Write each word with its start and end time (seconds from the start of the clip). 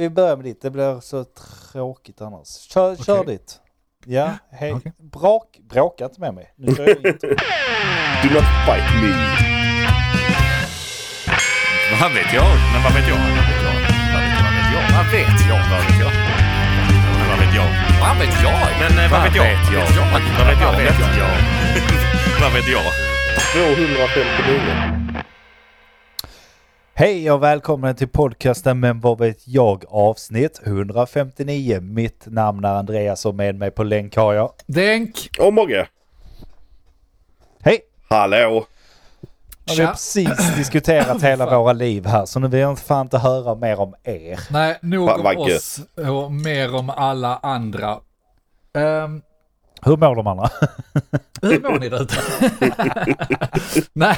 vi 0.00 0.10
börjar 0.10 0.36
med 0.36 0.44
ditt. 0.44 0.62
Det 0.62 0.70
blir 0.70 1.00
så 1.00 1.24
tråkigt 1.72 2.20
annars. 2.20 2.48
Kör, 2.48 2.92
Okej. 2.92 3.04
kör 3.04 3.24
ditt. 3.24 3.60
Ja, 4.06 4.30
hej. 4.50 4.72
Okej. 4.72 4.92
Brak, 4.98 5.58
bråka 5.70 6.04
inte 6.04 6.20
med 6.20 6.34
mig. 6.34 6.52
Nu 6.56 6.74
kör 6.74 6.86
jag 6.88 6.96
intro. 6.96 7.28
Do 8.22 8.28
not 8.34 8.44
fight 8.66 8.86
me. 9.02 9.10
Vad 12.00 12.12
vet 12.12 12.32
jag? 12.34 12.48
Men 12.72 12.82
vad 12.84 12.92
vet 12.94 13.08
jag? 13.08 13.18
Vad 13.18 13.46
vet 13.50 13.62
jag? 13.64 14.82
Vad 14.96 15.06
vet 15.12 15.40
jag? 15.48 15.60
Vad 15.70 15.80
vet 15.86 16.00
jag? 16.00 16.10
Vad 16.40 16.58
vet 16.58 16.74
jag? 16.74 16.90
Men 17.18 17.28
vad 17.30 17.38
vet 17.38 17.54
jag? 17.54 17.68
Vad 18.00 18.16
vet 18.18 18.42
jag? 18.42 18.58
Men 18.80 18.92
eh, 19.04 19.10
vad 19.12 19.22
vet 19.22 19.36
jag? 19.36 19.44
Vad 19.44 19.56
vet 19.60 19.96
jag? 19.96 20.06
Vad 20.66 20.76
vet 20.76 20.98
jag? 21.18 21.32
Vad 22.40 22.52
vet 22.52 22.68
jag? 22.68 22.82
259. 23.52 24.99
Hej 27.00 27.30
och 27.30 27.42
välkommen 27.42 27.96
till 27.96 28.08
podcasten 28.08 28.80
Men 28.80 29.00
vad 29.00 29.18
vet 29.18 29.48
jag 29.48 29.84
avsnitt 29.88 30.60
159. 30.64 31.80
Mitt 31.80 32.26
namn 32.26 32.64
är 32.64 32.74
Andreas 32.74 33.26
och 33.26 33.34
med 33.34 33.54
mig 33.54 33.70
på 33.70 33.82
länk 33.82 34.16
har 34.16 34.34
jag. 34.34 34.52
Denk! 34.66 35.30
Och 35.38 35.52
Mogge. 35.52 35.88
Hej! 37.62 37.80
Hallå. 38.08 38.66
Har 39.66 39.74
vi 39.74 39.76
Tja. 39.76 39.86
precis 39.86 40.54
diskuterat 40.56 41.22
hela 41.22 41.58
våra 41.58 41.72
liv 41.72 42.06
här 42.06 42.26
så 42.26 42.40
nu 42.40 42.48
vill 42.48 42.60
jag 42.60 42.78
fan 42.78 43.06
inte 43.06 43.18
höra 43.18 43.54
mer 43.54 43.80
om 43.80 43.94
er. 44.02 44.40
Nej, 44.50 44.78
nog 44.82 45.06
Va- 45.06 45.14
om 45.14 45.22
vad 45.22 45.36
oss 45.36 45.80
och 45.96 46.32
mer 46.32 46.74
om 46.74 46.90
alla 46.90 47.36
andra. 47.36 47.98
Ehm, 48.74 49.22
Hur 49.82 49.96
mår 49.96 50.14
de 50.16 50.26
andra? 50.26 50.50
hur 51.42 51.60
mår 51.60 51.78
ni 51.78 51.88
där 51.88 52.02
ute? 52.02 52.16
Nej, 53.92 54.16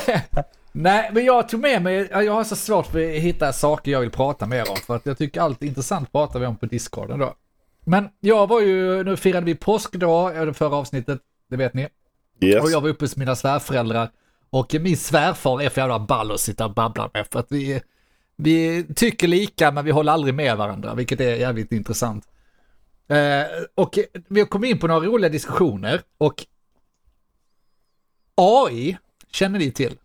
nej, 0.72 1.10
men 1.12 1.24
jag 1.24 1.48
tog 1.48 1.60
med 1.60 1.82
mig, 1.82 2.08
jag 2.10 2.32
har 2.32 2.44
så 2.44 2.56
svårt 2.56 2.86
för 2.86 3.16
att 3.16 3.22
hitta 3.22 3.52
saker 3.52 3.92
jag 3.92 4.00
vill 4.00 4.10
prata 4.10 4.46
mer 4.46 4.70
om 4.70 4.76
för 4.76 4.96
att 4.96 5.06
jag 5.06 5.18
tycker 5.18 5.40
allt 5.40 5.62
intressant 5.62 6.12
pratar 6.12 6.40
vi 6.40 6.46
om 6.46 6.56
på 6.56 6.66
discorden 6.66 7.18
då. 7.18 7.34
Men 7.84 8.08
jag 8.20 8.46
var 8.46 8.60
ju, 8.60 9.04
nu 9.04 9.16
firade 9.16 9.46
vi 9.46 9.54
påskdag, 9.54 10.36
ja, 10.36 10.44
det 10.44 10.54
förra 10.54 10.76
avsnittet, 10.76 11.20
det 11.50 11.56
vet 11.56 11.74
ni. 11.74 11.88
Yes. 12.40 12.62
Och 12.62 12.70
jag 12.70 12.80
var 12.80 12.88
uppe 12.88 13.04
hos 13.04 13.16
mina 13.16 13.36
svärföräldrar 13.36 14.10
och 14.50 14.74
min 14.80 14.96
svärfar 14.96 15.62
är 15.62 15.68
för 15.68 15.80
jävla 15.80 15.98
ball 15.98 16.32
att 16.32 16.40
sitta 16.40 16.64
och 16.64 16.74
babbla 16.74 17.10
med 17.14 17.26
för 17.32 17.40
att 17.40 17.52
vi, 17.52 17.82
vi 18.36 18.86
tycker 18.96 19.28
lika 19.28 19.70
men 19.70 19.84
vi 19.84 19.90
håller 19.90 20.12
aldrig 20.12 20.34
med 20.34 20.56
varandra, 20.56 20.94
vilket 20.94 21.20
är 21.20 21.34
jävligt 21.34 21.72
intressant. 21.72 22.28
Eh, 23.08 23.44
och 23.74 23.98
vi 24.28 24.44
kom 24.44 24.64
in 24.64 24.78
på 24.78 24.86
några 24.86 25.06
roliga 25.06 25.30
diskussioner 25.30 26.00
och 26.18 26.46
AI 28.34 28.98
känner 29.30 29.58
ni 29.58 29.70
till? 29.70 29.98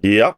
Ja. 0.00 0.34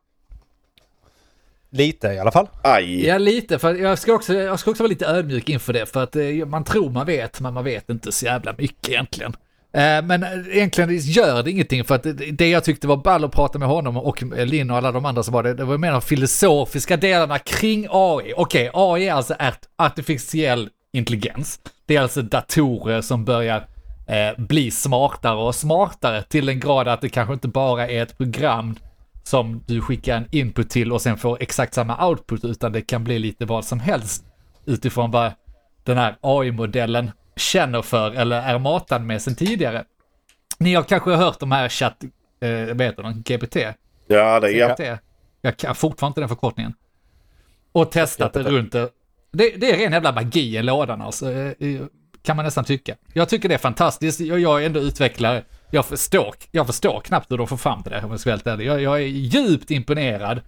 Lite 1.73 2.09
i 2.09 2.19
alla 2.19 2.31
fall. 2.33 2.49
Aj. 2.63 3.07
Ja, 3.07 3.19
lite, 3.19 3.59
för 3.59 3.75
jag 3.75 3.99
ska, 3.99 4.13
också, 4.15 4.35
jag 4.35 4.59
ska 4.61 4.71
också 4.71 4.83
vara 4.83 4.89
lite 4.91 5.07
ödmjuk 5.07 5.49
inför 5.49 5.73
det, 5.73 5.87
för 5.87 6.03
att 6.03 6.17
eh, 6.17 6.25
man 6.47 6.65
tror 6.65 6.91
man 6.91 7.07
vet, 7.07 7.41
men 7.41 7.55
man 7.55 7.65
vet 7.65 7.91
inte 7.91 8.13
så 8.13 8.25
jävla 8.25 8.55
mycket 8.59 8.89
egentligen. 8.89 9.33
Eh, 9.73 10.03
Men 10.03 10.23
eh, 10.23 10.57
egentligen 10.57 10.97
gör 10.99 11.43
det 11.43 11.51
ingenting, 11.51 11.85
för 11.85 11.95
att 11.95 12.07
det- 12.33 12.51
jag 12.51 12.65
tyckte 12.65 12.87
var 12.87 12.97
ball 12.97 13.25
att 13.25 13.33
prata 13.33 13.59
med 13.59 13.69
honom 13.69 13.97
och 13.97 14.23
Linn 14.23 14.71
och 14.71 14.77
alla 14.77 14.93
de 14.93 15.05
andra 15.05 15.23
som 15.23 15.35
var 15.35 15.43
det, 15.43 15.55
det 15.55 15.65
var 15.65 15.79
mer 15.79 15.93
de 15.93 16.03
filosofiska 16.03 16.97
delarna 16.97 17.39
kring 17.39 17.87
AI. 17.91 18.33
Okej, 18.37 18.71
AI 18.75 19.09
är 19.09 19.13
alltså 19.15 19.35
art- 19.39 19.67
artificiell 19.77 20.69
intelligens. 20.93 21.61
Det 21.87 21.97
är 21.97 22.01
alltså 22.01 22.23
datorer 22.23 23.01
som 23.01 23.25
börjar 23.25 23.67
eh, 24.07 24.39
bli 24.45 24.71
smartare 24.71 25.37
och 25.37 25.55
smartare 25.55 26.23
till 26.23 26.47
den 26.47 26.61
grad 26.61 26.89
att 26.89 27.01
det 27.01 27.09
kanske 27.09 27.35
inte 27.35 27.49
bara 27.49 27.89
är 27.89 28.03
ett 28.03 28.19
program 28.19 28.77
som 29.31 29.63
du 29.67 29.81
skickar 29.81 30.17
en 30.17 30.27
input 30.31 30.71
till 30.71 30.93
och 30.93 31.03
sen 31.03 31.19
får 31.19 31.43
exakt 31.43 31.75
samma 31.75 32.09
output, 32.09 32.45
utan 32.45 32.73
det 32.73 32.81
kan 32.81 33.05
bli 33.05 33.19
lite 33.19 33.45
vad 33.45 33.65
som 33.65 33.81
helst 33.81 34.25
utifrån 34.67 35.11
vad 35.11 35.33
den 35.85 35.99
här 35.99 36.17
AI-modellen 36.21 37.11
känner 37.37 37.83
för 37.83 38.11
eller 38.11 38.43
är 38.43 38.59
matad 38.59 39.03
med 39.03 39.23
sen 39.23 39.35
tidigare. 39.35 39.85
Ni 40.59 40.75
har 40.75 40.83
kanske 40.83 41.11
hört 41.11 41.41
de 41.41 41.53
här 41.53 41.69
chatt, 41.69 42.05
eh, 42.41 42.51
vad 42.51 42.83
heter 42.83 43.03
de, 43.03 43.23
GPT? 43.23 43.57
Ja, 44.07 44.41
det 44.41 44.53
är 44.53 44.59
ja. 44.59 44.69
GPT? 44.69 45.03
Jag 45.41 45.57
kan 45.57 45.75
fortfarande 45.75 46.11
inte 46.11 46.21
den 46.21 46.29
förkortningen. 46.29 46.75
Och 47.73 47.93
testat 47.93 48.33
det 48.33 48.43
runt 48.43 48.73
det. 48.73 48.89
det. 49.33 49.57
Det 49.57 49.73
är 49.73 49.79
ren 49.79 49.93
jävla 49.93 50.13
magi 50.13 50.57
i 50.57 50.63
lådan 50.63 51.03
alltså, 51.03 51.33
eh, 51.33 51.81
kan 52.23 52.37
man 52.37 52.45
nästan 52.45 52.65
tycka. 52.65 52.97
Jag 53.13 53.29
tycker 53.29 53.49
det 53.49 53.55
är 53.55 53.59
fantastiskt, 53.59 54.21
jag 54.21 54.63
är 54.63 54.67
ändå 54.67 54.81
utvecklare. 54.81 55.45
Jag 55.71 55.87
förstår, 55.87 56.35
jag 56.51 56.67
förstår 56.67 57.01
knappt 57.01 57.33
hur 57.33 57.39
de 57.39 57.47
får 57.47 57.57
fram 57.57 57.83
det, 57.85 58.05
om 58.05 58.11
jag 58.11 58.21
ska 58.21 58.31
vara 58.31 58.37
helt 58.37 58.47
ärlig. 58.47 58.67
Jag, 58.67 58.83
jag 58.83 58.97
är 58.97 59.07
djupt 59.07 59.71
imponerad. 59.71 60.41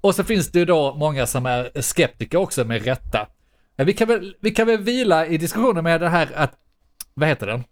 Och 0.00 0.14
så 0.14 0.24
finns 0.24 0.50
det 0.50 0.58
ju 0.58 0.64
då 0.64 0.94
många 0.94 1.26
som 1.26 1.46
är 1.46 1.82
skeptiker 1.82 2.38
också 2.38 2.64
med 2.64 2.84
rätta. 2.84 3.28
Vi 3.76 3.92
kan 3.92 4.08
väl, 4.08 4.36
vi 4.40 4.50
kan 4.50 4.66
väl 4.66 4.78
vila 4.78 5.26
i 5.26 5.38
diskussionen 5.38 5.84
med 5.84 6.00
det 6.00 6.08
här 6.08 6.28
att, 6.34 6.52
vad 7.14 7.28
heter 7.28 7.46
den? 7.46 7.64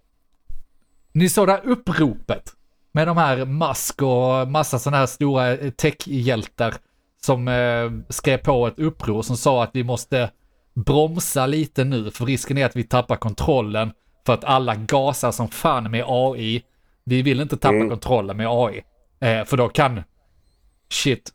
Ni 1.13 1.29
såg 1.29 1.49
det 1.49 1.53
här 1.53 1.67
uppropet 1.67 2.53
med 2.93 3.07
de 3.07 3.17
här 3.17 3.45
Musk 3.45 4.03
och 4.03 4.49
massa 4.49 4.79
sådana 4.79 4.97
här 4.97 5.07
stora 5.07 5.53
eh, 5.53 5.71
techhjältar 5.71 6.75
som 7.23 7.49
eh, 7.49 7.91
skrev 8.09 8.39
på 8.39 8.67
ett 8.67 8.79
uppror 8.79 9.23
som 9.23 9.37
sa 9.37 9.63
att 9.63 9.71
vi 9.73 9.85
måste 9.85 10.31
bromsa 10.75 11.47
lite 11.47 11.85
nu 11.85 12.11
för 12.11 12.27
risken 12.27 12.59
är 12.59 12.67
att 12.67 12.77
vi 12.77 12.85
tappar 12.85 13.17
kontrollen 13.17 13.93
för 14.27 14.33
att 14.35 14.45
alla 14.45 14.75
gasar 14.75 15.33
som 15.33 15.49
fan 15.49 15.91
med 15.91 16.05
AI. 16.07 16.63
Vi 17.05 17.23
vill 17.23 17.41
inte 17.41 17.57
tappa 17.57 17.75
Mm. 17.75 17.89
kontrollen 17.89 18.37
med 18.37 18.47
AI. 18.51 18.85
Eh, 19.21 19.45
för 19.45 19.57
då 19.57 19.69
kan 19.69 20.03
shit 20.91 21.33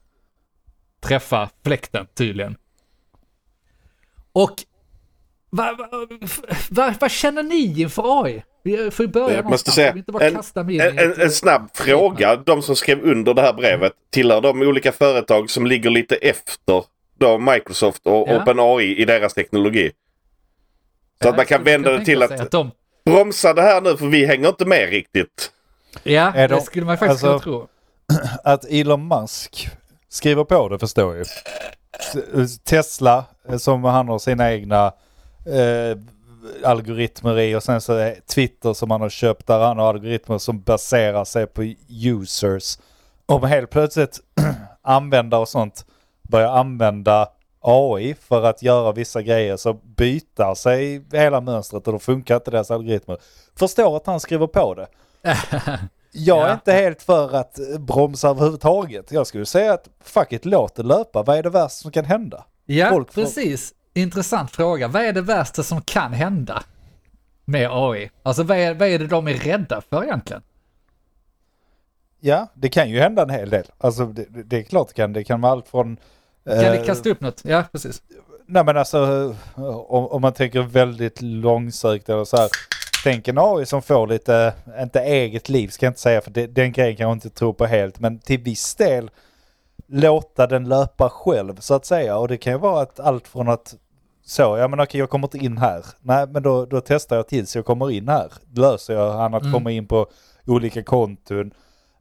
träffa 1.01 1.49
fläkten 1.63 2.07
tydligen. 2.13 2.55
Och 4.31 4.53
vad 5.49 5.77
va, 5.77 5.87
va, 6.69 6.93
vad 6.99 7.11
känner 7.11 7.43
ni 7.43 7.81
inför 7.81 8.23
AI? 8.25 8.43
Vi 8.63 8.91
får 8.91 9.05
ju 9.05 9.11
börja 9.11 9.35
Jag 9.35 9.45
måste 9.45 9.71
säga, 9.71 9.93
inte 9.97 10.11
bara 10.11 10.27
en, 10.27 10.35
kasta 10.35 10.61
en, 10.61 10.99
en, 10.99 11.21
en 11.21 11.31
snabb 11.31 11.69
fråga. 11.73 12.35
De 12.35 12.61
som 12.61 12.75
skrev 12.75 13.03
under 13.03 13.33
det 13.33 13.41
här 13.41 13.53
brevet 13.53 13.93
tillhör 14.09 14.41
de 14.41 14.61
olika 14.61 14.91
företag 14.91 15.49
som 15.49 15.65
ligger 15.65 15.89
lite 15.89 16.15
efter 16.15 16.83
då 17.17 17.37
Microsoft 17.37 18.05
och 18.05 18.27
Ja. 18.29 18.41
OpenAI 18.41 18.95
i 19.01 19.05
deras 19.05 19.33
teknologi. 19.33 19.91
Så 21.21 21.29
att 21.29 21.37
man 21.37 21.45
kan 21.45 21.63
vända 21.63 21.91
det 21.91 22.05
till 22.05 22.27
sig 22.27 22.39
att 22.39 22.51
de, 22.51 22.71
bromsa 23.05 23.53
det 23.53 23.61
här 23.61 23.81
nu 23.81 23.97
för 23.97 24.07
vi 24.07 24.25
hänger 24.25 24.49
inte 24.49 24.65
med 24.65 24.89
riktigt. 24.89 25.51
Ja, 26.03 26.31
Är 26.35 26.47
det 26.47 26.55
de- 26.55 26.61
skulle 26.61 26.85
man 26.85 26.97
faktiskt 26.97 27.23
alltså- 27.23 27.39
kunna 27.43 27.57
tro. 27.57 27.67
Att 28.43 28.65
Elon 28.65 29.07
Musk 29.07 29.69
skriver 30.09 30.43
på 30.43 30.69
det 30.69 30.79
förstår 30.79 31.15
ju. 31.15 31.21
S- 32.33 32.59
Tesla 32.63 33.25
eh, 33.49 33.57
som 33.57 33.83
han 33.83 34.07
har 34.09 34.19
sina 34.19 34.51
egna 34.51 34.85
eh, 35.45 35.97
algoritmer 36.63 37.39
i 37.39 37.55
och 37.55 37.63
sen 37.63 37.81
så 37.81 37.93
är 37.93 38.15
Twitter 38.35 38.73
som 38.73 38.91
han 38.91 39.01
har 39.01 39.09
köpt 39.09 39.47
där 39.47 39.59
han 39.59 39.77
har 39.77 39.89
algoritmer 39.89 40.37
som 40.37 40.61
baserar 40.61 41.25
sig 41.25 41.47
på 41.47 41.63
users. 41.89 42.77
Om 43.25 43.43
helt 43.43 43.69
plötsligt 43.69 44.19
användare 44.81 45.41
och 45.41 45.49
sånt 45.49 45.85
börjar 46.21 46.49
använda 46.51 47.27
AI 47.61 48.15
för 48.27 48.43
att 48.45 48.63
göra 48.63 48.91
vissa 48.91 49.21
grejer 49.21 49.57
så 49.57 49.73
byter 49.73 50.55
sig 50.55 51.05
hela 51.11 51.41
mönstret 51.41 51.87
och 51.87 51.93
då 51.93 51.99
funkar 51.99 52.35
inte 52.35 52.51
deras 52.51 52.71
algoritmer. 52.71 53.17
Förstår 53.59 53.97
att 53.97 54.05
han 54.07 54.19
skriver 54.19 54.47
på 54.47 54.73
det. 54.73 54.87
Jag 56.11 56.37
är 56.43 56.47
Ja. 56.47 56.53
inte 56.53 56.71
helt 56.71 57.01
för 57.01 57.35
att 57.35 57.59
eh, 57.59 57.79
bromsa 57.79 58.29
överhuvudtaget. 58.29 59.11
Jag 59.11 59.27
skulle 59.27 59.45
säga 59.45 59.73
att 59.73 59.89
fuck 60.03 60.31
it, 60.33 60.45
låt 60.45 60.75
det 60.75 60.83
löpa. 60.83 61.23
Vad 61.23 61.37
är 61.37 61.43
det 61.43 61.49
värsta 61.49 61.69
som 61.69 61.91
kan 61.91 62.05
hända? 62.05 62.45
Ja, 62.65 62.89
Folk 62.89 63.13
precis. 63.13 63.73
Intressant 63.93 64.51
fråga. 64.51 64.87
Vad 64.87 65.01
är 65.03 65.13
det 65.13 65.21
värsta 65.21 65.63
som 65.63 65.81
kan 65.81 66.13
hända 66.13 66.63
med 67.45 67.69
AI? 67.71 68.11
Alltså 68.23 68.43
vad 68.43 68.57
är, 68.57 68.73
vad 68.73 68.87
är 68.87 68.99
det 68.99 69.07
de 69.07 69.27
är 69.27 69.33
rädda 69.33 69.81
för 69.89 70.03
egentligen? 70.03 70.41
Ja, 72.19 72.47
det 72.53 72.69
kan 72.69 72.89
ju 72.89 72.99
hända 72.99 73.21
en 73.23 73.29
hel 73.29 73.49
del. 73.49 73.65
Alltså 73.77 74.05
det, 74.05 74.25
det- 74.43 74.57
är 74.57 74.63
klart 74.63 74.87
det 74.87 74.93
kan. 74.93 75.13
Det 75.13 75.23
kan 75.23 75.41
vara 75.41 75.51
allt 75.51 75.67
från... 75.67 75.97
Kan 76.45 76.53
eh, 76.59 76.71
det 76.71 76.83
kasta 76.85 77.09
upp 77.09 77.21
något? 77.21 77.41
Ja, 77.45 77.63
precis. 77.71 78.01
Nej 78.45 78.63
men 78.63 78.77
alltså 78.77 78.97
eh, 79.57 79.63
om, 79.67 80.07
om 80.07 80.21
man 80.21 80.33
tänker 80.33 80.61
väldigt 80.61 81.21
långsökt 81.21 82.09
eller 82.09 82.25
så 82.25 82.37
här. 82.37 82.49
Tänk 83.03 83.27
en 83.27 83.37
AI 83.37 83.65
som 83.65 83.81
får 83.81 84.07
lite, 84.07 84.53
inte 84.81 84.99
eget 84.99 85.49
liv 85.49 85.67
ska 85.67 85.85
jag 85.85 85.91
inte 85.91 85.99
säga 86.01 86.21
för 86.21 86.31
det, 86.31 86.47
den 86.47 86.71
grejen 86.71 86.95
kan 86.95 87.07
jag 87.07 87.15
inte 87.15 87.29
tro 87.29 87.53
på 87.53 87.65
helt. 87.65 87.99
Men 87.99 88.19
till 88.19 88.39
viss 88.39 88.75
del 88.75 89.09
låta 89.87 90.47
den 90.47 90.69
löpa 90.69 91.09
själv 91.09 91.55
så 91.59 91.73
att 91.73 91.85
säga. 91.85 92.17
Och 92.17 92.27
det 92.27 92.37
kan 92.37 92.53
ju 92.53 92.59
vara 92.59 92.81
att 92.81 92.99
allt 92.99 93.27
från 93.27 93.49
att 93.49 93.75
så, 94.25 94.41
ja 94.57 94.67
men 94.67 94.79
okej 94.79 94.99
jag 94.99 95.09
kommer 95.09 95.27
inte 95.27 95.37
in 95.37 95.57
här. 95.57 95.85
Nej 96.01 96.27
men 96.27 96.43
då, 96.43 96.65
då 96.65 96.81
testar 96.81 97.15
jag 97.15 97.27
tills 97.27 97.55
jag 97.55 97.65
kommer 97.65 97.91
in 97.91 98.07
här. 98.09 98.31
Löser 98.55 98.93
jag 98.93 99.11
han 99.11 99.33
att 99.33 99.41
Mm. 99.41 99.53
komma 99.53 99.71
in 99.71 99.87
på 99.87 100.07
olika 100.47 100.83
konton. 100.83 101.51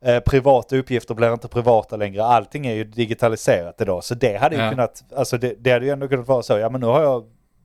Eh, 0.04 0.20
privata 0.20 0.76
uppgifter 0.76 1.14
blir 1.14 1.32
inte 1.32 1.48
privata 1.48 1.96
längre. 1.96 2.24
Allting 2.24 2.66
är 2.66 2.74
ju 2.74 2.84
digitaliserat 2.84 3.80
idag. 3.80 4.04
Så 4.04 4.14
det 4.14 4.36
hade 4.36 4.56
ju 4.56 4.62
Ja. 4.62 4.70
kunnat, 4.70 5.04
alltså 5.16 5.38
det, 5.38 5.54
det 5.58 5.70
hade 5.72 5.84
ju 5.86 5.90
ändå 5.92 6.08
kunnat 6.08 6.28
vara 6.28 6.42
så. 6.42 6.58
Ja 6.58 6.68
men 6.70 6.80
nu 6.80 6.86
har 6.86 7.02
jag, 7.02 7.24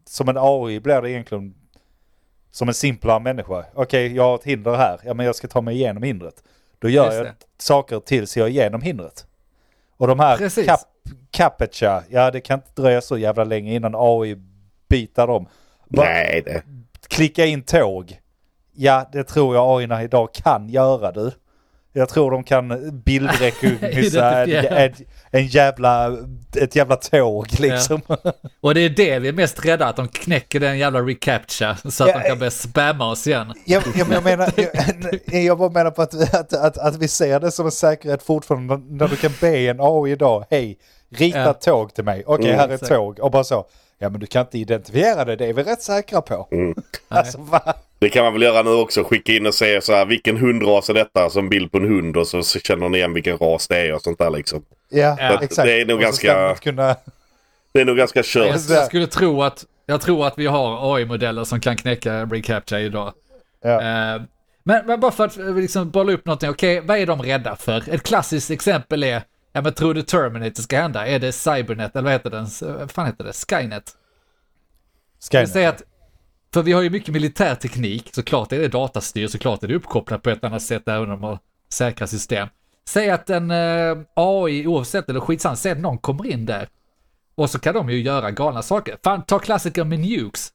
som 0.09 0.29
en 0.29 0.37
AI 0.39 0.79
blir 0.79 1.01
det 1.01 1.11
egentligen 1.11 1.53
som 2.53 2.67
en 2.67 2.73
simplare 2.73 3.19
människa. 3.19 3.65
Okej, 3.73 4.15
jag 4.15 4.23
har 4.23 4.35
ett 4.35 4.43
hinder 4.43 4.75
här. 4.75 4.99
Ja 5.05 5.13
men 5.13 5.25
jag 5.25 5.35
ska 5.35 5.47
ta 5.47 5.61
mig 5.61 5.75
igenom 5.75 6.03
hindret. 6.03 6.43
Då 6.79 6.89
gör 6.89 7.05
Just 7.05 7.17
jag 7.17 7.25
det. 7.25 7.35
saker 7.57 7.99
tills 7.99 8.37
jag 8.37 8.47
är 8.47 8.51
igenom 8.51 8.81
hindret. 8.81 9.25
Och 9.97 10.07
de 10.07 10.19
här 10.19 10.65
cap, 10.65 10.79
captcha, 11.31 12.03
ja 12.09 12.31
det 12.31 12.41
kan 12.41 12.59
inte 12.59 12.81
dröja 12.81 13.01
så 13.01 13.17
jävla 13.17 13.43
länge 13.43 13.75
innan 13.75 13.93
AI 13.95 14.35
utbyta 14.93 15.25
dem. 15.25 15.47
Bara 15.87 16.05
Nej, 16.05 16.41
det... 16.45 16.63
Klicka 17.07 17.45
in 17.45 17.63
tåg. 17.63 18.19
Ja, 18.73 19.09
det 19.11 19.23
tror 19.23 19.55
jag 19.55 19.81
AI 19.81 20.03
idag 20.03 20.33
kan 20.33 20.69
göra 20.69 21.11
du. 21.11 21.31
Jag 21.95 22.09
tror 22.09 22.31
de 22.31 22.43
kan 22.43 22.91
bildrekognosera 23.05 24.43
en, 25.31 25.47
jävla, 25.47 26.17
ett 26.55 26.75
jävla 26.75 26.95
tåg 26.95 27.47
liksom. 27.59 28.01
Och 28.61 28.73
det 28.75 28.81
är 28.81 28.89
det 28.89 29.19
vi 29.19 29.27
är 29.27 29.33
mest 29.33 29.65
rädda, 29.65 29.85
att 29.85 29.95
de 29.95 30.07
knäcker 30.07 30.59
den 30.59 30.77
jävla 30.77 30.99
recaptcha 31.01 31.77
så 31.89 32.03
att 32.03 32.09
Ja, 32.09 32.19
de 32.19 32.27
kan 32.29 32.39
börja 32.39 32.51
spamma 32.51 33.11
oss 33.11 33.27
igen. 33.27 33.53
Jag, 33.65 33.83
jag, 33.95 34.07
jag 34.11 34.23
menar, 34.23 34.49
jag, 35.25 35.43
jag 35.43 35.57
bara 35.57 35.69
menar 35.69 35.91
på 35.91 36.01
att, 36.01 36.33
att, 36.35 36.53
att, 36.53 36.77
att 36.77 36.95
vi 36.95 37.07
ser 37.07 37.39
det 37.39 37.51
som 37.51 37.65
en 37.65 37.71
säkerhet 37.71 38.23
fortfarande 38.23 38.77
när- 38.89 39.07
du 39.07 39.15
kan 39.15 39.31
be 39.41 39.57
en 39.57 39.77
AI 39.79 40.11
idag, 40.11 40.45
hej, 40.49 40.77
rita 41.15 41.39
Ja. 41.39 41.53
tåg 41.53 41.93
till 41.93 42.03
mig, 42.03 42.23
okej 42.25 42.45
Mm. 42.45 42.59
här 42.59 42.69
är 42.69 42.73
Exakt. 42.73 42.91
tåg, 42.91 43.19
och 43.19 43.31
bara 43.31 43.43
så, 43.43 43.65
ja 43.99 44.09
men 44.09 44.19
du 44.19 44.25
kan 44.25 44.41
inte 44.41 44.57
identifiera 44.57 45.25
det, 45.25 45.35
det 45.35 45.45
är 45.45 45.53
vi 45.53 45.63
rätt 45.63 45.81
säkra 45.81 46.21
på. 46.21 46.47
Mm. 46.51 46.75
Alltså 47.07 47.37
va? 47.37 47.73
Det 48.03 48.09
kan 48.09 48.23
man 48.23 48.33
väl 48.33 48.41
göra 48.41 48.63
nu 48.63 48.69
också. 48.69 49.03
Skicka 49.03 49.31
in 49.33 49.45
och 49.45 49.53
säga 49.53 49.81
så 49.81 49.93
här 49.93 50.05
vilken 50.05 50.37
hundras 50.37 50.89
är 50.89 50.93
detta 50.93 51.29
som 51.29 51.49
bild 51.49 51.71
på 51.71 51.77
en 51.77 51.83
hund 51.87 52.17
och 52.17 52.27
så, 52.27 52.43
känner 52.43 52.89
ni 52.89 52.97
igen 52.97 53.13
vilken 53.13 53.37
ras 53.37 53.67
det 53.67 53.77
är 53.77 53.93
och 53.93 54.01
sånt 54.01 54.17
där 54.19 54.29
liksom. 54.29 54.65
Ja, 54.89 55.17
Ja. 55.19 55.39
exakt. 55.41 55.65
Det 55.67 55.81
är 55.81 55.85
nog 55.85 55.99
ganska- 56.01 56.55
Kunna, 56.55 56.95
Det 57.73 57.81
är 57.81 57.85
nog 57.85 57.97
ganska 57.97 58.19
Jag, 58.19 58.25
kört. 58.25 58.69
jag 58.69 58.85
skulle 58.85 59.07
tro 59.07 59.43
att, 59.43 59.65
jag 59.85 60.01
tror 60.01 60.27
att 60.27 60.33
vi 60.37 60.45
har 60.45 60.95
AI-modeller 60.97 61.43
som 61.43 61.59
kan 61.59 61.77
knäcka 61.77 62.25
recaptcha 62.25 62.79
idag. 62.79 63.13
ja. 63.63 63.81
Eh, 64.15 64.21
men, 64.65 64.85
men 64.85 64.99
bara 64.99 65.11
för 65.11 65.25
att 65.25 65.37
eh, 65.37 65.55
liksom 65.55 65.89
bolla 65.89 66.11
upp 66.13 66.25
någonting, 66.25 66.49
okej, 66.49 66.81
vad 66.85 66.97
är 66.97 67.05
de 67.05 67.21
rädda 67.21 67.55
för? 67.55 67.89
Ett 67.93 68.03
klassiskt 68.03 68.51
exempel 68.51 69.03
är, 69.03 69.21
ja 69.53 69.61
men 69.61 69.73
tror 69.73 69.93
du 69.93 70.01
Terminator 70.01 70.61
ska 70.63 70.77
hända? 70.81 71.07
Är 71.07 71.19
det 71.19 71.31
Cybernet, 71.31 71.95
eller 71.95 72.03
vad 72.03 72.11
heter 72.11 72.29
den? 72.29 72.47
Vad 72.79 72.91
fan 72.91 73.05
heter 73.05 73.23
det? 73.23 73.33
Skynet? 73.33 73.83
Jag 75.31 75.47
Skynet. 75.49 75.69
att, 75.75 75.83
för 76.53 76.63
vi 76.63 76.71
har 76.71 76.81
ju 76.81 76.89
mycket 76.89 77.13
militärteknik, 77.13 78.09
såklart 78.13 78.51
är 78.51 78.59
det 78.59 78.67
datastyr, 78.67 79.27
såklart 79.27 79.63
är 79.63 79.67
det 79.67 79.75
uppkopplat 79.75 80.21
på 80.21 80.29
ett 80.29 80.43
annat 80.43 80.61
sätt 80.61 80.87
även 80.87 81.01
om 81.03 81.09
de 81.09 81.23
har 81.23 81.39
säkra 81.73 82.07
system. 82.07 82.47
Säg 82.89 83.09
att 83.09 83.29
en 83.29 83.51
eh, 83.51 83.97
AI, 84.15 84.67
oavsett 84.67 85.09
eller 85.09 85.19
skitsamma, 85.19 85.55
säg 85.55 85.71
att 85.71 85.79
någon 85.79 85.97
kommer 85.97 86.27
in 86.31 86.45
där. 86.45 86.67
Och 87.35 87.49
så 87.49 87.59
kan 87.59 87.73
de 87.73 87.89
ju 87.89 88.01
göra 88.01 88.31
galna 88.31 88.61
saker. 88.61 88.97
Fan, 89.03 89.21
ta 89.25 89.39
klassikern 89.39 89.89
med 89.89 89.99
nukes. 89.99 90.49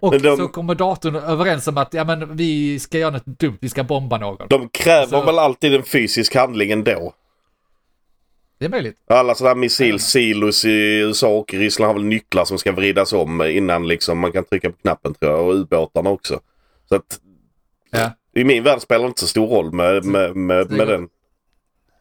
Och 0.00 0.20
de- 0.20 0.36
så 0.36 0.48
kommer 0.48 0.74
datorn 0.74 1.16
överens 1.16 1.68
om 1.68 1.78
att, 1.78 1.94
ja 1.94 2.04
men 2.04 2.36
vi 2.36 2.78
ska 2.78 2.98
göra 2.98 3.10
något 3.10 3.26
dumt, 3.26 3.58
vi 3.60 3.68
ska 3.68 3.84
bomba 3.84 4.18
någon. 4.18 4.46
De 4.50 4.68
kräver 4.68 5.06
Så- 5.06 5.24
väl 5.24 5.38
alltid 5.38 5.74
en 5.74 5.82
fysisk 5.82 6.34
handling 6.34 6.70
ändå. 6.70 7.12
Det 8.58 8.64
är 8.64 8.68
möjligt. 8.68 8.96
Alla 9.06 9.34
sådana 9.34 9.54
här 9.54 9.60
missilsilos 9.60 10.64
i 10.64 10.98
USA 10.98 11.28
och 11.28 11.54
i 11.54 11.58
Ryssland 11.58 11.86
har 11.86 11.94
väl 11.94 12.04
nycklar 12.04 12.44
som 12.44 12.58
ska 12.58 12.72
vridas 12.72 13.12
om 13.12 13.42
innan 13.42 13.88
liksom 13.88 14.18
man 14.18 14.32
kan 14.32 14.44
trycka 14.44 14.70
på 14.70 14.76
knappen 14.76 15.14
tror 15.14 15.32
jag. 15.32 15.46
Och 15.48 15.54
ubåtarna 15.54 16.10
också. 16.10 16.40
Så 16.88 16.94
att 16.94 17.20
Ja. 17.90 18.10
i 18.34 18.44
min 18.44 18.62
värld 18.62 18.80
spelar 18.80 19.04
det 19.04 19.08
inte 19.08 19.20
så 19.20 19.26
stor 19.26 19.46
roll 19.46 19.72
med, 19.72 20.04
med, 20.04 20.36
med, 20.36 20.70
med 20.70 20.88
den. 20.88 21.00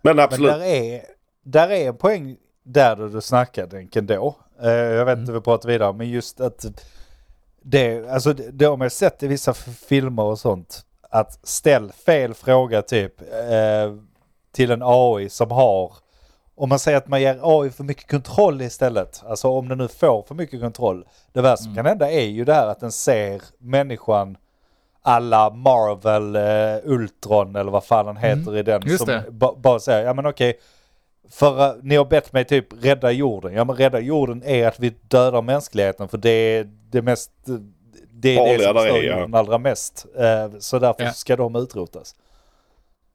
Men 0.02 0.16
Men 0.16 0.20
absolut. 0.20 0.52
där 0.52 0.64
är, 0.64 1.02
där 1.44 1.70
är 1.70 1.88
en 1.88 1.98
poäng 1.98 2.38
där 2.64 2.96
du 2.96 3.22
snackar 3.22 3.68
Denken 3.68 4.06
då. 4.06 4.36
Eh, 4.64 4.70
jag 4.72 5.06
vet 5.06 5.20
inte 5.20 5.32
vi 5.32 5.42
pratar 5.42 5.70
vidare 5.70 5.94
men 5.94 6.10
just 6.10 6.42
att 6.42 6.66
det, 7.62 8.10
alltså 8.10 8.34
det, 8.34 8.66
har 8.66 8.78
man 8.78 8.90
sett 8.90 9.24
i 9.24 9.28
vissa 9.28 9.54
filmer 9.54 10.24
och 10.24 10.40
sånt. 10.40 10.86
Att 11.10 11.48
ställ 11.48 11.92
fel 11.92 12.34
fråga 12.34 12.82
typ 12.82 13.22
eh, 13.22 13.96
till 14.52 14.72
en 14.72 14.82
AI 14.84 15.30
som 15.30 15.52
har 15.52 15.94
om 16.56 16.70
man 16.70 16.80
säger 16.80 16.98
att 16.98 17.08
man 17.08 17.22
ger 17.22 17.40
AI 17.44 17.70
för 17.70 17.84
mycket 17.84 18.10
kontroll 18.12 18.62
istället. 18.62 19.24
Alltså 19.26 19.48
om 19.48 19.68
den 19.70 19.78
nu 19.78 19.88
får 19.88 20.24
för 20.24 20.36
mycket 20.36 20.62
kontroll. 20.62 21.06
Det 21.34 21.42
värsta 21.42 21.64
som 21.64 21.76
kan 21.76 21.86
hända 21.86 22.12
är 22.12 22.26
ju 22.26 22.46
det 22.46 22.54
här 22.54 22.68
att 22.68 22.80
den 22.80 22.92
ser 22.92 23.42
människan 23.58 24.38
alla 25.02 25.50
Marvel 25.50 26.36
eh, 26.36 26.92
Ultron 26.92 27.56
eller 27.56 27.72
vad 27.72 27.84
fan 27.84 28.06
han 28.06 28.18
heter 28.18 28.58
i 28.58 28.64
den. 28.64 28.76
Mm. 28.82 28.88
Just 28.92 29.06
som 29.06 29.22
ba- 29.30 29.56
bara 29.56 29.80
säger, 29.80 30.06
ja 30.06 30.14
men 30.14 30.26
okej. 30.26 30.60
För 31.30 31.70
uh, 31.70 31.76
ni 31.84 31.96
har 31.96 32.06
bett 32.06 32.34
mig 32.34 32.46
typ 32.46 32.68
rädda 32.84 33.12
jorden. 33.12 33.54
Ja 33.54 33.64
men 33.66 33.76
rädda 33.76 34.00
jorden 34.00 34.44
är 34.46 34.68
att 34.68 34.80
vi 34.80 34.90
dödar 35.08 35.42
mänskligheten 35.42 36.08
för 36.08 36.18
det 36.18 36.30
är 36.30 36.68
det 36.90 37.02
mest... 37.02 37.32
Det 38.12 38.34
är 38.34 38.38
Farliga 38.38 38.58
det 38.58 38.80
som 38.80 38.90
stör 38.90 39.04
ja. 39.04 39.20
jorden 39.20 39.36
allra 39.36 39.58
mest. 39.58 40.06
Eh, 40.18 40.60
så 40.60 40.80
därför 40.80 41.04
Ja. 41.04 41.12
ska 41.12 41.36
de 41.36 41.56
utrotas. 41.56 42.16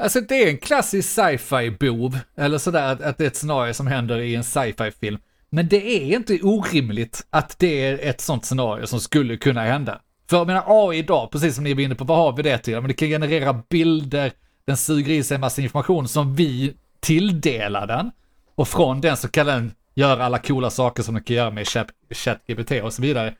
Alltså 0.00 0.20
det 0.20 0.44
är 0.44 0.50
en 0.50 0.58
klassisk 0.58 1.08
sci-fi-bov, 1.08 2.18
eller 2.36 2.58
sådär 2.58 2.92
att, 2.92 3.02
att 3.02 3.18
det 3.18 3.24
är 3.24 3.28
ett 3.28 3.36
scenario 3.36 3.74
som 3.74 3.86
händer 3.86 4.18
i 4.18 4.34
en 4.34 4.44
sci-fi-film. 4.44 5.18
Men 5.50 5.68
det 5.68 6.02
är 6.02 6.16
inte 6.16 6.38
orimligt 6.42 7.26
att 7.30 7.58
det 7.58 7.84
är 7.84 7.98
ett 8.08 8.20
sånt 8.20 8.44
scenario 8.44 8.86
som 8.86 9.00
skulle 9.00 9.36
kunna 9.36 9.62
hända. 9.62 10.00
För 10.30 10.36
jag 10.36 10.46
menar 10.46 10.64
AI 10.66 10.98
idag, 10.98 11.30
precis 11.30 11.54
som 11.54 11.64
ni 11.64 11.74
var 11.74 11.82
inne 11.82 11.94
på, 11.94 12.04
vad 12.04 12.18
har 12.18 12.36
vi 12.36 12.42
det 12.42 12.58
till? 12.58 12.74
Men 12.74 12.88
det 12.88 12.94
kan 12.94 13.08
generera 13.08 13.62
bilder, 13.68 14.32
den 14.64 14.76
suger 14.76 15.12
i 15.12 15.22
sig 15.22 15.34
en 15.34 15.40
massa 15.40 15.62
information 15.62 16.08
som 16.08 16.34
vi 16.34 16.74
tilldelar 17.00 17.86
den. 17.86 18.10
Och 18.54 18.68
från 18.68 19.00
den 19.00 19.16
så 19.16 19.28
kan 19.28 19.46
den 19.46 19.72
göra 19.94 20.24
alla 20.24 20.38
coola 20.38 20.70
saker 20.70 21.02
som 21.02 21.14
den 21.14 21.24
kan 21.24 21.36
göra 21.36 21.50
med 21.50 21.66
ChatGPT 22.10 22.72
och 22.82 22.92
så 22.92 23.02
vidare. 23.02 23.34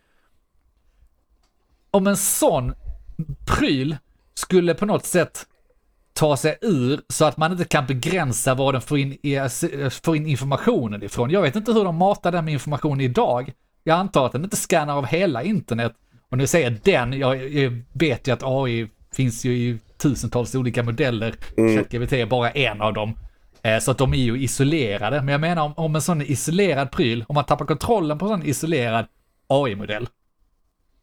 Om 1.91 2.07
en 2.07 2.17
sån 2.17 2.75
pryl 3.47 3.97
skulle 4.35 4.75
på 4.75 4.87
något 4.87 5.07
sätt 5.07 5.47
ta 6.13 6.37
sig 6.37 6.59
ur 6.61 7.01
så 7.09 7.25
att 7.25 7.37
man 7.37 7.53
inte 7.53 7.65
kan 7.65 7.87
begränsa 7.87 8.55
var 8.55 8.73
den 8.73 8.83
får 8.83 8.99
in, 8.99 9.17
får 10.05 10.17
in 10.17 10.27
informationen 10.27 11.03
ifrån. 11.03 11.31
Jag 11.31 11.43
vet 11.43 11.57
inte 11.57 11.73
hur 11.73 11.85
de 11.85 11.97
matar 11.97 12.33
den 12.33 12.45
med 12.45 12.53
information 12.53 13.01
idag. 13.01 13.53
Jag 13.85 13.99
antar 13.99 14.27
att 14.27 14.33
den 14.33 14.45
inte 14.45 14.57
scannar 14.57 14.97
av 14.97 15.07
hela 15.07 15.43
internet. 15.43 15.93
Och 16.31 16.41
jag 16.41 16.49
säger 16.49 16.81
den, 16.85 17.13
jag, 17.13 17.49
jag 17.53 17.83
vet 17.93 18.29
ju 18.29 18.33
att 18.33 18.43
AI 18.43 18.89
finns 19.13 19.45
ju 19.45 19.53
i 19.53 19.79
tusentals 19.99 20.55
olika 20.55 20.83
modeller. 20.83 21.35
ChatGPT 21.77 22.13
är 22.13 22.27
bara 22.27 22.51
en 22.51 22.81
av 22.81 22.95
dem. 22.95 23.15
Eh, 23.63 23.79
Så 23.79 23.91
att 23.91 23.99
de 23.99 24.15
är 24.15 24.19
ju 24.19 24.43
isolerade. 24.43 25.23
Men 25.23 25.29
jag 25.29 25.41
menar 25.41 25.63
om, 25.63 25.73
om 25.77 25.95
en 25.95 26.03
sån 26.03 26.23
isolerad 26.23 26.91
pryl, 26.91 27.25
om 27.29 27.35
man 27.35 27.45
tappar 27.45 27.65
kontrollen 27.67 28.19
på 28.19 28.25
en 28.25 28.31
sån 28.31 28.47
isolerad 28.49 29.07
AI-modell. 29.47 30.09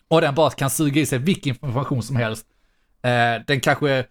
Och 0.08 0.22
den 0.22 0.36
bara 0.36 0.50
kan 0.50 0.70
suga 0.70 1.02
i 1.02 1.06
sig 1.06 1.20
vilken 1.20 1.50
information 1.50 2.04
som 2.04 2.16
helst. 2.16 2.46
Eh, 3.02 3.42
den 3.48 3.60
kanske 3.60 4.06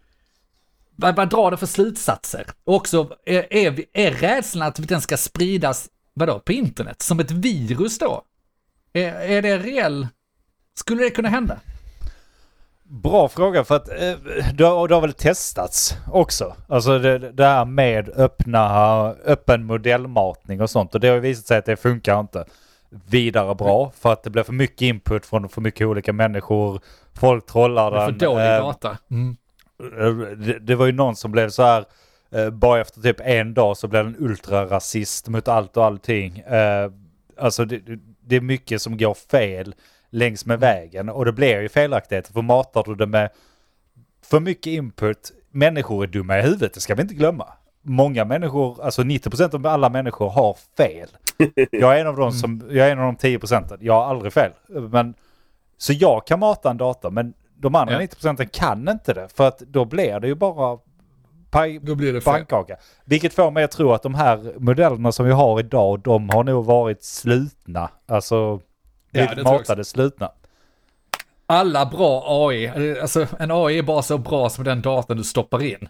vad, 0.96 1.16
vad 1.16 1.28
drar 1.28 1.50
det 1.50 1.56
för 1.56 1.66
slutsatser? 1.66 2.46
Och 2.64 2.74
också, 2.74 3.08
är, 3.26 3.52
är, 3.54 3.84
är 3.92 4.10
rädslan 4.10 4.68
att 4.68 4.88
den 4.88 5.00
ska 5.00 5.16
spridas, 5.16 5.88
vadå, 6.14 6.38
på 6.38 6.52
internet? 6.52 7.02
Som 7.02 7.20
ett 7.20 7.30
virus 7.30 7.98
då? 7.98 8.22
Är, 8.92 9.12
är 9.14 9.42
det 9.42 9.58
reell? 9.58 10.06
Skulle 10.74 11.02
det 11.04 11.10
kunna 11.10 11.28
hända? 11.28 11.60
Bra 12.88 13.28
fråga 13.28 13.64
för 13.64 13.76
att 13.76 13.88
eh, 13.88 14.14
det, 14.54 14.64
har, 14.64 14.88
det 14.88 14.94
har 14.94 15.00
väl 15.00 15.12
testats 15.12 15.96
också. 16.12 16.54
Alltså 16.68 16.98
det, 16.98 17.18
det 17.18 17.44
här 17.44 17.64
med 17.64 18.08
öppna, 18.08 19.04
öppen 19.24 19.64
modellmatning 19.64 20.60
och 20.60 20.70
sånt. 20.70 20.94
Och 20.94 21.00
det 21.00 21.08
har 21.08 21.18
visat 21.18 21.46
sig 21.46 21.58
att 21.58 21.64
det 21.64 21.76
funkar 21.76 22.20
inte 22.20 22.44
vidare 22.90 23.54
bra. 23.54 23.92
För 23.98 24.12
att 24.12 24.22
det 24.22 24.30
blir 24.30 24.42
för 24.42 24.52
mycket 24.52 24.82
input 24.82 25.26
från 25.26 25.48
för 25.48 25.60
mycket 25.60 25.86
olika 25.86 26.12
människor. 26.12 26.80
Folk 27.14 27.46
trollar 27.46 27.90
Det 27.90 27.96
är 27.96 28.04
för 28.04 28.12
den. 28.12 28.18
dålig 28.18 28.54
eh, 28.54 28.58
data. 28.58 28.98
Mm. 29.10 29.36
Det, 30.36 30.58
det 30.58 30.74
var 30.74 30.86
ju 30.86 30.92
någon 30.92 31.16
som 31.16 31.32
blev 31.32 31.48
så 31.48 31.62
här. 31.62 31.84
eh, 32.30 32.50
bara 32.50 32.80
efter 32.80 33.00
typ 33.00 33.20
en 33.20 33.54
dag 33.54 33.76
så 33.76 33.88
blev 33.88 34.04
den 34.04 34.16
ultrarasist 34.18 35.28
mot 35.28 35.48
allt 35.48 35.76
och 35.76 35.84
allting. 35.84 36.38
Eh, 36.38 36.90
alltså 37.38 37.64
det, 37.64 37.80
det- 38.20 38.36
är 38.36 38.40
mycket 38.40 38.82
som 38.82 38.96
går 38.98 39.14
fel 39.14 39.74
längs 40.10 40.46
med 40.46 40.60
vägen. 40.60 41.08
Och 41.08 41.24
det 41.24 41.32
blir 41.32 41.60
ju 41.60 41.68
felaktigheter. 41.68 42.32
För 42.32 42.42
matar 42.42 42.82
du 42.86 42.94
det 42.94 43.06
med 43.06 43.30
för 44.24 44.40
mycket 44.40 44.66
input. 44.66 45.32
Människor 45.50 46.02
är 46.04 46.08
dumma 46.08 46.38
i 46.38 46.42
huvudet, 46.42 46.74
det 46.74 46.80
ska 46.80 46.94
vi 46.94 47.02
inte 47.02 47.14
glömma. 47.14 47.48
Många 47.82 48.24
människor, 48.24 48.84
alltså 48.84 49.02
90% 49.02 49.54
av 49.54 49.66
alla 49.66 49.88
människor 49.88 50.28
har 50.30 50.56
fel. 50.76 51.08
Jag 51.70 51.96
är 51.96 52.00
en 52.00 52.06
av 52.06 52.16
de 52.16 52.32
som, 52.32 52.62
jag 52.70 52.88
är 52.88 52.92
en 52.92 52.98
av 52.98 53.04
de 53.04 53.16
10 53.16 53.38
procenten. 53.38 53.78
Jag 53.80 53.94
har 53.94 54.04
aldrig 54.04 54.32
fel. 54.32 54.50
Men, 54.68 55.14
så 55.78 55.92
jag 55.92 56.26
kan 56.26 56.38
mata 56.38 56.70
en 56.70 56.76
dator, 56.76 57.10
men 57.10 57.34
de 57.56 57.74
andra 57.74 57.92
Ja. 57.94 57.98
90 57.98 58.16
procenten 58.16 58.48
kan 58.48 58.88
inte 58.88 59.14
det. 59.14 59.28
För 59.36 59.48
att 59.48 59.58
då 59.58 59.84
blir 59.84 60.20
det 60.20 60.26
ju 60.28 60.34
bara 60.34 60.78
paj, 61.50 61.78
Då 61.78 61.94
blir 61.94 62.12
det 62.12 62.20
pannkaka. 62.20 62.76
Vilket 63.04 63.34
får 63.34 63.50
mig 63.50 63.64
att 63.64 63.70
tro 63.70 63.92
att 63.92 64.02
de 64.02 64.14
här 64.14 64.54
modellerna 64.58 65.12
som 65.12 65.26
vi 65.26 65.32
har 65.32 65.60
idag, 65.60 66.00
de 66.00 66.28
har 66.30 66.44
nog 66.44 66.64
varit 66.64 67.04
slutna. 67.04 67.90
Alltså, 68.06 68.60
Ja, 69.10 69.28
matade 69.44 69.84
slutna. 69.84 70.30
Alla 71.46 71.86
bra 71.86 72.24
AI, 72.48 72.98
alltså 73.00 73.26
en 73.38 73.50
AI 73.50 73.78
är 73.78 73.82
bara 73.82 74.02
så 74.02 74.18
bra 74.18 74.48
som 74.48 74.64
den 74.64 74.82
datorn 74.82 75.16
du 75.16 75.24
stoppar 75.24 75.62
in. 75.62 75.88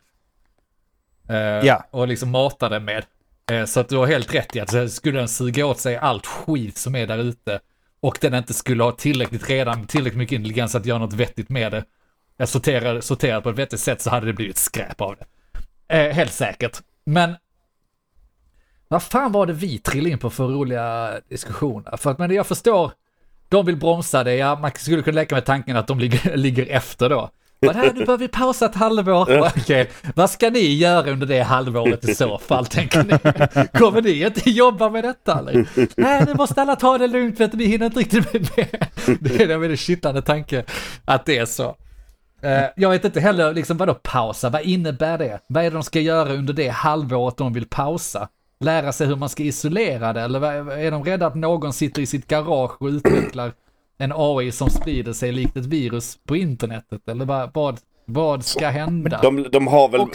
Eh, 1.29 1.37
Ja. 1.37 1.85
Och 1.91 2.09
liksom 2.09 2.31
matar 2.31 2.71
den 2.71 2.85
med. 2.85 3.05
Eh, 3.53 3.65
så 3.65 3.81
att 3.81 3.89
du 3.89 3.97
har 3.97 4.07
helt 4.07 4.35
rätt 4.35 4.57
i 4.57 4.61
att 4.61 4.71
så 4.71 4.89
skulle 4.89 5.19
den 5.19 5.29
suga 5.29 5.67
åt 5.67 5.79
sig 5.81 5.97
allt 5.97 6.27
skit 6.27 6.77
som 6.79 6.95
är 6.95 7.07
där 7.07 7.19
ute 7.19 7.61
och 8.01 8.19
den 8.21 8.35
inte 8.35 8.55
skulle 8.55 8.83
ha 8.83 8.93
tillräckligt 8.93 9.51
redan, 9.51 9.87
tillräckligt 9.87 10.19
mycket 10.19 10.37
intelligens 10.37 10.75
att 10.75 10.87
göra 10.87 10.99
något 10.99 11.13
vettigt 11.13 11.49
med 11.49 11.73
det. 11.73 11.85
Jag 12.37 12.49
sorterar, 12.49 13.01
sorterar 13.01 13.41
på 13.41 13.51
ett 13.51 13.59
vettigt 13.59 13.81
sätt 13.81 14.01
så 14.01 14.11
hade 14.11 14.27
det 14.27 14.33
blivit 14.33 14.59
skräp 14.59 15.01
av 15.01 15.17
det. 15.17 15.27
Eh, 15.97 16.13
helt 16.13 16.33
säkert. 16.33 16.83
Men 17.05 17.37
vad 18.89 19.03
fan 19.03 19.33
var 19.33 19.47
det 19.47 19.53
vi 19.53 19.79
trillade 19.79 20.11
in 20.11 20.19
på 20.19 20.31
för 20.31 20.47
roliga 20.47 21.21
diskussioner? 21.29 21.97
För 21.97 22.11
att 22.11 22.19
men 22.19 22.31
jag 22.31 22.47
förstår 22.47 22.93
de 23.49 23.67
vill 23.67 23.77
bromsa 23.77 24.25
det, 24.25 24.35
ja 24.35 24.59
man 24.59 24.71
skulle 24.75 25.03
kunna 25.03 25.15
leka 25.15 25.35
med 25.35 25.45
tanken 25.45 25.77
att 25.77 25.87
de 25.87 25.99
ligger, 25.99 26.37
ligger 26.37 26.67
efter 26.67 27.09
då. 27.09 27.31
Vad 27.61 27.77
här, 27.77 27.85
nu 27.95 28.05
behöver 28.05 28.19
vi 28.19 28.29
pausa 28.29 28.67
ett 28.67 28.75
halvår. 28.75 29.41
Okej, 29.57 29.91
vad 30.15 30.31
ska 30.31 30.51
ni 30.51 30.75
göra 30.75 31.11
under 31.11 31.27
det 31.27 31.43
halvåret 31.43 32.09
i 32.09 32.15
så 32.15 32.39
fall, 32.39 32.67
tänker 32.67 33.05
ni? 33.05 33.69
Kommer 33.79 34.03
ni 34.03 34.25
inte 34.25 34.51
jobba 34.51 34.91
med 34.91 35.05
detta 35.05 35.39
eller? 35.39 35.69
Nej, 35.97 36.25
nu 36.27 36.35
måste 36.35 36.63
alla 36.63 36.77
ta 36.77 36.99
det 36.99 37.07
lugnt 37.07 37.37
för 37.37 37.45
att 37.45 37.55
vi 37.55 37.67
hinner 37.67 37.87
inte 37.87 38.01
riktigt 38.01 38.33
med 38.33 38.49
det. 38.57 38.69
Det 39.21 39.43
är 39.43 39.49
en 39.49 39.61
väldigt 39.61 39.81
kittlande 39.81 40.23
tanke 40.23 40.65
att 41.05 41.27
det 41.27 41.39
är 41.39 41.47
så. 41.47 41.77
Eh, 42.43 42.63
Jag 42.77 42.91
vet 42.91 43.05
inte 43.05 43.21
heller, 43.21 43.55
liksom 43.55 43.77
vadå 43.77 43.95
pausa, 43.95 44.51
vad 44.51 44.63
innebär 44.63 45.19
det? 45.19 45.39
Vad 45.49 45.65
är 45.65 45.71
det 45.71 45.77
de 45.77 45.83
ska 45.83 46.01
göra 46.01 46.33
under 46.33 46.53
det 46.55 46.69
halvåret 46.69 47.37
de 47.37 47.53
vill 47.53 47.67
pausa? 47.69 48.29
Lära 48.61 48.93
sig 48.93 49.07
hur 49.07 49.17
man 49.17 49.29
ska 49.29 49.43
isolera 49.43 50.13
det, 50.13 50.21
eller 50.21 50.71
är 50.79 50.91
de 50.91 51.05
rädda 51.05 51.27
att 51.27 51.35
någon 51.35 51.73
sitter 51.73 52.03
i 52.03 52.07
sitt 52.07 52.27
garage 52.27 52.83
och 52.83 52.87
utvecklar 52.87 53.53
en 53.99 54.13
AI 54.17 54.53
som 54.53 54.71
sprider 54.71 55.13
sig 55.13 55.33
likt 55.33 55.57
ett 55.57 55.67
virus 55.67 56.19
på 56.27 56.37
internetet? 56.37 57.09
Eller 57.09 57.25
vad, 57.25 57.51
vad, 57.55 57.79
vad 58.05 58.45
ska 58.45 58.69
hända? 58.69 59.21
De, 59.23 59.43
de 59.43 59.67
har 59.67 59.89
väl 59.89 60.01
Och 60.01 60.11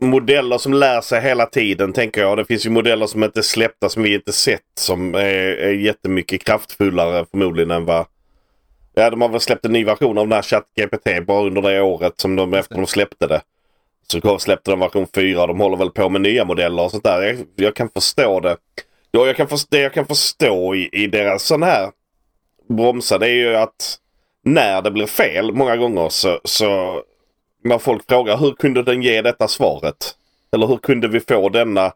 modeller 0.00 0.58
som 0.58 0.74
lär 0.74 1.00
sig 1.00 1.20
hela 1.20 1.46
tiden 1.46 1.92
tänker 1.92 2.20
jag. 2.20 2.36
Det 2.36 2.44
finns 2.44 2.66
ju 2.66 2.70
modeller 2.70 3.06
som 3.06 3.24
inte 3.24 3.40
är 3.40 3.42
släppta 3.42 3.88
som 3.88 4.02
vi 4.02 4.14
inte 4.14 4.32
sett 4.32 4.62
som 4.78 5.14
är, 5.14 5.56
är 5.56 5.72
jättemycket 5.72 6.44
kraftfullare 6.44 7.26
förmodligen 7.30 7.70
än 7.70 7.84
vad... 7.84 8.06
Ja, 8.94 9.10
de 9.10 9.20
har 9.20 9.28
väl 9.28 9.40
släppt 9.40 9.64
en 9.64 9.72
ny 9.72 9.84
version 9.84 10.18
av 10.18 10.28
den 10.28 10.32
här 10.32 10.42
ChatGPT 10.42 11.26
bara 11.26 11.46
under 11.46 11.62
det 11.62 11.80
året 11.80 12.20
som 12.20 12.36
de 12.36 12.54
efter 12.54 12.76
de 12.76 12.86
släppte 12.86 13.26
det. 13.26 13.40
Så 14.08 14.38
släppte 14.38 14.70
de 14.70 14.80
version 14.80 15.06
4 15.14 15.46
de 15.46 15.60
håller 15.60 15.76
väl 15.76 15.90
på 15.90 16.08
med 16.08 16.20
nya 16.20 16.44
modeller 16.44 16.84
och 16.84 16.90
sånt 16.90 17.04
där. 17.04 17.22
Jag, 17.22 17.36
jag 17.54 17.76
kan 17.76 17.88
förstå 17.88 18.40
det. 18.40 18.56
Ja, 19.10 19.26
jag 19.26 19.36
kan 19.36 19.48
förstå, 19.48 19.66
det 19.70 19.80
jag 19.80 19.92
kan 19.92 20.06
förstå 20.06 20.74
i, 20.74 20.88
i 20.92 21.06
deras 21.06 21.42
sån 21.42 21.62
här 21.62 21.90
bromsa 22.68 23.18
det 23.18 23.26
är 23.26 23.34
ju 23.34 23.56
att 23.56 23.98
när 24.42 24.82
det 24.82 24.90
blir 24.90 25.06
fel 25.06 25.52
många 25.52 25.76
gånger 25.76 26.08
så, 26.08 26.40
så 26.44 27.02
när 27.64 27.78
folk 27.78 28.08
frågar 28.08 28.36
hur 28.36 28.52
kunde 28.52 28.82
den 28.82 29.02
ge 29.02 29.22
detta 29.22 29.48
svaret? 29.48 30.14
Eller 30.52 30.66
hur 30.66 30.76
kunde 30.76 31.08
vi 31.08 31.20
få 31.20 31.48
denna? 31.48 31.92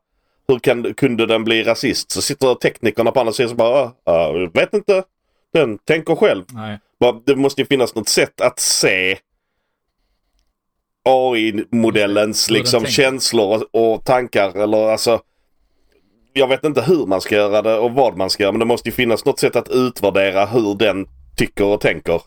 Hur 0.49 0.59
kan, 0.59 0.95
kunde 0.95 1.27
den 1.27 1.45
bli 1.45 1.63
rasist? 1.63 2.11
Så 2.11 2.23
sitter 2.23 2.55
teknikerna 2.55 3.11
på 3.11 3.21
andra 3.21 3.33
sidan 3.33 3.51
och 3.51 3.57
bara, 3.57 3.93
"Ah, 4.05 4.29
jag 4.33 4.55
vet 4.55 4.75
inte. 4.75 5.03
Den 5.53 5.79
tänker 5.79 6.15
själv. 6.15 6.45
Nej. 6.49 6.79
Det 7.25 7.37
måste 7.37 7.61
ju 7.61 7.67
finnas 7.67 7.95
något 7.95 8.09
sätt 8.09 8.41
att 8.41 8.59
se 8.61 9.19
AI-modellens 11.05 12.51
liksom 12.51 12.87
känslor 12.87 13.67
och, 13.73 13.93
och 13.95 14.05
tankar. 14.05 14.63
Eller 14.63 14.89
alltså, 14.89 15.21
jag 16.33 16.49
vet 16.49 16.65
inte 16.65 16.83
hur 16.83 17.07
man 17.07 17.21
ska 17.21 17.35
göra 17.35 17.63
det 17.63 17.79
och 17.79 17.93
vad 17.93 18.17
man 18.17 18.31
ska 18.31 18.43
göra. 18.43 18.53
Men 18.53 18.59
det 18.59 18.65
måste 18.65 18.89
ju 18.89 18.93
finnas 18.93 19.25
något 19.25 19.39
sätt 19.39 19.57
att 19.57 19.69
utvärdera 19.69 20.47
hur 20.47 20.75
den 20.75 21.07
tycker 21.37 21.65
och 21.65 21.81
tänker. 21.81 22.23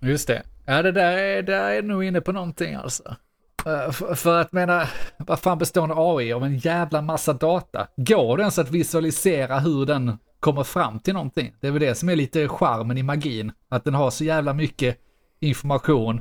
Just 0.00 0.26
det. 0.26 0.42
Ja, 0.66 0.82
det 0.82 0.92
där 0.92 1.18
är, 1.18 1.42
där 1.42 1.70
är 1.70 1.82
nog 1.82 2.04
inne 2.04 2.20
på 2.20 2.32
någonting 2.32 2.74
alltså. 2.74 3.16
Eh, 3.66 3.90
för, 3.90 4.14
för 4.14 4.40
att 4.40 4.52
mena, 4.52 4.88
vad 5.18 5.40
fan 5.40 5.58
består 5.58 5.84
en 5.84 5.92
AI 5.94 6.32
av 6.32 6.44
en 6.44 6.58
jävla 6.58 7.02
massa 7.02 7.32
data? 7.32 7.86
Går 7.96 8.36
det 8.36 8.40
ens 8.40 8.58
att 8.58 8.70
visualisera 8.70 9.58
hur 9.58 9.86
den 9.86 10.18
kommer 10.40 10.64
fram 10.64 11.00
till 11.00 11.14
någonting? 11.14 11.54
Det 11.60 11.66
är 11.66 11.70
väl 11.70 11.80
det 11.80 11.94
som 11.94 12.08
är 12.08 12.16
lite 12.16 12.48
charmen 12.48 12.98
i 12.98 13.02
magin. 13.02 13.52
Att 13.68 13.84
den 13.84 13.94
har 13.94 14.10
så 14.10 14.24
jävla 14.24 14.54
mycket 14.54 14.96
information. 15.40 16.20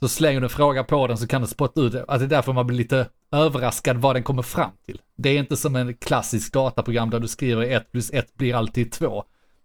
Så 0.00 0.08
slänger 0.08 0.40
du 0.40 0.46
en 0.46 0.50
fråga 0.50 0.84
på 0.84 1.06
den 1.06 1.18
så 1.18 1.26
kan 1.26 1.40
den 1.40 1.48
spotta 1.48 1.80
ut 1.80 1.92
det. 1.92 2.04
Att 2.08 2.18
det 2.18 2.24
är 2.24 2.28
därför 2.28 2.52
man 2.52 2.66
blir 2.66 2.76
lite 2.78 3.08
överraskad 3.32 3.96
vad 3.96 4.16
den 4.16 4.22
kommer 4.22 4.42
fram 4.42 4.70
till. 4.86 5.00
Det 5.16 5.28
är 5.28 5.38
inte 5.38 5.56
som 5.56 5.76
en 5.76 5.94
klassisk 5.94 6.52
dataprogram 6.52 7.10
där 7.10 7.20
du 7.20 7.28
skriver 7.28 7.62
1 7.62 7.92
plus 7.92 8.10
1 8.12 8.34
blir 8.36 8.54
alltid 8.54 8.92
2. 8.92 9.24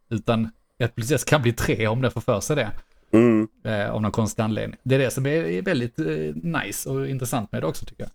Utan 0.10 0.52
1 0.80 0.96
plus 0.96 1.12
1 1.12 1.26
kan 1.26 1.42
bli 1.42 1.54
3 1.54 1.88
om 1.88 2.02
den 2.02 2.12
får 2.12 2.22
för 2.22 2.40
sig 2.40 2.56
det 2.56 2.72
Mm. 3.14 3.48
eh, 3.66 3.92
av 3.92 4.02
någon 4.02 4.12
konstig 4.12 4.44
anledning. 4.44 4.80
Det 4.84 4.96
är 4.96 5.00
det 5.00 5.12
som 5.12 5.26
är, 5.26 5.32
är 5.32 5.62
väldigt 5.62 6.00
eh, 6.00 6.06
nice 6.36 6.90
och 6.90 7.08
intressant 7.08 7.52
med 7.52 7.64
det 7.64 7.68
också 7.68 7.86
tycker 7.86 8.04
jag. 8.04 8.12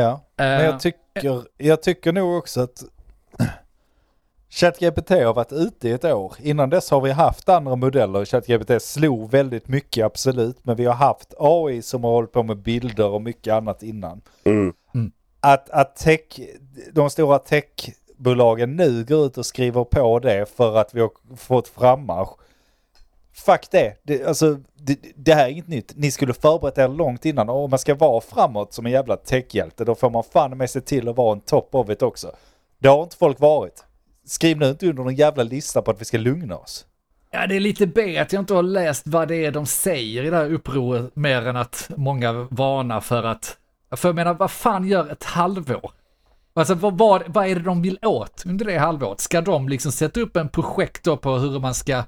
Ja, 0.00 0.26
men 0.36 0.60
Eh, 0.60 0.66
jag 0.66 0.80
tycker, 0.80 1.42
jag 1.56 1.82
tycker 1.82 2.12
nog 2.12 2.38
också 2.38 2.60
att 2.60 2.84
ChatGPT 4.56 5.10
har 5.10 5.34
varit 5.34 5.52
ute 5.52 5.88
i 5.88 5.92
ett 5.92 6.04
år. 6.04 6.34
Innan 6.38 6.70
dess 6.70 6.90
har 6.90 7.00
vi 7.00 7.10
haft 7.10 7.48
andra 7.48 7.76
modeller. 7.76 8.24
ChatGPT 8.24 8.82
slog 8.82 9.30
väldigt 9.30 9.68
mycket, 9.68 10.04
absolut. 10.04 10.56
Men 10.62 10.76
vi 10.76 10.84
har 10.84 10.94
haft 10.94 11.34
AI 11.38 11.82
som 11.82 12.04
har 12.04 12.10
hållit 12.10 12.32
på 12.32 12.42
med 12.42 12.56
bilder 12.56 13.08
och 13.08 13.22
mycket 13.22 13.54
annat 13.54 13.82
innan. 13.82 14.20
Mm. 14.44 14.72
Att, 15.40 15.70
att 15.70 15.96
tech, 15.96 16.20
de 16.92 17.10
stora 17.10 17.38
techbolagen 17.38 18.76
nu 18.76 19.04
går 19.04 19.26
ut 19.26 19.38
och 19.38 19.46
skriver 19.46 19.84
på 19.84 20.18
det 20.18 20.46
för 20.56 20.76
att 20.76 20.94
vi 20.94 21.00
har 21.00 21.10
fått 21.36 21.68
frammarsch. 21.68 22.30
Fuck 23.32 23.70
det. 23.70 23.96
det, 24.02 24.24
alltså, 24.24 24.58
det, 24.74 24.98
det 25.16 25.34
här 25.34 25.46
är 25.46 25.50
inget 25.50 25.68
nytt. 25.68 25.92
Ni 25.96 26.10
skulle 26.10 26.34
förberett 26.34 26.78
er 26.78 26.88
långt 26.88 27.24
innan. 27.24 27.48
Och 27.48 27.64
om 27.64 27.70
man 27.70 27.78
ska 27.78 27.94
vara 27.94 28.20
framåt 28.20 28.72
som 28.72 28.86
en 28.86 28.92
jävla 28.92 29.16
techhjälte 29.16 29.84
då 29.84 29.94
får 29.94 30.10
man 30.10 30.24
fan 30.24 30.58
med 30.58 30.70
sig 30.70 30.82
till 30.82 31.08
att 31.08 31.16
vara 31.16 31.32
en 31.32 31.40
top 31.40 31.74
of 31.74 31.90
it 31.90 32.02
också. 32.02 32.32
Det 32.78 32.88
har 32.88 33.02
inte 33.02 33.16
folk 33.16 33.40
varit. 33.40 33.84
Skriv 34.26 34.58
nu 34.58 34.68
inte 34.68 34.86
under 34.88 35.02
någon 35.02 35.14
jävla 35.14 35.42
lista 35.42 35.82
på 35.82 35.90
att 35.90 36.00
vi 36.00 36.04
ska 36.04 36.18
lugna 36.18 36.56
oss. 36.56 36.86
Ja, 37.30 37.46
det 37.46 37.56
är 37.56 37.60
lite 37.60 37.86
B 37.86 38.18
att 38.18 38.32
jag 38.32 38.42
inte 38.42 38.54
har 38.54 38.62
läst 38.62 39.06
vad 39.06 39.28
det 39.28 39.36
är 39.44 39.50
de 39.50 39.66
säger 39.66 40.24
i 40.24 40.30
det 40.30 40.36
här 40.36 40.52
upproret 40.52 41.16
mer 41.16 41.46
än 41.46 41.56
att 41.56 41.90
många 41.96 42.32
varnar 42.32 43.00
för 43.00 43.22
att, 43.22 43.56
för 43.96 44.08
jag 44.08 44.16
menar, 44.16 44.34
vad 44.34 44.50
fan 44.50 44.88
gör 44.88 45.12
ett 45.12 45.24
halvår? 45.24 45.90
Alltså 46.54 46.74
vad, 46.74 46.98
vad, 46.98 47.22
vad 47.26 47.46
är 47.46 47.54
det 47.54 47.60
de 47.62 47.82
vill 47.82 47.98
åt 48.02 48.42
under 48.46 48.64
det 48.64 48.78
halvåret? 48.78 49.20
Ska 49.20 49.40
de 49.40 49.68
liksom 49.68 49.92
sätta 49.92 50.20
upp 50.20 50.36
en 50.36 50.48
projekt 50.48 51.04
då 51.04 51.16
på 51.16 51.36
hur 51.36 51.60
man 51.60 51.74
ska 51.74 52.02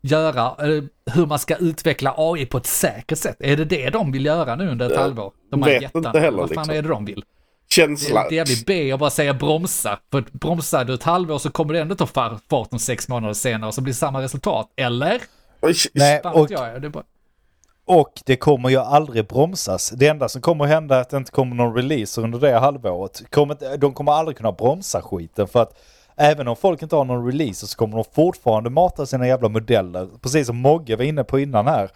göra, 0.00 0.54
eller 0.58 0.88
hur 1.10 1.26
man 1.26 1.38
ska 1.38 1.56
utveckla 1.56 2.14
AI 2.16 2.46
på 2.46 2.58
ett 2.58 2.66
säkert 2.66 3.18
sätt? 3.18 3.36
Är 3.40 3.56
det 3.56 3.64
det 3.64 3.90
de 3.90 4.12
vill 4.12 4.24
göra 4.24 4.56
nu 4.56 4.68
under 4.70 4.86
ett 4.86 4.92
Jag 4.92 5.00
halvår? 5.00 5.32
De 5.50 5.62
här 5.62 5.70
vet 5.70 5.82
jättarna. 5.82 6.08
inte 6.08 6.20
heller, 6.20 6.38
Vad 6.38 6.48
fan 6.54 6.56
liksom. 6.62 6.74
är 6.78 6.82
det 6.82 6.88
de 6.88 7.04
vill? 7.04 7.24
Det 7.78 7.82
Känsla. 7.82 8.24
är 8.24 8.32
jävligt 8.32 8.66
B 8.66 8.92
att 8.92 9.00
bara 9.00 9.10
säga 9.10 9.34
bromsa. 9.34 9.98
För 10.10 10.18
att 10.18 10.32
bromsar 10.32 10.84
du 10.84 10.94
ett 10.94 11.02
halvår 11.02 11.38
så 11.38 11.50
kommer 11.50 11.74
det 11.74 11.80
ändå 11.80 11.94
ta 11.94 12.06
far- 12.06 12.38
fart 12.50 12.68
om 12.72 12.78
sex 12.78 13.08
månader 13.08 13.34
senare 13.34 13.68
och 13.68 13.74
så 13.74 13.80
blir 13.80 13.92
det 13.92 13.98
samma 13.98 14.22
resultat. 14.22 14.68
Eller? 14.76 15.22
Nej, 15.94 16.20
och. 16.24 16.48
Det 16.48 16.54
är 16.54 16.88
bara... 16.88 17.04
och 17.86 18.12
det 18.26 18.36
kommer 18.36 18.68
ju 18.68 18.76
aldrig 18.76 19.28
bromsas. 19.28 19.90
Det 19.90 20.06
enda 20.06 20.28
som 20.28 20.40
kommer 20.42 20.64
hända 20.64 20.96
är 20.96 21.00
att 21.00 21.10
det 21.10 21.16
inte 21.16 21.30
kommer 21.32 21.56
någon 21.56 21.74
release 21.76 22.20
under 22.20 22.38
det 22.38 22.58
halvåret. 22.58 23.22
De 23.78 23.94
kommer 23.94 24.12
aldrig 24.12 24.36
kunna 24.36 24.52
bromsa 24.52 25.02
skiten 25.02 25.48
för 25.48 25.62
att 25.62 25.78
även 26.16 26.48
om 26.48 26.56
folk 26.56 26.82
inte 26.82 26.96
har 26.96 27.04
någon 27.04 27.26
release 27.26 27.66
så 27.66 27.76
kommer 27.76 27.96
de 27.96 28.04
fortfarande 28.14 28.70
mata 28.70 29.06
sina 29.06 29.26
jävla 29.26 29.48
modeller. 29.48 30.08
Precis 30.22 30.46
som 30.46 30.56
Mogge 30.56 30.96
var 30.96 31.04
inne 31.04 31.24
på 31.24 31.38
innan 31.38 31.66
här. 31.66 31.90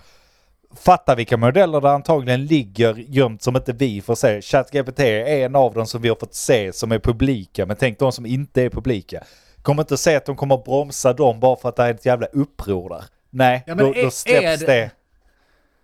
Fatta 0.76 1.14
vilka 1.14 1.36
modeller 1.36 1.80
det 1.80 1.90
antagligen 1.90 2.46
ligger 2.46 2.94
gömt 2.94 3.42
som 3.42 3.56
inte 3.56 3.72
vi 3.72 4.00
får 4.02 4.14
se. 4.14 4.42
ChatGPT 4.42 5.00
är 5.00 5.26
en 5.26 5.56
av 5.56 5.74
dem 5.74 5.86
som 5.86 6.02
vi 6.02 6.08
har 6.08 6.16
fått 6.16 6.34
se 6.34 6.72
som 6.72 6.92
är 6.92 6.98
publika. 6.98 7.66
Men 7.66 7.76
tänk 7.76 7.98
de 7.98 8.12
som 8.12 8.26
inte 8.26 8.62
är 8.62 8.70
publika. 8.70 9.22
Kommer 9.62 9.82
inte 9.82 9.96
säga 9.96 10.16
att 10.18 10.26
de 10.26 10.36
kommer 10.36 10.56
bromsa 10.56 11.12
dem 11.12 11.40
bara 11.40 11.56
för 11.56 11.68
att 11.68 11.76
det 11.76 11.82
är 11.82 11.90
ett 11.94 12.06
jävla 12.06 12.26
uppror 12.26 12.88
där. 12.88 13.04
Nej, 13.30 13.62
Ja, 13.66 13.74
men 13.74 13.84
då, 13.86 13.94
är- 13.94 14.02
då 14.04 14.10
släpps 14.10 14.60
det- 14.60 14.66
det. 14.66 14.90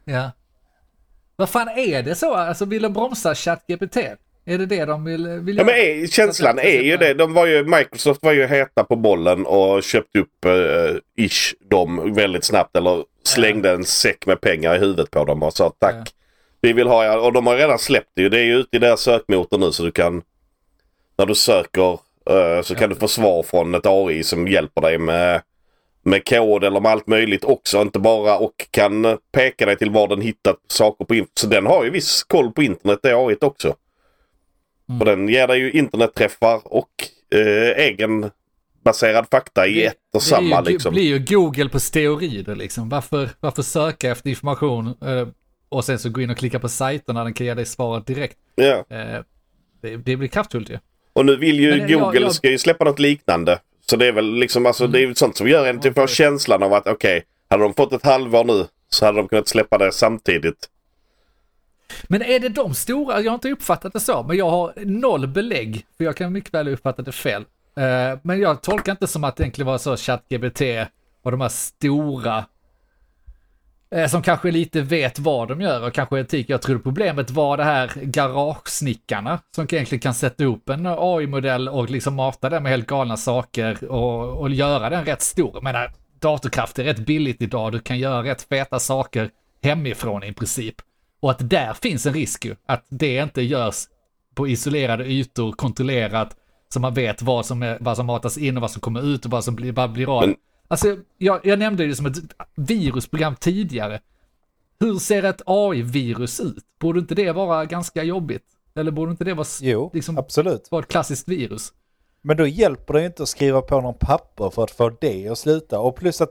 Ja. 0.05 0.31
Vad 1.37 1.49
fan 1.49 1.69
är 1.69 2.03
det 2.03 2.15
så? 2.15 2.35
Alltså 2.35 2.65
vill 2.65 2.83
de 2.83 2.93
bromsa 2.93 3.35
ChatGPT? 3.35 3.97
Är 4.45 4.59
det 4.59 4.67
det 4.67 4.85
de 4.85 5.05
vill, 5.05 5.29
vill 5.29 5.57
Ja, 5.57 5.65
men 5.65 5.75
göra? 5.75 5.87
är, 5.87 6.07
känslan 6.07 6.59
är 6.59 6.81
ju 6.83 6.97
det. 6.97 7.15
De 7.15 7.35
var 7.35 7.47
ju, 7.47 7.65
Microsoft 7.65 8.23
var 8.23 8.33
ju 8.33 8.47
heta 8.47 8.85
på 8.85 8.97
bollen 8.97 9.47
och 9.47 9.83
köpte 9.83 10.19
upp 10.19 10.45
eh, 10.45 11.25
ish 11.27 11.55
dem 11.71 12.15
väldigt 12.15 12.45
snabbt. 12.45 12.77
Eller 12.77 13.05
slängde 13.29 13.71
en 13.71 13.85
säck 13.85 14.27
med 14.27 14.41
pengar 14.41 14.75
i 14.75 14.79
huvudet 14.79 15.11
på 15.11 15.25
dem 15.25 15.43
och 15.43 15.53
sa 15.53 15.73
tack. 15.79 16.15
Vi 16.61 16.73
vill 16.73 16.87
ha 16.87 17.05
er. 17.05 17.19
Och 17.19 17.33
de 17.33 17.47
har 17.47 17.57
redan 17.57 17.79
släppt 17.79 18.11
det 18.15 18.23
ju. 18.23 18.29
Det 18.29 18.39
är 18.39 18.45
ju 18.45 18.55
ute 18.55 18.77
i 18.77 18.79
deras 18.79 19.01
sökmotor 19.01 19.59
nu 19.59 19.73
så 19.73 19.83
du 19.83 19.91
kan... 19.91 20.23
När 21.17 21.27
du 21.27 21.35
söker 21.35 21.99
eh, 22.31 22.63
så 22.63 22.75
kan 22.75 22.91
du 22.91 22.97
få 22.97 23.09
svar 23.09 23.43
från 23.43 23.75
ett 23.75 23.87
AI 23.87 24.23
som 24.23 24.49
hjälper 24.49 24.81
dig 24.81 24.99
med, 24.99 25.43
med 26.03 26.29
kod 26.29 26.65
eller 26.65 26.81
med 26.81 26.93
allt 26.93 27.07
möjligt 27.07 27.45
också. 27.45 27.81
Inte 27.81 27.99
bara 27.99 28.39
och 28.39 28.67
kan 28.71 29.19
peka 29.33 29.67
dig 29.67 29.77
till 29.77 29.91
var 29.91 30.09
den 30.09 30.21
hittat 30.21 30.57
saker 30.69 31.05
på 31.05 31.15
internet. 31.15 31.39
Så 31.39 31.47
den 31.47 31.67
har 31.67 31.85
ju 31.85 31.91
viss 31.91 32.23
koll 32.23 32.53
på 32.53 32.63
internet 32.63 32.99
det 33.03 33.15
AI 33.15 33.37
också. 33.41 33.75
Mm. 34.89 35.01
Och 35.01 35.05
den 35.05 35.29
ger 35.29 35.47
dig 35.47 35.59
ju 35.59 35.73
internetträffar 35.73 36.61
och 36.65 36.91
eh, 37.35 37.85
egen 37.85 38.31
baserad 38.85 39.27
fakta 39.31 39.67
i 39.67 39.75
Det- 39.75 39.85
ett 39.87 39.95
och 40.15 40.21
det 40.21 40.27
samma 40.27 40.63
ju, 40.65 40.73
liksom. 40.73 40.93
blir 40.95 41.03
ju 41.05 41.19
Google 41.19 41.69
på 41.69 41.81
steroider 41.81 42.57
liksom. 42.57 42.89
Varför, 42.89 43.31
varför 43.41 43.63
söka 43.63 44.11
efter 44.11 44.31
information 44.31 44.87
eh, 44.87 45.29
och 45.69 45.85
sen 45.85 45.99
så 45.99 46.09
gå 46.09 46.21
in 46.21 46.31
och 46.31 46.37
klicka 46.37 46.59
på 46.59 46.69
sajter 46.69 47.13
när 47.13 47.25
den 47.25 47.33
kan 47.35 47.47
ge 47.47 47.55
dig 47.55 47.67
svaret 47.67 48.07
direkt? 48.07 48.37
Ja. 48.55 48.85
Eh, 48.97 49.21
det, 49.83 49.97
det 49.97 50.17
blir 50.17 50.29
kraftfullt 50.29 50.71
ju. 50.71 50.79
Och 51.13 51.27
nu 51.27 51.37
vill 51.37 51.61
ju 51.61 51.71
Men 51.71 51.89
jag- 51.89 52.01
Google 52.01 52.21
jag- 52.21 52.35
ska 52.35 52.51
ju 52.51 52.59
släppa 52.59 52.85
något 52.85 52.99
liknande. 52.99 53.59
Så 53.87 53.97
det 53.97 54.07
är 54.07 54.13
väl 54.13 54.35
liksom 54.35 54.67
alltså 54.67 54.85
Mm. 54.85 54.93
det 54.93 54.99
är 54.99 55.07
ju 55.07 55.15
sånt 55.15 55.37
som 55.37 55.49
gör 55.49 55.67
en 55.67 55.81
till 55.81 55.91
att 55.91 55.95
få 55.97 56.07
känslan 56.07 56.63
av 56.63 56.73
att 56.73 56.87
okej, 56.87 57.25
hade 57.51 57.63
de 57.63 57.75
fått 57.75 57.93
ett 57.93 58.05
halvår 58.05 58.45
nu 58.45 58.67
så 58.89 59.07
hade 59.07 59.19
de 59.19 59.29
kunnat 59.29 59.49
släppa 59.49 59.79
det 59.79 59.93
samtidigt. 59.93 60.69
Men 62.09 62.23
är 62.23 62.39
det 62.41 62.49
de 62.49 62.75
stora? 62.75 63.21
Jag 63.21 63.31
har 63.31 63.35
inte 63.35 63.51
uppfattat 63.51 63.93
det 63.93 64.01
så, 64.01 64.23
men 64.23 64.37
jag 64.37 64.51
har 64.51 64.73
noll 64.77 65.27
belägg, 65.27 65.87
för 65.97 66.05
jag 66.05 66.17
kan 66.17 66.33
mycket 66.33 66.55
väl 66.55 66.69
uppfatta 66.69 67.03
det 67.03 67.13
fel. 67.13 67.45
Eh, 67.79 68.19
men 68.23 68.41
jag 68.41 68.63
tolkar 68.63 68.93
inte 68.93 69.07
som 69.07 69.25
att 69.25 69.37
det 69.37 69.43
egentligen 69.43 69.67
var 69.67 69.79
så 69.79 69.97
ChatGPT 69.97 70.63
och 71.23 71.31
de 71.31 71.41
här 71.41 71.49
stora 71.49 72.45
eh, 73.91 74.07
som 74.07 74.23
kanske 74.23 74.51
lite 74.51 74.81
vet 74.81 75.19
vad 75.19 75.49
de 75.49 75.61
gör 75.61 75.87
och 75.87 75.93
kanske 75.93 76.21
etik. 76.21 76.49
Jag 76.49 76.63
tror 76.63 76.79
problemet 76.79 77.31
var 77.31 77.57
det 77.57 77.65
här 77.65 77.91
garagesnickarna 77.95 79.41
som 79.55 79.67
egentligen 79.71 80.01
kan 80.01 80.15
sätta 80.15 80.45
upp 80.45 80.69
en 80.69 80.87
AI-modell 80.87 81.69
och 81.69 81.91
liksom 81.91 82.15
mata 82.15 82.51
den 82.51 82.63
med 82.63 82.73
helt 82.73 82.87
galna 82.87 83.17
saker 83.17 83.91
och, 83.91 84.41
och 84.41 84.51
göra 84.51 84.91
den 84.91 85.05
rätt 85.05 85.23
stor. 85.23 85.51
Jag 85.55 85.63
menar, 85.63 85.93
datorkraft 86.21 86.79
är 86.79 86.85
rätt 86.85 87.07
billigt 87.07 87.43
idag, 87.43 87.73
du 87.73 87.81
kan 87.81 87.99
göra 87.99 88.23
rätt 88.23 88.43
feta 88.43 88.79
saker 88.79 89.31
hemifrån 89.63 90.25
i 90.25 90.33
princip. 90.33 90.75
Och 91.21 91.31
att 91.31 91.51
där 91.51 91.75
finns 91.75 92.07
en 92.07 92.15
risk 92.15 92.45
ju, 92.45 92.57
att 92.67 92.87
det 92.89 93.17
inte 93.17 93.43
görs 93.43 93.85
på 94.35 94.49
isolerade 94.49 95.05
ytor, 95.05 95.53
kontrollerat, 95.53 96.37
så 96.69 96.81
man 96.81 96.95
vet 96.95 97.23
vad 97.23 97.47
som, 97.47 97.63
är, 97.63 97.79
vad 97.81 97.97
som 97.97 98.07
matas 98.07 98.39
in 98.39 98.57
och 98.57 98.61
vad 98.61 98.71
som 98.71 98.81
kommer 98.81 99.03
ut 99.15 99.25
och 99.25 99.31
vad 99.31 99.45
som 99.45 99.55
blir, 99.55 99.73
vad 99.73 99.93
blir 99.93 100.17
av. 100.19 100.27
Men- 100.27 100.37
Alltså, 100.71 100.97
jag, 101.19 101.41
jag 101.47 101.59
nämnde 101.59 101.87
det 101.87 101.97
som 101.97 102.07
ett 102.07 102.17
virusprogram 102.55 103.37
tidigare. 103.37 104.01
Hur 104.81 104.99
ser 104.99 105.23
ett 105.23 105.43
AI-virus 105.47 106.41
ut? 106.41 106.65
Borde 106.81 107.01
inte 107.01 107.15
det 107.15 107.33
vara 107.33 107.65
ganska 107.65 108.03
jobbigt? 108.03 108.43
Eller 108.75 108.91
borde 108.91 109.11
inte 109.11 109.25
det 109.25 109.35
vara, 109.35 109.47
Jo, 109.61 109.91
liksom, 109.95 110.19
absolut. 110.19 110.71
vara 110.71 110.83
ett 110.83 110.89
klassiskt 110.89 111.29
virus? 111.29 111.73
Men 112.23 112.37
då 112.37 112.47
hjälper 112.47 112.95
det 112.95 113.01
ju 113.01 113.07
inte 113.07 113.23
att 113.23 113.29
skriva 113.29 113.63
på 113.63 113.81
någon 113.81 113.95
papper 113.95 114.51
för 114.51 114.65
att 114.65 114.71
få 114.71 114.91
det 115.01 115.29
att 115.29 115.39
sluta. 115.39 115.81
Och 115.81 115.97
plus 115.97 116.21
att 116.21 116.31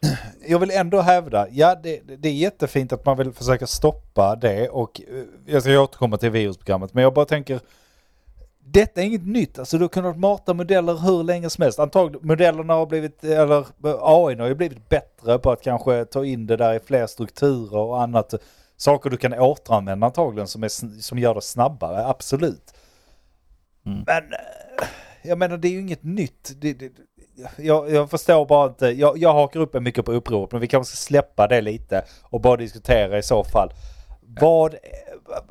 jag 0.48 0.58
vill 0.58 0.70
ändå 0.70 1.00
hävda, 1.00 1.46
ja 1.50 1.74
det, 1.82 2.00
det 2.18 2.28
är 2.28 2.32
jättefint 2.32 2.92
att 2.92 3.06
man 3.06 3.16
vill 3.18 3.32
försöka 3.32 3.66
stoppa 3.66 4.36
det 4.36 4.68
och 4.68 5.00
eh, 5.00 5.24
jag 5.46 5.62
ska 5.62 5.80
återkomma 5.80 6.16
till 6.16 6.30
virusprogrammet. 6.30 6.94
Men 6.94 7.02
jag 7.04 7.14
bara 7.14 7.24
tänker, 7.24 7.60
detta 8.64 9.00
är 9.00 9.04
inget 9.04 9.26
nytt. 9.26 9.58
Alltså 9.58 9.78
du 9.78 9.84
har 9.84 9.88
kunnat 9.88 10.18
mata 10.18 10.54
modeller 10.54 10.94
hur 10.94 11.22
länge 11.22 11.50
som 11.50 11.62
helst. 11.62 11.78
Antagligen, 11.78 12.26
modellerna 12.26 12.74
har 12.74 12.86
blivit, 12.86 13.24
eller 13.24 13.66
AI 13.84 14.36
har 14.36 14.46
ju 14.46 14.54
blivit 14.54 14.88
bättre 14.88 15.38
på 15.38 15.50
att 15.50 15.62
kanske 15.62 16.04
ta 16.04 16.24
in 16.24 16.46
det 16.46 16.56
där 16.56 16.74
i 16.74 16.80
fler 16.80 17.06
strukturer 17.06 17.78
och 17.78 18.02
annat. 18.02 18.34
Saker 18.76 19.10
du 19.10 19.16
kan 19.16 19.32
återanvända 19.32 20.06
antagligen 20.06 20.48
som, 20.48 20.62
är, 20.62 21.00
som 21.00 21.18
gör 21.18 21.34
det 21.34 21.40
snabbare, 21.40 22.06
absolut. 22.06 22.74
Men 24.06 24.32
eh, 24.32 24.86
jag 25.22 25.38
menar 25.38 25.56
det 25.56 25.68
är 25.68 25.72
ju 25.72 25.80
inget 25.80 26.02
nytt. 26.02 26.52
Det, 26.60 26.72
det, 26.72 26.92
jag, 27.56 27.90
jag 27.90 28.10
förstår 28.10 28.46
bara 28.46 28.68
inte. 28.68 28.86
Jag, 28.86 29.18
jag 29.18 29.32
hakar 29.32 29.60
upp 29.60 29.72
mig 29.72 29.82
mycket 29.82 30.04
på 30.04 30.12
upproret 30.12 30.52
men 30.52 30.60
vi 30.60 30.66
kanske 30.66 30.96
ska 30.96 31.06
släppa 31.06 31.46
det 31.46 31.60
lite 31.60 32.04
och 32.22 32.40
bara 32.40 32.56
diskutera 32.56 33.18
i 33.18 33.22
så 33.22 33.44
fall. 33.44 33.72
Vad, 34.40 34.74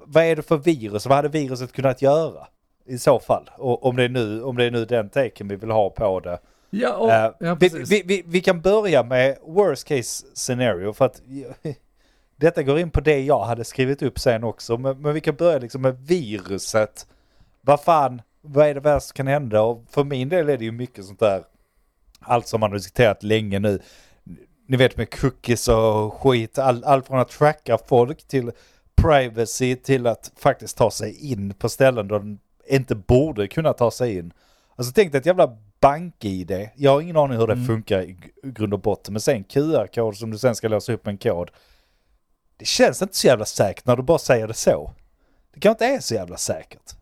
vad 0.06 0.24
är 0.24 0.36
det 0.36 0.41
för 0.41 0.58
virus? 0.58 1.06
Vad 1.06 1.15
hade 1.15 1.30
viruset 1.30 1.72
kunnat 1.72 2.01
göra? 2.01 2.48
I 2.91 2.98
så 2.98 3.19
fall. 3.19 3.50
Och 3.57 3.86
om 3.86 3.95
det 3.95 4.03
är 4.03 4.10
nu, 4.10 4.43
om 4.43 4.57
det 4.57 4.65
är 4.65 4.71
nu 4.71 4.86
den 4.86 5.10
taken 5.10 5.48
vi 5.48 5.55
vill 5.55 5.71
ha 5.71 5.89
på 5.89 6.19
det. 6.19 6.39
Ja, 6.69 6.95
och, 6.95 7.12
Eh, 7.12 7.31
ja 7.39 7.55
vi, 7.60 7.69
vi, 7.69 8.03
vi, 8.05 8.24
vi 8.25 8.41
kan 8.41 8.62
börja 8.62 9.03
med 9.03 9.38
worst 9.45 9.88
case 9.88 10.25
scenario 10.33 10.93
för 10.93 11.05
att 11.05 11.21
detta 12.36 12.63
går 12.63 12.79
in 12.79 12.91
på 12.91 13.01
det 13.01 13.19
jag 13.19 13.43
hade 13.43 13.63
skrivit 13.63 14.01
upp 14.01 14.19
sen 14.19 14.43
också. 14.43 14.77
Men, 14.77 15.01
men 15.01 15.13
vi 15.13 15.21
kan 15.21 15.36
börja 15.36 15.60
liksom 15.60 15.81
med 15.81 15.98
viruset. 16.07 17.07
Vad 17.62 17.81
fan, 17.81 18.21
vad 18.41 18.67
är 18.67 18.74
det 18.74 18.79
värsta 18.79 19.00
som 19.00 19.15
kan 19.15 19.27
hända? 19.27 19.62
Och 19.62 19.83
för 19.89 20.03
min 20.03 20.29
del 20.29 20.50
är 20.50 20.57
det 20.57 20.65
ju 20.65 20.71
mycket 20.71 21.05
sånt 21.05 21.19
där. 21.19 21.43
Allt 22.19 22.48
som 22.48 22.60
man 22.60 22.71
har 22.71 22.77
diskuterat 22.77 23.24
länge 23.24 23.60
nu. 23.60 23.79
Ni 24.67 24.77
vet 24.77 24.98
med 24.98 25.19
cookies 25.19 25.67
och 25.67 26.13
skit. 26.13 26.57
All, 26.57 26.83
allt 26.83 27.07
från 27.07 27.19
att 27.19 27.29
tracka 27.29 27.77
folk 27.88 28.27
till 28.27 28.51
privacy 28.95 29.75
till 29.75 30.07
att 30.07 30.31
faktiskt 30.38 30.77
ta 30.77 30.91
sig 30.91 31.31
in 31.31 31.53
på 31.53 31.69
ställen 31.69 32.07
där 32.07 32.38
inte 32.68 32.96
borde 32.96 33.48
kunna 33.48 33.74
ta 33.74 33.91
sig 33.91 34.18
in. 34.18 34.34
Alltså 34.75 34.94
tänk 34.96 35.12
dig 35.12 35.20
ett 35.20 35.25
jävla 35.25 35.58
bank-id. 35.80 36.70
Jag 36.75 36.91
har 36.91 37.01
ingen 37.01 37.18
aning 37.18 37.38
hur 37.38 37.48
det 37.48 37.53
Mm. 37.53 37.65
funkar 37.68 38.01
i 38.01 38.18
grund 38.44 38.74
och 38.74 38.80
botten. 38.80 39.13
Men 39.13 39.22
sen 39.22 39.44
QR-kod 39.44 40.18
som 40.18 40.32
du 40.32 40.38
sen 40.38 40.56
ska 40.56 40.68
låsa 40.68 40.94
upp 40.94 41.08
en 41.08 41.18
kod. 41.18 41.50
Det 42.58 42.65
känns 42.65 43.01
inte 43.01 43.15
så 43.18 43.27
jävla 43.27 43.46
säkert 43.46 43.86
när 43.86 43.96
du 43.96 44.03
bara 44.03 44.18
säger 44.20 44.48
det 44.48 44.53
så. 44.53 44.94
Det 45.53 45.59
kanske 45.59 45.85
inte 45.85 45.96
är 45.96 46.00
så 46.00 46.14
jävla 46.14 46.38
säkert. 46.38 46.96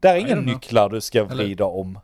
Det 0.00 0.08
är 0.08 0.16
inga 0.16 0.36
nycklar 0.36 0.88
du 0.88 1.00
ska 1.00 1.18
Eller- 1.18 1.34
vrida 1.34 1.64
om. 1.64 1.98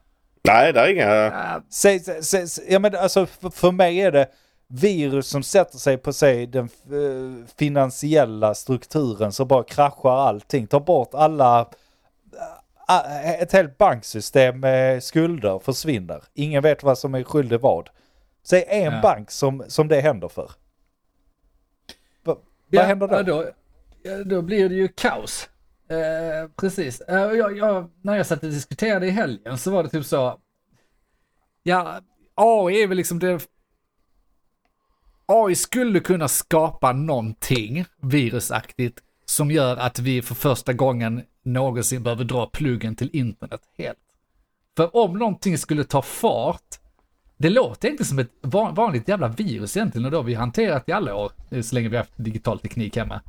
Nej, 0.45 0.73
det 0.73 0.81
är 0.81 0.93
inga... 0.93 1.05
Ja, 1.15 1.63
Säg, 1.71 2.01
säg, 2.01 2.49
säg, 2.49 2.67
ja, 2.73 2.79
men 2.79 2.97
alltså, 2.97 3.27
för, 3.27 3.51
för 3.51 3.73
mig 3.73 4.01
är 4.01 4.13
det 4.13 4.27
virus 4.69 5.27
som 5.29 5.43
sätter 5.43 5.79
sig 5.79 5.99
på 5.99 6.13
sig 6.13 6.47
den 6.47 6.65
eh, 6.65 7.47
finansiella 7.59 8.55
strukturen 8.55 9.33
så 9.33 9.45
bara 9.45 9.65
kraschar 9.65 10.11
allting. 10.29 10.67
Tar 10.67 10.81
bort 10.81 11.11
alla... 11.15 11.69
a- 12.91 13.21
ett 13.23 13.53
helt 13.53 13.79
banksystem 13.79 14.61
med 14.61 15.03
skulder 15.05 15.59
försvinner. 15.59 16.25
Ingen 16.35 16.63
vet 16.63 16.83
vad 16.83 16.99
som 16.99 17.15
är 17.15 17.23
skyldig 17.25 17.61
vad. 17.61 17.89
Säg 18.43 18.65
en 18.69 18.93
Ja. 18.93 19.01
bank 19.03 19.31
som, 19.31 19.65
som 19.69 19.89
det 19.89 20.01
händer 20.01 20.29
för. 20.29 20.51
Va, 22.25 22.37
vad 22.69 22.85
händer 22.85 23.09
då? 23.09 23.15
Ja, 23.15 23.23
då, 23.23 23.51
ja, 24.03 24.25
då 24.25 24.43
blir 24.43 24.69
det 24.69 24.75
ju 24.75 24.89
kaos. 24.89 25.49
Eh, 25.89 26.51
precis. 26.57 27.01
Eh, 27.01 27.15
jag, 27.33 27.59
jag, 27.59 27.91
när 28.03 28.17
jag 28.17 28.27
satt 28.27 28.43
och 28.43 28.51
diskuterade 28.51 29.07
i 29.07 29.11
helgen 29.11 29.59
så 29.59 29.71
var 29.71 29.83
det 29.83 29.89
typ 29.89 30.07
så. 30.07 30.41
Ja, 31.63 32.01
AI 32.35 32.83
är 32.83 32.87
väl 32.87 32.97
liksom 32.97 33.19
det. 33.19 33.49
AI 35.27 35.55
skulle 35.55 36.01
kunna 36.01 36.29
skapa 36.29 36.93
någonting 36.93 37.85
virusaktigt 38.03 38.99
som 39.31 39.51
gör 39.51 39.77
att 39.77 39.99
vi 39.99 40.23
för 40.23 40.35
första 40.35 40.73
gången 40.73 41.23
någonsin 41.43 42.03
behöver 42.03 42.25
dra 42.25 42.47
pluggen 42.47 42.97
till 42.97 43.11
internet 43.13 43.61
helt. 43.79 43.99
För 44.77 44.97
om 44.97 45.19
någonting 45.19 45.59
skulle 45.59 45.85
ta 45.85 46.03
fart, 46.03 46.75
det 47.37 47.51
låter 47.51 47.89
inte 47.89 48.05
som 48.05 48.19
ett 48.19 48.31
van- 48.43 48.75
vanligt 48.75 49.09
jävla 49.09 49.29
virus 49.29 49.77
egentligen 49.77 50.05
och 50.05 50.11
det 50.11 50.17
har 50.17 50.25
vi 50.25 50.35
hanterat 50.35 50.89
i 50.89 50.93
alla 50.93 51.15
år, 51.15 51.33
eh, 51.51 51.63
så 51.63 51.75
länge 51.75 51.89
vi 51.89 51.97
har 51.97 52.03
haft 52.05 52.13
digital 52.17 52.59
teknik 52.59 52.97
hemma. 52.97 53.21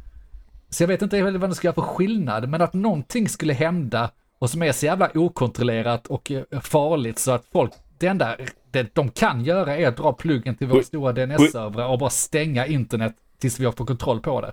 Så 0.69 0.83
jag 0.83 0.87
vet 0.87 1.01
inte 1.01 1.21
vad 1.31 1.49
det 1.49 1.55
ska 1.55 1.67
göra 1.67 1.75
för 1.75 1.81
skillnad, 1.81 2.49
men 2.49 2.61
att 2.61 2.73
någonting 2.73 3.29
skulle 3.29 3.53
hända 3.53 4.11
och 4.39 4.49
som 4.49 4.63
är 4.63 4.71
så 4.71 4.85
jävla 4.85 5.09
okontrollerat 5.15 6.07
och 6.07 6.31
eh, 6.31 6.43
farligt 6.61 7.19
så 7.19 7.31
att 7.31 7.45
folk, 7.51 7.71
det 7.97 8.07
enda 8.07 8.37
det 8.71 8.95
de 8.95 9.09
kan 9.09 9.43
göra 9.45 9.77
är 9.77 9.87
att 9.87 9.97
dra 9.97 10.13
pluggen 10.13 10.55
till 10.55 10.67
våra 10.67 10.79
Sk- 10.79 10.83
stora 10.85 11.11
DNS-servrar 11.13 11.87
och 11.87 11.99
bara 11.99 12.09
stänga 12.09 12.65
internet 12.65 13.15
tills 13.39 13.59
vi 13.59 13.65
har 13.65 13.71
fått 13.71 13.87
kontroll 13.87 14.19
på 14.19 14.41
det. 14.41 14.51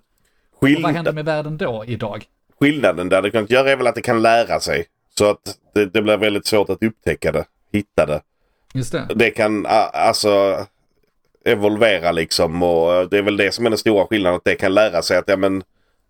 Och 0.61 0.68
vad 0.83 0.92
händer 0.94 1.03
Skill 1.12 1.14
med 1.14 1.25
världen 1.25 1.57
då 1.57 1.85
idag? 1.87 2.25
skillnaden 2.61 3.09
där 3.09 3.23
det 3.23 3.31
kan 3.31 3.47
göra 3.47 3.71
är 3.71 3.77
väl 3.77 3.87
att 3.87 3.94
det 3.94 4.01
kan 4.03 4.23
lära 4.23 4.61
sig. 4.61 4.87
Så 5.18 5.31
att 5.31 5.38
det, 5.75 5.87
det 5.87 6.03
blir 6.03 6.16
väldigt 6.16 6.47
svårt 6.47 6.71
att 6.71 6.83
upptäcka 6.83 7.33
det, 7.33 7.44
hitta 7.73 8.07
det. 8.07 8.21
Just 8.75 8.92
det. 8.92 9.07
Det 9.14 9.31
kan 9.31 9.66
alltså 9.92 10.64
evolvera 11.44 12.12
liksom 12.12 12.62
och 12.62 13.09
det 13.11 13.18
är 13.18 13.23
väl 13.23 13.37
det 13.37 13.53
som 13.55 13.66
är 13.66 13.71
den 13.71 13.79
stora 13.79 14.07
skillnaden. 14.07 14.37
Att 14.37 14.44
det 14.44 14.55
kan 14.55 14.75
lära 14.75 15.03
sig 15.03 15.16
att 15.16 15.25
ja 15.29 15.37
men 15.37 15.62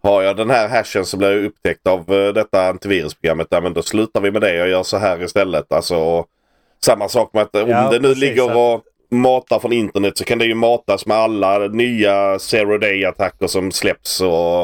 har 0.03 0.23
jag 0.23 0.37
den 0.37 0.51
här 0.51 0.69
hashen 0.69 1.05
så 1.05 1.17
blir 1.17 1.31
jag 1.31 1.45
upptäckt 1.45 1.87
av 1.87 2.13
eh, 2.15 2.33
detta 2.33 2.69
antivirusprogrammet. 2.69 3.47
Ja 3.51 3.61
men 3.61 3.73
då 3.75 3.83
slutar 3.83 4.21
vi 4.21 4.31
med 4.31 4.43
det 4.43 4.63
och 4.63 4.69
gör 4.69 4.83
så 4.83 4.97
här 4.97 5.23
istället. 5.25 5.73
Alltså 5.73 5.97
och 5.97 6.27
samma 6.85 7.09
sak 7.09 7.33
med 7.33 7.43
att 7.43 7.55
om 7.57 7.69
Ja, 7.71 7.91
det 7.91 7.99
nu 7.99 8.09
precis, 8.09 8.19
ligger 8.21 8.51
att- 8.51 8.57
och 8.57 8.83
matar 9.11 9.59
från 9.59 9.73
internet 9.73 10.19
så 10.19 10.25
kan 10.25 10.39
det 10.39 10.45
ju 10.45 10.55
matas 10.55 11.07
med 11.07 11.17
alla 11.17 11.59
nya 11.59 12.39
zero 12.39 12.79
day 12.79 13.05
attacker 13.05 13.47
som 13.47 13.73
släpps 13.73 14.21
och, 14.21 14.61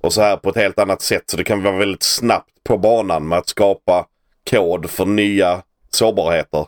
och 0.00 0.12
så 0.12 0.22
här 0.22 0.36
på 0.36 0.50
ett 0.50 0.56
helt 0.56 0.78
annat 0.78 1.02
sätt. 1.02 1.22
Så 1.26 1.36
det 1.36 1.44
kan 1.44 1.62
vara 1.62 1.76
väldigt 1.76 2.02
snabbt 2.02 2.64
på 2.64 2.78
banan 2.78 3.28
med 3.28 3.38
att 3.38 3.48
skapa 3.48 4.06
kod 4.50 4.90
för 4.90 5.06
nya 5.06 5.62
sårbarheter. 5.90 6.66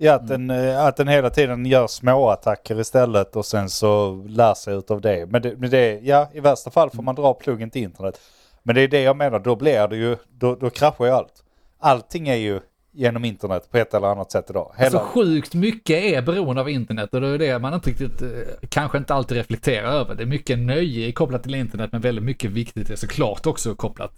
Ja, 0.00 0.14
att 0.14 0.28
den, 0.28 0.50
eh, 0.50 0.84
att 0.84 0.96
den 0.96 1.08
hela 1.08 1.30
tiden 1.30 1.66
gör 1.66 1.86
små 1.86 2.28
attacker 2.28 2.80
istället 2.80 3.36
och 3.36 3.46
sen 3.46 3.70
så 3.70 4.22
lär 4.28 4.54
sig 4.54 4.74
utav 4.74 5.00
det. 5.00 5.26
Men 5.30 5.42
det, 5.42 5.56
men 5.56 5.70
det, 5.70 6.00
ja 6.02 6.28
i 6.32 6.40
värsta 6.40 6.70
fall 6.70 6.90
får 6.90 7.02
man 7.02 7.14
dra 7.14 7.34
pluggen 7.34 7.70
till 7.70 7.82
internet. 7.82 8.20
Men 8.62 8.74
det 8.74 8.80
är 8.80 8.88
det 8.88 9.00
jag 9.00 9.16
menar, 9.16 9.38
då 9.38 9.56
blir 9.56 9.88
det 9.88 9.96
ju, 9.96 10.16
då, 10.28 10.54
då 10.54 10.70
kraschar 10.70 11.04
ju 11.04 11.10
allt. 11.10 11.44
Allting 11.78 12.28
är 12.28 12.36
ju 12.36 12.60
genom 12.92 13.24
internet 13.24 13.68
på 13.70 13.78
ett 13.78 13.94
eller 13.94 14.08
annat 14.08 14.32
sätt 14.32 14.50
idag. 14.50 14.72
Hela, 14.76 14.90
Så 14.90 14.98
sjukt 14.98 15.54
mycket 15.54 15.96
är 15.96 16.22
beroende 16.22 16.60
av 16.60 16.68
internet 16.70 17.14
och 17.14 17.20
det 17.20 17.28
är 17.28 17.38
det 17.38 17.58
man 17.58 17.74
inte 17.74 17.90
riktigt, 17.90 18.22
eh, 18.22 18.28
kanske 18.68 18.98
inte 18.98 19.14
alltid 19.14 19.36
reflekterar 19.36 19.92
över. 19.92 20.14
Det 20.14 20.22
är 20.22 20.26
mycket 20.26 20.58
nöje 20.58 21.12
kopplat 21.12 21.42
till 21.42 21.54
internet 21.54 21.92
men 21.92 22.00
väldigt 22.00 22.24
mycket 22.24 22.50
viktigt 22.50 22.90
är 22.90 22.96
såklart 22.96 23.46
också 23.46 23.74
kopplat 23.74 24.12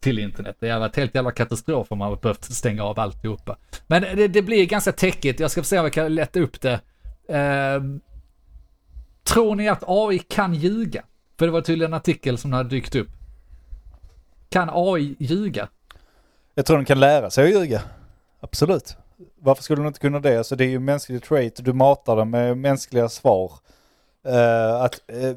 till 0.00 0.18
internet. 0.18 0.56
Det 0.60 0.70
har 0.70 0.80
varit 0.80 0.96
helt 0.96 1.14
jävla 1.14 1.30
katastrof 1.30 1.86
om 1.90 1.98
man 1.98 2.08
har 2.08 2.16
behövt 2.16 2.44
stänga 2.44 2.84
av 2.84 3.00
alltihopa. 3.00 3.56
Men 3.86 4.02
det, 4.02 4.28
det 4.28 4.42
blir 4.42 4.66
ganska 4.66 4.92
täckigt. 4.92 5.40
Jag 5.40 5.50
ska 5.50 5.62
se 5.62 5.78
om 5.78 5.84
jag 5.84 5.92
kan 5.92 6.14
lätta 6.14 6.40
upp 6.40 6.60
det. 6.60 6.80
Eh, 7.28 7.82
tror 9.24 9.54
ni 9.54 9.68
att 9.68 9.84
AI 9.86 10.18
kan 10.18 10.54
ljuga? 10.54 11.04
För 11.38 11.46
det 11.46 11.52
var 11.52 11.60
tydligen 11.60 11.92
en 11.92 11.96
artikel 11.96 12.38
som 12.38 12.52
hade 12.52 12.68
dykt 12.68 12.94
upp. 12.94 13.08
Kan 14.48 14.70
AI 14.72 15.16
ljuga? 15.18 15.68
Jag 16.60 16.66
tror 16.66 16.76
den 16.76 16.84
kan 16.86 17.00
lära 17.00 17.30
sig 17.30 17.44
att 17.44 17.50
ljuga. 17.60 17.82
Absolut. 18.40 18.96
Varför 19.38 19.62
skulle 19.62 19.80
den 19.80 19.86
inte 19.86 20.00
kunna 20.00 20.20
det? 20.20 20.38
Alltså 20.38 20.56
det 20.56 20.64
är 20.64 20.68
ju 20.68 20.78
mänsklig 20.78 21.22
trait. 21.22 21.64
Du 21.64 21.72
matar 21.72 22.16
den 22.16 22.30
med 22.30 22.58
mänskliga 22.58 23.08
svar. 23.08 23.52
Eh, 24.26 24.74
att, 24.82 24.94
eh, 25.06 25.36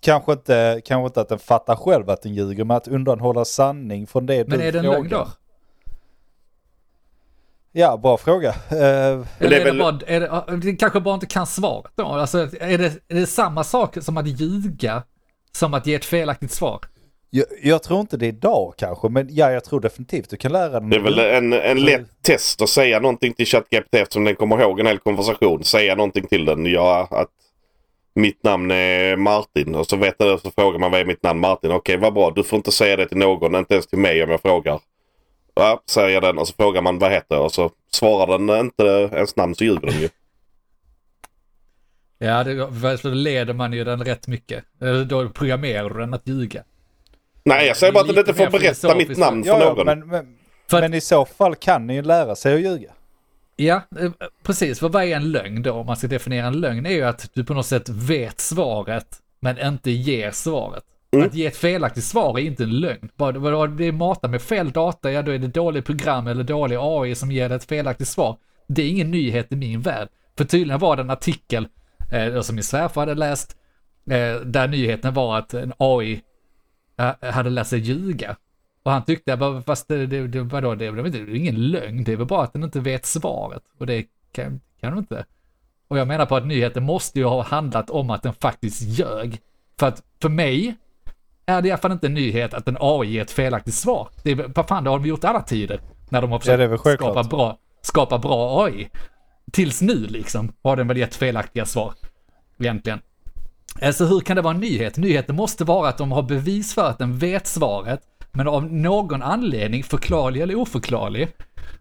kanske, 0.00 0.32
inte, 0.32 0.80
kanske 0.84 1.06
inte 1.06 1.20
att 1.20 1.28
den 1.28 1.38
fattar 1.38 1.76
själv 1.76 2.10
att 2.10 2.22
den 2.22 2.34
ljuger, 2.34 2.64
men 2.64 2.76
att 2.76 2.88
undanhålla 2.88 3.44
sanning 3.44 4.06
från 4.06 4.26
det 4.26 4.48
Men 4.48 4.58
du 4.58 4.64
är 4.64 4.72
det 4.72 4.78
en 4.78 4.84
lögn 4.84 5.08
då? 5.08 5.28
Ja, 7.72 7.96
bra 7.96 8.16
fråga. 8.16 8.48
Eh, 8.48 8.76
Eller 8.76 9.24
det 9.38 9.46
är 9.46 9.50
är 9.52 9.58
det, 9.58 9.64
väl- 9.64 9.78
bara, 9.78 9.98
är 10.06 10.20
det, 10.20 10.56
det 10.56 10.76
kanske 10.76 11.00
bara 11.00 11.14
inte 11.14 11.26
kan 11.26 11.46
svaret 11.46 11.92
då? 11.94 12.04
Alltså, 12.04 12.38
är 12.60 12.78
det, 12.78 12.92
är 13.08 13.14
det 13.14 13.26
samma 13.26 13.64
sak 13.64 13.96
som 14.02 14.16
att 14.16 14.26
ljuga 14.40 15.02
som 15.52 15.74
att 15.74 15.86
ge 15.86 15.94
ett 15.94 16.04
felaktigt 16.04 16.52
svar? 16.52 16.80
Jag, 17.36 17.46
jag 17.62 17.82
tror 17.82 18.00
inte 18.00 18.16
det 18.16 18.26
är 18.26 18.28
idag 18.28 18.74
kanske, 18.76 19.08
men 19.08 19.28
ja, 19.30 19.50
jag 19.50 19.64
tror 19.64 19.80
definitivt 19.80 20.30
du 20.30 20.36
kan 20.36 20.52
lära 20.52 20.80
dig. 20.80 20.90
Det 20.90 20.96
är 20.96 21.00
väl 21.00 21.18
en, 21.18 21.52
en 21.52 21.84
lätt 21.84 22.22
test 22.22 22.62
att 22.62 22.68
säga 22.68 23.00
någonting 23.00 23.34
till 23.34 23.46
ChatGPT 23.46 23.94
eftersom 23.94 24.24
den 24.24 24.36
kommer 24.36 24.60
ihåg 24.60 24.80
en 24.80 24.86
hel 24.86 24.98
konversation. 24.98 25.64
Säga 25.64 25.94
någonting 25.94 26.26
till 26.26 26.44
den. 26.44 26.66
Ja, 26.66 27.08
att 27.10 27.30
mitt 28.14 28.42
namn 28.42 28.70
är 28.70 29.16
Martin 29.16 29.74
och 29.74 29.86
så 29.86 29.96
vet 29.96 30.18
den, 30.18 30.38
så 30.38 30.50
frågar 30.50 30.78
man 30.78 30.90
vad 30.90 31.00
är 31.00 31.04
mitt 31.04 31.22
namn 31.22 31.40
Martin? 31.40 31.70
Okej, 31.70 31.96
vad 31.96 32.14
bra. 32.14 32.30
Du 32.30 32.44
får 32.44 32.56
inte 32.56 32.72
säga 32.72 32.96
det 32.96 33.08
till 33.08 33.18
någon, 33.18 33.54
inte 33.54 33.74
ens 33.74 33.86
till 33.86 33.98
mig 33.98 34.22
om 34.22 34.30
jag 34.30 34.42
frågar. 34.42 34.80
Ja, 35.54 35.82
säger 35.90 36.20
den 36.20 36.38
och 36.38 36.48
så 36.48 36.54
frågar 36.54 36.82
man 36.82 36.98
vad 36.98 37.10
heter 37.10 37.38
och 37.38 37.52
så 37.52 37.70
svarar 37.90 38.38
den 38.38 38.60
inte 38.60 39.10
ens 39.12 39.36
namn 39.36 39.54
så 39.54 39.64
ljuger 39.64 39.86
den 39.86 40.00
ju. 40.00 40.08
Ja, 42.18 42.44
det, 42.44 42.54
då 43.02 43.08
leder 43.08 43.54
man 43.54 43.72
ju 43.72 43.84
den 43.84 44.04
rätt 44.04 44.26
mycket. 44.26 44.64
Eller 44.80 45.04
Då 45.04 45.28
programmerar 45.28 45.90
du 45.90 46.00
den 46.00 46.14
att 46.14 46.28
ljuga. 46.28 46.62
Nej, 47.44 47.66
jag 47.66 47.76
säger 47.76 47.92
bara 47.92 48.00
att 48.00 48.08
den 48.08 48.18
inte 48.18 48.34
får 48.34 48.50
berätta 48.50 48.94
mitt 48.94 49.18
namn 49.18 49.44
för 49.44 49.58
någon. 49.58 49.86
men, 49.86 50.08
men, 50.08 50.36
För 50.70 50.80
men 50.80 50.94
i 50.94 51.00
så 51.00 51.24
fall 51.24 51.54
kan 51.54 51.86
ni 51.86 51.94
ju 51.94 52.02
lära 52.02 52.36
sig 52.36 52.54
att 52.54 52.60
ljuga. 52.60 52.90
Ja, 53.56 53.80
eh, 54.00 54.10
precis. 54.42 54.80
För 54.80 54.88
vad 54.88 55.04
är 55.04 55.16
en 55.16 55.32
lögn 55.32 55.62
då? 55.62 55.72
Om 55.72 55.86
man 55.86 55.96
ska 55.96 56.06
definiera 56.06 56.46
en 56.46 56.60
lögn 56.60 56.86
är 56.86 56.90
ju 56.90 57.02
att 57.02 57.30
du 57.34 57.44
på 57.44 57.54
något 57.54 57.66
sätt 57.66 57.88
vet 57.88 58.40
svaret, 58.40 59.06
men 59.40 59.58
inte 59.58 59.90
ger 59.90 60.30
svaret. 60.30 60.84
Mm. 61.12 61.26
Att 61.26 61.34
ge 61.34 61.46
ett 61.46 61.56
felaktigt 61.56 62.04
svar 62.04 62.38
är 62.38 62.42
inte 62.42 62.62
en 62.62 62.80
lögn. 62.80 63.08
Bara 63.16 63.66
det 63.66 63.84
är 63.84 63.92
matat 63.92 64.30
med 64.30 64.42
fel 64.42 64.70
data, 64.70 65.12
ja 65.12 65.22
då 65.22 65.30
är 65.30 65.38
det 65.38 65.46
dåligt 65.46 65.84
program 65.86 66.26
eller 66.26 66.44
dålig 66.44 66.76
AI 66.80 67.14
som 67.14 67.32
ger 67.32 67.52
ett 67.52 67.64
felaktigt 67.64 68.08
svar. 68.08 68.36
Det 68.66 68.82
är 68.82 68.88
ingen 68.88 69.10
nyhet 69.10 69.52
i 69.52 69.56
min 69.56 69.80
värld. 69.80 70.08
För 70.38 70.44
tydligen 70.44 70.80
var 70.80 70.96
det 70.96 71.02
en 71.02 71.10
artikel, 71.10 71.68
eh, 72.12 72.40
som 72.40 72.54
min 72.54 72.64
svärfar 72.64 73.00
hade 73.00 73.14
läst, 73.14 73.56
eh, 74.10 74.40
där 74.40 74.68
nyheten 74.68 75.14
var 75.14 75.38
att 75.38 75.54
en 75.54 75.72
AI 75.78 76.20
hade 77.32 77.50
lärt 77.50 77.66
sig 77.66 77.78
ljuga. 77.80 78.36
Och 78.82 78.92
han 78.92 79.04
tyckte, 79.04 79.36
bara, 79.36 79.62
fast 79.62 79.88
det, 79.88 80.06
det, 80.06 80.26
det, 80.28 80.40
vadå, 80.42 80.74
det, 80.74 80.86
inte- 80.86 81.02
det 81.10 81.18
är 81.18 81.34
ingen 81.34 81.68
lögn, 81.70 82.04
det 82.04 82.12
är 82.12 82.16
väl 82.16 82.26
bara 82.26 82.42
att 82.42 82.52
den 82.52 82.64
inte 82.64 82.80
vet 82.80 83.06
svaret. 83.06 83.62
Och 83.78 83.86
det 83.86 84.06
kan, 84.32 84.60
kan 84.80 84.90
den 84.90 84.98
inte. 84.98 85.24
Och 85.88 85.98
jag 85.98 86.08
menar 86.08 86.26
på 86.26 86.36
att 86.36 86.46
nyheten 86.46 86.82
måste 86.82 87.18
ju 87.18 87.24
ha 87.24 87.42
handlat 87.42 87.90
om 87.90 88.10
att 88.10 88.22
den 88.22 88.32
faktiskt 88.34 88.82
ljög. 88.82 89.40
För 89.78 89.86
att 89.88 90.02
för 90.22 90.28
mig 90.28 90.74
är 91.46 91.62
det 91.62 91.68
i 91.68 91.70
alla 91.72 91.80
fall 91.80 91.92
inte 91.92 92.06
en 92.06 92.14
nyhet 92.14 92.54
att 92.54 92.68
en 92.68 92.76
AI 92.80 93.08
ger 93.12 93.22
ett 93.22 93.30
felaktigt 93.30 93.74
svar. 93.74 94.08
Det 94.22 94.30
är, 94.30 94.50
vad 94.54 94.68
fan, 94.68 94.84
det 94.84 94.90
har 94.90 94.98
de 94.98 95.08
gjort 95.08 95.24
alla 95.24 95.42
tider. 95.42 95.80
När 96.08 96.22
de 96.22 96.30
har 96.32 96.42
Ja, 96.44 96.56
det 96.56 96.68
försökt 96.68 96.82
självklart. 96.82 97.12
skapa 97.12 97.28
bra, 97.36 97.58
skapa 97.82 98.18
bra 98.18 98.64
AI. 98.64 98.88
Tills 99.52 99.82
nu 99.82 99.94
liksom 100.06 100.52
har 100.62 100.76
den 100.76 100.88
väl 100.88 100.96
gett 100.96 101.14
felaktiga 101.14 101.64
svar. 101.66 101.94
Egentligen. 102.58 103.00
Alltså 103.82 104.04
hur 104.04 104.20
kan 104.20 104.36
det 104.36 104.42
vara 104.42 104.54
en 104.54 104.60
nyhet? 104.60 104.96
Nyheten 104.96 105.36
måste 105.36 105.64
vara 105.64 105.88
att 105.88 105.98
de 105.98 106.12
har 106.12 106.22
bevis 106.22 106.74
för 106.74 106.90
att 106.90 106.98
den 106.98 107.18
vet 107.18 107.46
svaret, 107.46 108.00
men 108.32 108.48
av 108.48 108.72
någon 108.72 109.22
anledning, 109.22 109.84
förklarlig 109.84 110.40
eller 110.40 110.54
oförklarlig, 110.54 111.28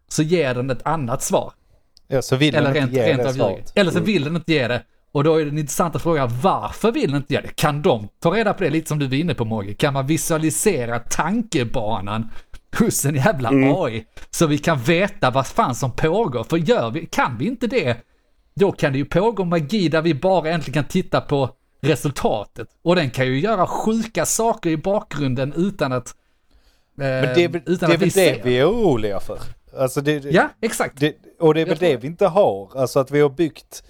så 0.08 0.24
ger 0.24 0.54
den 0.54 0.70
ett 0.70 0.86
annat 0.86 1.24
svar. 1.24 1.54
Ja, 2.08 2.22
så 2.22 2.36
vill 2.36 2.56
Eller 2.56 2.68
den 2.68 2.74
rent, 2.74 2.88
inte 2.90 3.02
ge 3.02 3.08
rent 3.08 3.24
det 3.24 3.30
av 3.30 3.34
svaret. 3.34 3.72
Eller 3.76 3.92
så 3.92 4.00
vill 4.00 4.24
den 4.24 4.36
inte 4.36 4.54
ge 4.54 4.68
det. 4.68 4.84
Och 5.12 5.24
då 5.24 5.42
är 5.42 5.46
den 5.46 5.58
intressanta 5.58 6.00
frågan, 6.00 6.30
varför 6.42 6.92
vill 6.92 7.12
den 7.12 7.18
inte 7.18 7.34
ge 7.34 7.42
det? 7.42 7.56
Kan 7.56 7.82
de 7.82 8.08
ta 8.20 8.32
reda 8.32 8.54
på 8.54 8.64
det, 8.64 8.70
lite 8.70 8.88
som 8.88 9.00
du 9.00 9.08
var 9.08 9.16
inne 9.16 9.34
på 9.34 9.46
Mogge? 9.46 9.74
Kan 9.74 9.94
man 9.94 10.08
visualisera 10.08 11.00
tankebanan 11.00 12.30
hos 12.80 13.06
en 13.06 13.16
jävla 13.16 13.50
AI? 13.50 14.06
Så 14.30 14.48
vi 14.48 14.58
kan 14.58 14.80
veta 14.80 15.32
vad 15.32 15.48
fan 15.48 15.76
som 15.76 15.92
pågår. 15.92 16.44
För 16.44 16.58
gör 16.58 16.92
vi, 16.92 17.06
kan 17.06 17.38
vi 17.38 17.46
inte 17.46 17.68
det, 17.68 17.98
då 18.56 18.72
kan 18.72 18.92
det 18.92 18.98
ju 18.98 19.06
pågå 19.06 19.46
magi 19.46 19.90
där 19.90 20.02
vi 20.02 20.14
bara 20.14 20.50
äntligen 20.50 20.84
kan 20.84 20.90
titta 20.90 21.22
på 21.22 21.50
resultatet. 21.84 22.68
Och 22.82 22.96
den 22.96 23.10
kan 23.10 23.26
ju 23.26 23.40
göra 23.40 23.68
sjuka 23.68 24.26
saker 24.26 24.70
i 24.70 24.78
bakgrunden 24.78 25.54
utan 25.54 25.92
att... 25.92 26.08
eh, 26.08 26.14
Men 26.96 27.22
det 27.36 27.44
är 27.44 27.48
väl 27.50 27.62
utan 27.66 27.90
det, 27.90 27.96
är 27.96 27.98
väl 28.00 28.10
det 28.10 28.42
vi 28.46 28.58
är 28.60 28.70
oroliga 28.72 29.20
för. 29.20 29.40
Alltså 29.78 30.02
det, 30.02 30.24
Ja, 30.26 30.50
exakt. 30.62 31.00
det, 31.00 31.16
och 31.40 31.54
det 31.54 31.62
är 31.62 31.66
väl 31.66 31.78
det 31.78 31.98
vi 31.98 32.08
inte 32.08 32.28
har. 32.28 32.72
Alltså 32.80 33.00
att 33.00 33.12
vi 33.12 33.20
har 33.22 33.30
byggt, 33.30 33.84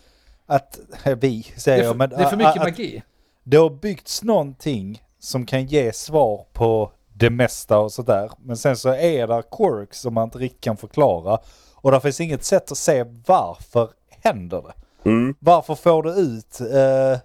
att, 0.46 0.80
vi 1.06 1.16
det, 1.56 1.62
säger 1.62 1.80
är 1.80 1.84
jag, 1.84 1.92
för, 1.92 1.98
men 1.98 2.10
det 2.10 2.16
är 2.16 2.30
för 2.30 2.38
mycket 2.38 2.58
att 2.58 2.64
magi. 2.64 3.04
det 3.44 3.58
har 3.58 3.70
byggts 3.70 4.24
någonting 4.24 5.02
som 5.20 5.46
kan 5.46 5.66
ge 5.66 5.94
svar 5.94 6.46
på 6.54 6.92
det 7.14 7.30
mesta 7.30 7.80
och 7.80 7.92
sådär. 7.92 8.32
Men 8.40 8.58
sen 8.58 8.78
så 8.78 8.90
är 8.90 9.28
det 9.28 9.44
quirks 9.58 10.00
som 10.00 10.14
man 10.14 10.24
inte 10.24 10.38
riktigt 10.38 10.62
kan 10.62 10.78
förklara. 10.78 11.38
Och 11.76 11.92
det 11.92 12.02
finns 12.02 12.22
inget 12.22 12.44
sätt 12.44 12.72
att 12.72 12.78
se 12.78 13.06
varför 13.26 13.90
händer 14.24 14.62
det. 14.62 14.74
Mm. 15.10 15.36
Varför 15.40 15.76
får 15.76 16.04
du 16.04 16.10
ut, 16.12 16.60
eh, 16.62 17.20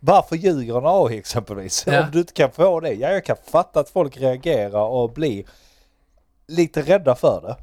varför 0.00 0.36
ljuger 0.36 0.78
en 0.78 0.86
AI 0.86 1.18
exempelvis? 1.18 1.84
Ja. 1.86 2.04
Om 2.04 2.10
du 2.10 2.18
inte 2.18 2.32
kan 2.32 2.50
få 2.52 2.80
det. 2.80 2.92
Ja, 2.92 3.08
jag 3.10 3.24
kan 3.24 3.36
fatta 3.50 3.80
att 3.80 3.88
folk 3.90 4.16
reagerar 4.16 4.84
och 4.84 5.12
blir 5.12 5.44
lite 6.48 6.82
rädda 6.82 7.14
för 7.14 7.40
det. 7.42 7.56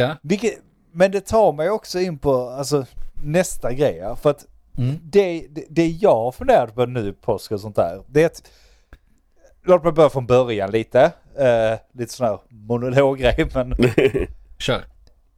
Ja. 0.00 0.16
Vilket, 0.22 0.54
men 0.92 1.10
det 1.10 1.20
tar 1.20 1.52
mig 1.52 1.70
också 1.70 2.00
in 2.00 2.18
på 2.18 2.48
alltså, 2.48 2.86
nästa 3.24 3.72
grej. 3.72 4.02
För 4.22 4.30
att 4.30 4.46
Mm. 4.78 4.98
det, 5.02 5.46
det, 5.50 5.64
det 5.68 5.86
jag 5.86 6.34
funderat 6.34 6.74
på 6.74 6.86
nu, 6.86 7.12
påsk 7.12 7.52
och 7.52 7.60
sånt 7.60 7.76
där, 7.76 8.02
det 8.06 8.22
är 8.22 8.26
att 8.26 8.42
Låt 9.62 9.84
mig 9.84 9.92
börja 9.92 10.10
från 10.10 10.26
början 10.26 10.70
lite. 10.70 11.12
Eh, 11.38 11.78
lite 11.92 12.12
sån 12.12 12.26
här 12.26 12.38
monologgrej 12.48 13.48
men 13.54 13.74
Kör. 14.58 14.84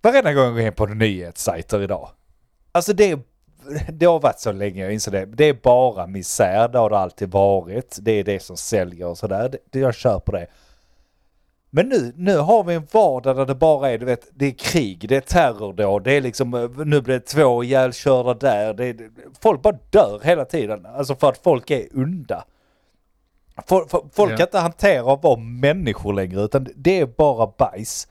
varenda 0.02 0.33
gång 0.33 0.44
jag 0.44 0.52
går 0.55 0.61
in 0.62 0.72
på 0.72 0.87
nyhetssajter 0.87 1.83
idag. 1.83 2.09
Alltså 2.72 2.92
det, 2.92 3.18
det 3.93 4.07
har 4.07 4.21
varit 4.21 4.41
så 4.41 4.53
länge, 4.53 4.83
jag 4.83 4.93
inser 4.93 5.13
det. 5.13 5.25
Det 5.27 5.45
är 5.45 5.55
bara 5.63 6.07
misär, 6.07 6.69
det 6.69 6.79
har 6.79 6.91
det 6.91 6.99
alltid 6.99 7.31
varit. 7.31 7.99
Det 8.03 8.13
är 8.13 8.25
det 8.25 8.43
som 8.43 8.57
säljer 8.57 9.07
och 9.07 9.19
sådär. 9.19 9.59
Jag 9.71 9.95
kör 9.95 10.19
på 10.19 10.33
det. 10.33 10.47
Men 11.75 11.89
nu, 11.89 12.13
nu 12.17 12.37
har 12.37 12.65
vi 12.65 12.75
en 12.75 12.87
vardag 12.93 13.37
där 13.37 13.47
det 13.47 13.55
bara 13.55 13.91
är, 13.91 13.99
du 13.99 14.07
vet, 14.07 14.29
det 14.35 14.47
är 14.47 14.51
krig, 14.51 15.09
det 15.09 15.17
är 15.17 15.21
terrordåd, 15.21 16.05
det 16.05 16.13
är 16.13 16.21
liksom, 16.21 16.55
eh, 16.55 16.71
nu 16.87 17.01
blir 17.01 17.15
det 17.15 17.21
två 17.21 17.65
ihjälkörda 17.65 18.35
där. 18.35 18.75
Det, 18.75 18.85
är- 18.87 19.11
folk 19.43 19.63
bara 19.63 19.79
dör 19.91 20.21
hela 20.25 20.45
tiden. 20.45 20.87
Alltså 20.87 21.15
för 21.15 21.29
att 21.29 21.39
folk 21.39 21.71
är 21.71 21.87
onda. 21.95 22.45
Folk, 23.67 23.91
folk 23.91 24.33
Ja. 24.33 24.37
kan 24.37 24.47
inte 24.47 24.59
hantera 24.59 25.13
att 25.13 25.23
vara 25.23 25.37
människor 25.41 26.13
längre 26.13 26.41
utan 26.41 26.67
det 26.77 27.01
är 27.01 27.07
bara 27.07 27.47
bajs. 27.59 28.09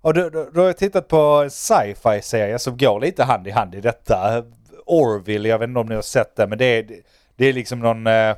Och 0.00 0.14
då, 0.14 0.28
då, 0.30 0.46
då 0.54 0.60
har 0.60 0.66
jag 0.66 0.76
tittat 0.76 1.08
på 1.08 1.48
sci-fi 1.50 2.22
serie 2.22 2.58
som 2.58 2.76
går 2.76 3.00
lite 3.00 3.24
hand 3.24 3.46
i 3.46 3.50
hand 3.50 3.74
i 3.74 3.80
detta. 3.80 4.44
Orville, 4.86 5.48
jag 5.48 5.58
vet 5.58 5.68
inte 5.68 5.80
om 5.80 5.86
ni 5.86 5.94
har 5.94 6.02
sett 6.02 6.36
det 6.36 6.46
men 6.46 6.58
det 6.58 6.64
är, 6.64 6.86
det 7.36 7.46
är 7.46 7.52
liksom 7.52 7.78
någon... 7.80 8.06
eh, 8.06 8.36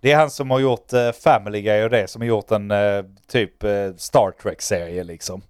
Det 0.00 0.12
är 0.12 0.16
han 0.16 0.30
som 0.30 0.50
har 0.50 0.60
gjort 0.60 0.92
eh, 0.92 1.12
Family 1.12 1.62
Guy 1.62 1.82
och 1.84 1.90
det 1.90 2.10
som 2.10 2.22
har 2.22 2.26
gjort 2.28 2.50
en 2.50 2.70
eh, 2.70 3.02
typ 3.28 3.52
Star 3.96 4.30
Trek-serie 4.42 5.04
liksom. 5.04 5.42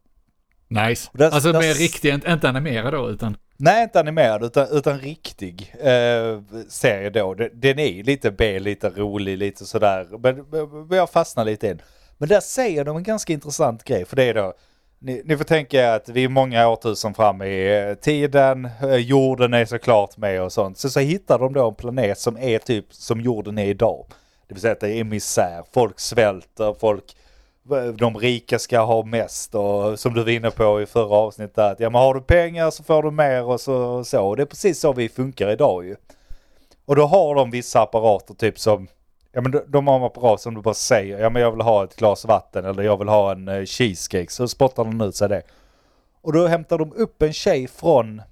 Nice. 0.68 1.10
Det- 1.12 1.28
alltså 1.30 1.52
det- 1.52 1.58
mer 1.58 1.74
riktig, 1.74 2.14
inte, 2.14 2.48
animerad 2.48 2.92
då, 2.92 3.08
utan... 3.10 3.36
Nej, 3.58 3.82
inte 3.82 4.00
animerad 4.00 4.44
utan, 4.44 4.66
utan 4.70 4.98
riktig 4.98 5.74
eh, 5.80 6.40
serie 6.68 7.10
då. 7.10 7.34
Den, 7.34 7.78
är 7.78 8.02
lite 8.02 8.30
B, 8.30 8.58
lite 8.58 8.90
rolig, 8.90 9.38
lite 9.38 9.64
sådär. 9.66 10.06
Men, 10.18 10.44
men 10.88 10.98
jag 10.98 11.10
fastnar 11.10 11.44
lite 11.44 11.66
i 11.66 11.68
den. 11.68 11.82
Men 12.18 12.28
där 12.28 12.40
säger 12.40 12.84
de 12.84 12.96
en 12.96 13.02
ganska 13.02 13.32
intressant 13.32 13.84
grej. 13.84 14.04
För 14.04 14.16
det 14.16 14.24
är 14.24 14.34
då, 14.34 14.54
ni, 14.98 15.22
ni 15.24 15.37
får 15.37 15.44
tänka 15.44 15.94
att 15.94 16.09
vi 16.09 16.24
är 16.24 16.28
många 16.28 16.68
årtusen 16.68 17.14
fram 17.14 17.42
i 17.42 17.87
eh, 17.88 17.94
tiden. 17.94 18.68
Eh, 18.82 18.96
jorden 18.96 19.54
är 19.54 19.64
såklart 19.64 20.16
med 20.16 20.42
och 20.42 20.52
sånt. 20.52 20.78
Så, 20.78 20.90
så 20.90 21.00
hittar 21.00 21.38
de 21.38 21.52
då 21.52 21.68
en 21.68 21.74
planet 21.74 22.18
som 22.18 22.37
är 22.38 22.59
typ 22.59 22.87
som 22.90 23.20
jorden 23.20 23.59
är 23.59 23.66
idag. 23.66 24.06
Det 24.48 24.54
vill 24.54 24.61
säga 24.61 24.72
att 24.72 24.80
det 24.80 25.00
är 25.00 25.04
misär. 25.04 25.64
Folk 25.72 26.00
svälter, 26.00 26.76
folk 26.80 27.16
eh, 27.70 27.85
de 27.85 28.16
rika 28.16 28.59
ska 28.59 28.80
ha 28.80 29.04
mest 29.04 29.54
och 29.54 30.00
som 30.00 30.14
du 30.14 30.22
var 30.22 30.30
inne 30.30 30.50
på 30.50 30.82
i 30.82 30.87
förra 30.87 31.16
avsnittet 31.16 31.59
att 31.59 31.80
ja 31.80 31.90
men 31.90 32.00
har 32.00 32.14
du 32.14 32.20
pengar 32.20 32.70
så 32.70 32.82
får 32.82 33.02
du 33.02 33.11
mer 33.11 33.44
och 33.44 33.61
så 33.61 33.74
och 33.74 34.06
så. 34.06 34.26
Och 34.26 34.37
det 34.37 34.42
är 34.42 34.46
precis 34.46 34.80
så 34.80 34.92
vi 34.92 35.09
funkar 35.09 35.50
idag 35.50 35.85
ju. 35.85 35.96
Och 36.85 36.96
då 36.96 37.06
har 37.06 37.35
de 37.35 37.50
vissa 37.50 37.82
apparater 37.82 38.35
typ 38.35 38.59
som 38.59 38.88
Ja 39.37 39.42
men 39.42 39.53
de, 39.53 39.61
de 39.68 39.87
har 39.87 39.96
en 39.96 40.03
apparat 40.03 40.40
som 40.40 40.55
du 40.55 40.61
bara 40.61 40.75
säger 40.75 41.18
ja 41.18 41.31
men 41.31 41.42
jag 41.42 41.51
vill 41.51 41.61
ha 41.61 41.85
ett 41.85 41.96
glas 41.96 42.25
vatten 42.25 42.64
eller 42.64 42.83
jag 42.83 42.96
vill 42.96 43.09
ha 43.09 43.33
en 43.33 43.49
eh, 43.49 43.64
cheesecake 43.64 44.31
så 44.31 44.49
spottar 44.49 44.85
de 44.85 45.01
ut 45.01 45.16
sig 45.16 45.29
det. 45.29 45.42
Och 46.20 46.33
då 46.33 46.46
hämtar 46.46 46.79
de 46.79 46.92
upp 46.92 47.22
en 47.22 47.33
tjej 47.33 47.68
från 47.68 48.22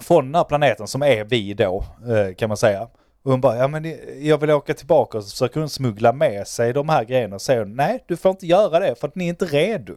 från 0.00 0.24
den 0.24 0.34
här 0.34 0.44
planeten 0.44 0.86
som 0.86 1.02
är 1.02 1.24
vi 1.24 1.54
då 1.54 1.84
eh, 2.08 2.34
kan 2.34 2.48
man 2.48 2.56
säga. 2.56 2.82
Och 3.22 3.30
hon 3.30 3.40
bara, 3.40 3.56
ja 3.56 3.68
men 3.68 3.96
jag 4.20 4.38
vill 4.38 4.50
åka 4.50 4.74
tillbaka 4.74 5.18
och 5.18 5.24
så 5.24 5.30
försöker 5.30 5.60
hon 5.60 5.68
smuggla 5.68 6.12
med 6.12 6.46
sig 6.46 6.72
de 6.72 6.88
här 6.88 7.04
grejerna 7.04 7.34
och 7.34 7.42
säger 7.42 7.60
hon, 7.60 7.76
nej 7.76 8.04
du 8.08 8.16
får 8.16 8.30
inte 8.30 8.46
göra 8.46 8.78
det 8.78 8.94
för 8.94 9.08
att 9.08 9.14
ni 9.14 9.24
är 9.24 9.28
inte 9.28 9.44
redo. 9.44 9.94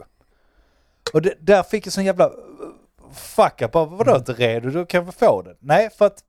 Och 1.13 1.21
det, 1.21 1.33
där 1.39 1.63
fick 1.63 1.85
jag 1.85 1.93
sån 1.93 2.05
jävla 2.05 2.29
uh, 2.29 2.33
fuck 3.13 3.61
up, 3.61 3.73
vadå 3.73 4.15
inte 4.15 4.33
redo, 4.33 4.69
du 4.69 4.85
kan 4.85 5.11
få 5.11 5.41
den? 5.41 5.55
Nej 5.59 5.89
för 5.89 6.05
att 6.05 6.23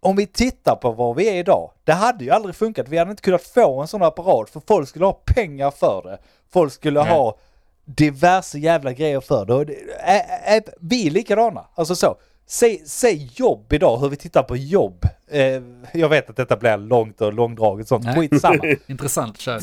om 0.00 0.16
vi 0.16 0.26
tittar 0.26 0.76
på 0.76 0.92
var 0.92 1.14
vi 1.14 1.28
är 1.28 1.34
idag, 1.34 1.70
det 1.84 1.92
hade 1.92 2.24
ju 2.24 2.30
aldrig 2.30 2.54
funkat. 2.54 2.88
Vi 2.88 2.98
hade 2.98 3.10
inte 3.10 3.22
kunnat 3.22 3.42
få 3.42 3.80
en 3.80 3.88
sån 3.88 4.02
apparat 4.02 4.50
för 4.50 4.62
folk 4.66 4.88
skulle 4.88 5.04
ha 5.04 5.12
pengar 5.12 5.70
för 5.70 6.02
det. 6.02 6.18
Folk 6.52 6.72
skulle 6.72 7.02
Nej. 7.02 7.12
ha 7.12 7.36
diverse 7.84 8.58
jävla 8.58 8.92
grejer 8.92 9.20
för 9.20 9.46
det. 9.46 9.54
Och 9.54 9.66
det 9.66 9.76
är, 9.98 10.56
är, 10.56 10.62
vi 10.80 11.06
är 11.06 11.10
likadana. 11.10 11.64
Alltså 11.74 11.94
så. 11.94 12.16
Säg, 12.46 12.82
säg 12.86 13.30
jobb 13.34 13.72
idag, 13.72 13.98
hur 13.98 14.08
vi 14.08 14.16
tittar 14.16 14.42
på 14.42 14.56
jobb. 14.56 15.04
Eh, 15.30 15.62
jag 15.92 16.08
vet 16.08 16.30
att 16.30 16.36
detta 16.36 16.56
blir 16.56 16.76
långt 16.76 17.20
och 17.20 17.32
långdraget 17.32 17.88
sånt. 17.88 18.04
Nej. 18.04 18.14
Skitsamma. 18.14 18.76
Intressant, 18.86 19.40
kör. 19.40 19.60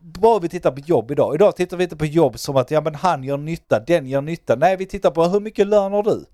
Bara 0.00 0.38
vi 0.38 0.48
tittar 0.48 0.70
på 0.70 0.80
jobb 0.80 1.10
idag. 1.10 1.34
Idag 1.34 1.56
tittar 1.56 1.76
vi 1.76 1.84
inte 1.84 1.96
på 1.96 2.06
jobb 2.06 2.38
som 2.38 2.56
att 2.56 2.70
ja 2.70 2.80
men 2.80 2.94
han 2.94 3.24
gör 3.24 3.36
nytta, 3.36 3.80
den 3.86 4.06
gör 4.06 4.20
nytta. 4.20 4.56
Nej, 4.56 4.76
vi 4.76 4.86
tittar 4.86 5.10
på 5.10 5.24
hur 5.24 5.40
mycket 5.40 5.66
lön 5.66 5.92
har 5.92 6.02
du? 6.02 6.24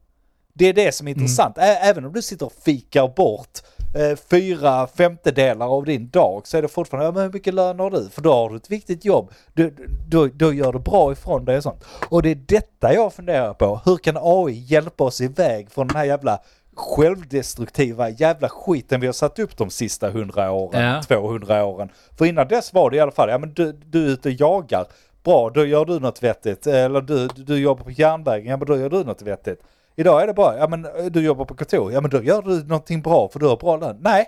Det 0.56 0.64
är 0.68 0.72
det 0.72 0.92
som 0.94 1.08
är 1.08 1.12
intressant. 1.12 1.58
Ä- 1.58 1.78
Även 1.82 2.04
om 2.04 2.12
du 2.12 2.22
sitter 2.22 2.46
och 2.46 2.52
fikar 2.64 3.08
bort 3.08 3.58
eh, 3.96 4.16
fyra 4.30 4.86
femtedelar 4.86 5.66
av 5.76 5.84
din 5.84 6.08
dag 6.10 6.46
så 6.46 6.56
är 6.56 6.62
det 6.62 6.68
fortfarande, 6.68 7.06
ja 7.06 7.12
men 7.12 7.22
hur 7.22 7.32
mycket 7.32 7.54
lön 7.54 7.78
har 7.78 7.90
du? 7.90 8.08
För 8.08 8.22
då 8.22 8.32
har 8.32 8.50
du 8.50 8.56
ett 8.56 8.70
viktigt 8.70 9.04
jobb. 9.04 9.30
Du, 9.52 9.74
då, 10.08 10.26
då 10.26 10.52
gör 10.52 10.72
du 10.72 10.78
bra 10.78 11.12
ifrån 11.12 11.44
dig 11.44 11.56
och 11.56 11.62
sånt. 11.62 11.84
Och 12.08 12.22
det 12.22 12.30
är 12.30 12.34
detta 12.34 12.94
jag 12.94 13.12
funderar 13.12 13.54
på. 13.54 13.80
Hur 13.84 13.96
kan 13.96 14.16
AI 14.20 14.52
hjälpa 14.68 15.04
oss 15.04 15.20
iväg 15.20 15.70
från 15.70 15.86
den 15.86 15.96
här 15.96 16.04
jävla 16.04 16.38
självdestruktiva 16.76 18.08
jävla 18.10 18.48
skiten 18.48 19.00
vi 19.00 19.06
har 19.06 19.12
satt 19.12 19.38
upp 19.38 19.56
de 19.56 19.70
sista 19.70 20.10
hundra 20.10 20.50
åren, 20.50 20.82
Ja. 20.84 21.02
200 21.02 21.64
åren. 21.64 21.88
För 22.18 22.24
innan 22.24 22.48
dess 22.48 22.72
var 22.72 22.90
det 22.90 22.96
i 22.96 23.00
alla 23.00 23.12
fall, 23.12 23.28
ja 23.30 23.38
men 23.38 23.52
du, 23.54 23.72
du 23.72 24.04
är 24.06 24.08
ute 24.08 24.28
och 24.28 24.34
jagar. 24.34 24.86
Bra, 25.24 25.50
då 25.50 25.64
gör 25.66 25.84
du 25.84 26.00
något 26.00 26.22
vettigt. 26.22 26.66
Eller 26.66 27.00
du, 27.00 27.28
du 27.28 27.58
jobbar 27.58 27.84
på 27.84 27.90
järnvägen, 27.90 28.50
ja 28.50 28.56
men 28.56 28.66
då 28.66 28.76
gör 28.78 28.90
du 28.90 29.04
något 29.04 29.22
vettigt. 29.22 29.60
Idag 29.96 30.22
är 30.22 30.26
det 30.26 30.34
bara, 30.34 30.58
ja 30.58 30.68
men 30.68 30.84
eh, 30.84 31.04
du 31.10 31.20
jobbar 31.20 31.44
på 31.44 31.54
kontor, 31.54 31.92
ja 31.92 32.00
men 32.00 32.10
då 32.10 32.22
gör 32.22 32.42
du 32.42 32.64
någonting 32.64 33.02
bra 33.02 33.28
för 33.28 33.40
du 33.40 33.46
har 33.46 33.56
bra 33.56 33.76
lön. 33.76 33.96
Nej, 34.00 34.26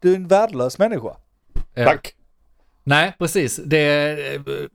du 0.00 0.12
är 0.12 0.16
en 0.16 0.28
värdelös 0.28 0.78
människa. 0.78 1.16
Ja. 1.74 1.84
Tack. 1.84 2.14
Nej, 2.84 3.12
precis. 3.18 3.56
Det 3.56 3.78
är, 3.78 4.16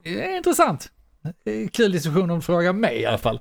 det 0.02 0.24
är 0.24 0.36
intressant. 0.36 0.90
Det 1.44 1.68
Kul 1.68 1.92
diskussion 1.92 2.30
om 2.30 2.42
fråga 2.42 2.72
mig 2.72 3.00
i 3.00 3.06
alla 3.06 3.18
fall. 3.18 3.40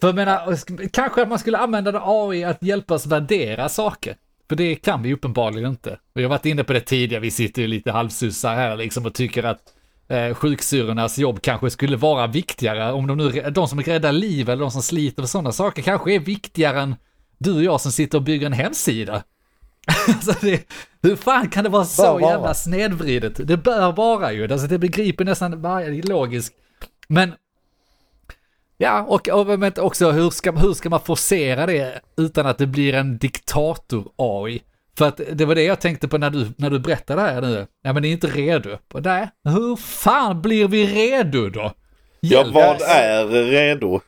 För 0.00 0.08
jag 0.08 0.14
menar, 0.14 0.88
kanske 0.88 1.22
att 1.22 1.28
man 1.28 1.38
skulle 1.38 1.58
använda 1.58 2.02
AI 2.04 2.44
att 2.44 2.62
hjälpa 2.62 2.94
oss 2.94 3.06
värdera 3.06 3.68
saker. 3.68 4.16
För 4.48 4.56
det 4.56 4.74
kan 4.74 5.02
vi 5.02 5.14
uppenbarligen 5.14 5.70
inte. 5.70 5.98
Vi 6.14 6.22
har 6.22 6.30
varit 6.30 6.46
inne 6.46 6.64
på 6.64 6.72
det 6.72 6.80
tidigare, 6.80 7.22
vi 7.22 7.30
sitter 7.30 7.62
ju 7.62 7.68
lite 7.68 7.90
halvsussar 7.90 8.54
här 8.54 8.76
liksom 8.76 9.06
och 9.06 9.14
tycker 9.14 9.42
att 9.42 9.74
eh, 10.08 10.34
sjuksyrrornas 10.34 11.18
jobb 11.18 11.42
kanske 11.42 11.70
skulle 11.70 11.96
vara 11.96 12.26
viktigare. 12.26 12.92
Om 12.92 13.06
de 13.06 13.18
nu, 13.18 13.50
de 13.50 13.68
som 13.68 13.80
räddar 13.80 14.12
liv 14.12 14.50
eller 14.50 14.62
de 14.62 14.70
som 14.70 14.82
sliter 14.82 15.22
med 15.22 15.30
sådana 15.30 15.52
saker 15.52 15.82
kanske 15.82 16.14
är 16.14 16.20
viktigare 16.20 16.80
än 16.80 16.94
du 17.38 17.56
och 17.56 17.62
jag 17.62 17.80
som 17.80 17.92
sitter 17.92 18.18
och 18.18 18.24
bygger 18.24 18.46
en 18.46 18.52
hemsida. 18.52 19.22
alltså 20.08 20.34
det, 20.40 20.68
hur 21.02 21.16
fan 21.16 21.48
kan 21.48 21.64
det 21.64 21.70
vara 21.70 21.84
så 21.84 22.02
Bör 22.02 22.20
vara. 22.20 22.32
jävla 22.32 22.54
snedvridet? 22.54 23.48
Det 23.48 23.56
bör 23.56 23.92
vara 23.92 24.32
ju, 24.32 24.52
alltså 24.52 24.66
det 24.66 24.78
begriper 24.78 25.24
nästan 25.24 25.62
varje 25.62 26.02
logisk. 26.02 26.52
Men, 27.08 27.34
ja, 28.76 29.02
och, 29.02 29.28
och 29.28 29.58
men 29.58 29.72
också 29.78 30.10
hur 30.10 30.30
ska, 30.30 30.52
hur 30.52 30.74
ska 30.74 30.90
man 30.90 31.00
forcera 31.00 31.66
det 31.66 32.00
utan 32.16 32.46
att 32.46 32.58
det 32.58 32.66
blir 32.66 32.94
en 32.94 33.18
diktator-AI? 33.18 34.62
För 34.98 35.08
att 35.08 35.20
det 35.32 35.44
var 35.44 35.54
det 35.54 35.62
jag 35.62 35.80
tänkte 35.80 36.08
på 36.08 36.18
när 36.18 36.30
du, 36.30 36.46
när 36.56 36.70
du 36.70 36.78
berättade 36.78 37.22
det 37.22 37.28
här 37.28 37.40
nu. 37.40 37.66
Ja 37.82 37.92
men 37.92 38.02
ni 38.02 38.08
är 38.08 38.12
inte 38.12 38.26
redo. 38.26 38.76
Och 38.94 39.02
nej, 39.02 39.28
hur 39.44 39.76
fan 39.76 40.42
blir 40.42 40.68
vi 40.68 40.86
redo 40.86 41.48
då? 41.48 41.72
Ja, 42.20 42.38
Hjälp 42.38 42.54
vad 42.54 42.76
oss. 42.76 42.82
är 42.88 43.26
redo? 43.26 44.00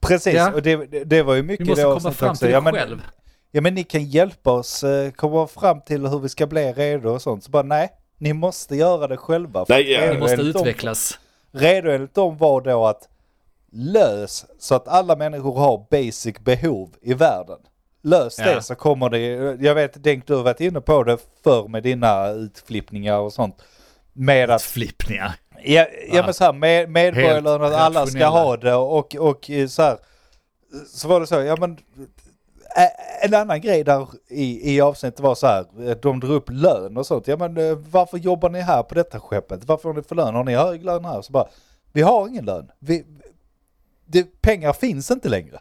Precis, 0.00 0.34
Ja. 0.34 0.52
och 0.52 0.62
det, 0.62 1.04
det- 1.04 1.22
var 1.22 1.34
ju 1.34 1.40
Vi 1.42 1.46
mycket 1.46 1.66
måste 1.66 1.80
det 1.80 1.84
komma 1.84 1.94
avsnittet 1.96 2.18
fram 2.18 2.30
också. 2.30 2.38
till 2.38 2.48
det 2.48 2.52
ja, 2.52 2.60
men, 2.60 2.74
själv. 2.74 3.02
Ja 3.50 3.60
men 3.60 3.74
ni 3.74 3.84
kan 3.84 4.04
hjälpa 4.04 4.52
oss 4.52 4.84
eh, 4.84 5.10
komma 5.10 5.46
fram 5.46 5.80
till 5.80 6.06
hur 6.06 6.18
vi 6.18 6.28
ska 6.28 6.46
bli 6.46 6.72
redo 6.72 7.10
och 7.10 7.22
sånt. 7.22 7.44
Så 7.44 7.50
bara 7.50 7.62
nej, 7.62 7.90
ni 8.18 8.32
måste 8.32 8.76
göra 8.76 9.06
det 9.08 9.16
själva. 9.16 9.64
Nej, 9.68 9.92
ja. 9.92 10.00
redo 10.00 10.14
Vi 10.14 10.20
måste 10.20 10.36
dem- 10.36 10.46
utvecklas. 10.46 11.18
Redo 11.52 11.90
enligt 11.90 12.14
dem 12.14 12.36
var 12.36 12.60
då 12.60 12.86
att 12.86 13.08
lös 13.72 14.44
så 14.58 14.74
att 14.74 14.88
alla 14.88 15.16
människor 15.16 15.58
har 15.58 15.86
basic 15.90 16.38
behov 16.40 16.90
i 17.02 17.14
världen. 17.14 17.58
Lös 18.02 18.38
Ja. 18.38 18.54
det 18.54 18.62
så 18.62 18.74
kommer 18.74 19.10
det, 19.10 19.18
jag 19.66 19.74
vet 19.74 20.04
Denk 20.04 20.26
du 20.26 20.34
har 20.34 20.42
varit 20.42 20.60
inne 20.60 20.80
på 20.80 21.04
det 21.04 21.18
förr 21.44 21.68
med 21.68 21.82
dina 21.82 22.28
utflippningar 22.28 23.18
och 23.18 23.32
sånt. 23.32 23.62
Med 24.12 24.50
att 24.50 24.62
Flippningar. 24.62 25.34
Ja, 25.64 25.80
ja 25.82 25.86
Ja. 26.12 26.22
men 26.24 26.34
så 26.34 26.44
här 26.44 26.52
med, 26.52 26.90
medborgarlön 26.90 27.62
att 27.62 27.72
alla 27.72 28.06
ska 28.06 28.26
ha 28.26 28.56
det 28.56 28.74
och, 28.74 29.16
och 29.16 29.50
eh, 29.50 29.66
så 29.68 29.82
här. 29.82 29.96
Så 30.86 31.08
var 31.08 31.20
det 31.20 31.26
så, 31.26 31.34
ja 31.34 31.56
men 31.60 31.76
ä- 32.76 33.24
en 33.24 33.34
annan 33.34 33.60
grej 33.60 33.84
där 33.84 34.08
i, 34.28 34.74
i 34.74 34.80
avsnittet 34.80 35.20
var 35.20 35.34
så 35.34 35.46
här, 35.46 35.64
eh, 35.88 35.96
de 36.02 36.20
drog 36.20 36.32
upp 36.36 36.50
lön 36.50 36.96
och 36.96 37.06
sånt. 37.06 37.28
Ja 37.28 37.36
men 37.36 37.56
eh, 37.56 37.76
varför 37.90 38.18
jobbar 38.18 38.50
ni 38.50 38.60
här 38.60 38.82
på 38.82 38.94
detta 38.94 39.20
skeppet? 39.20 39.64
Varför 39.64 39.88
har 39.88 39.96
ni 39.96 40.02
för 40.02 40.14
lön? 40.14 40.34
Har 40.34 40.44
ni 40.44 40.54
hög 40.54 40.84
lön 40.84 41.04
här? 41.04 41.22
Så 41.22 41.32
bara, 41.32 41.48
vi 41.92 42.02
har 42.02 42.28
ingen 42.28 42.44
lön. 42.44 42.70
Vi, 42.78 43.04
det, 44.06 44.40
pengar 44.40 44.72
finns 44.72 45.10
inte 45.10 45.28
längre. 45.28 45.60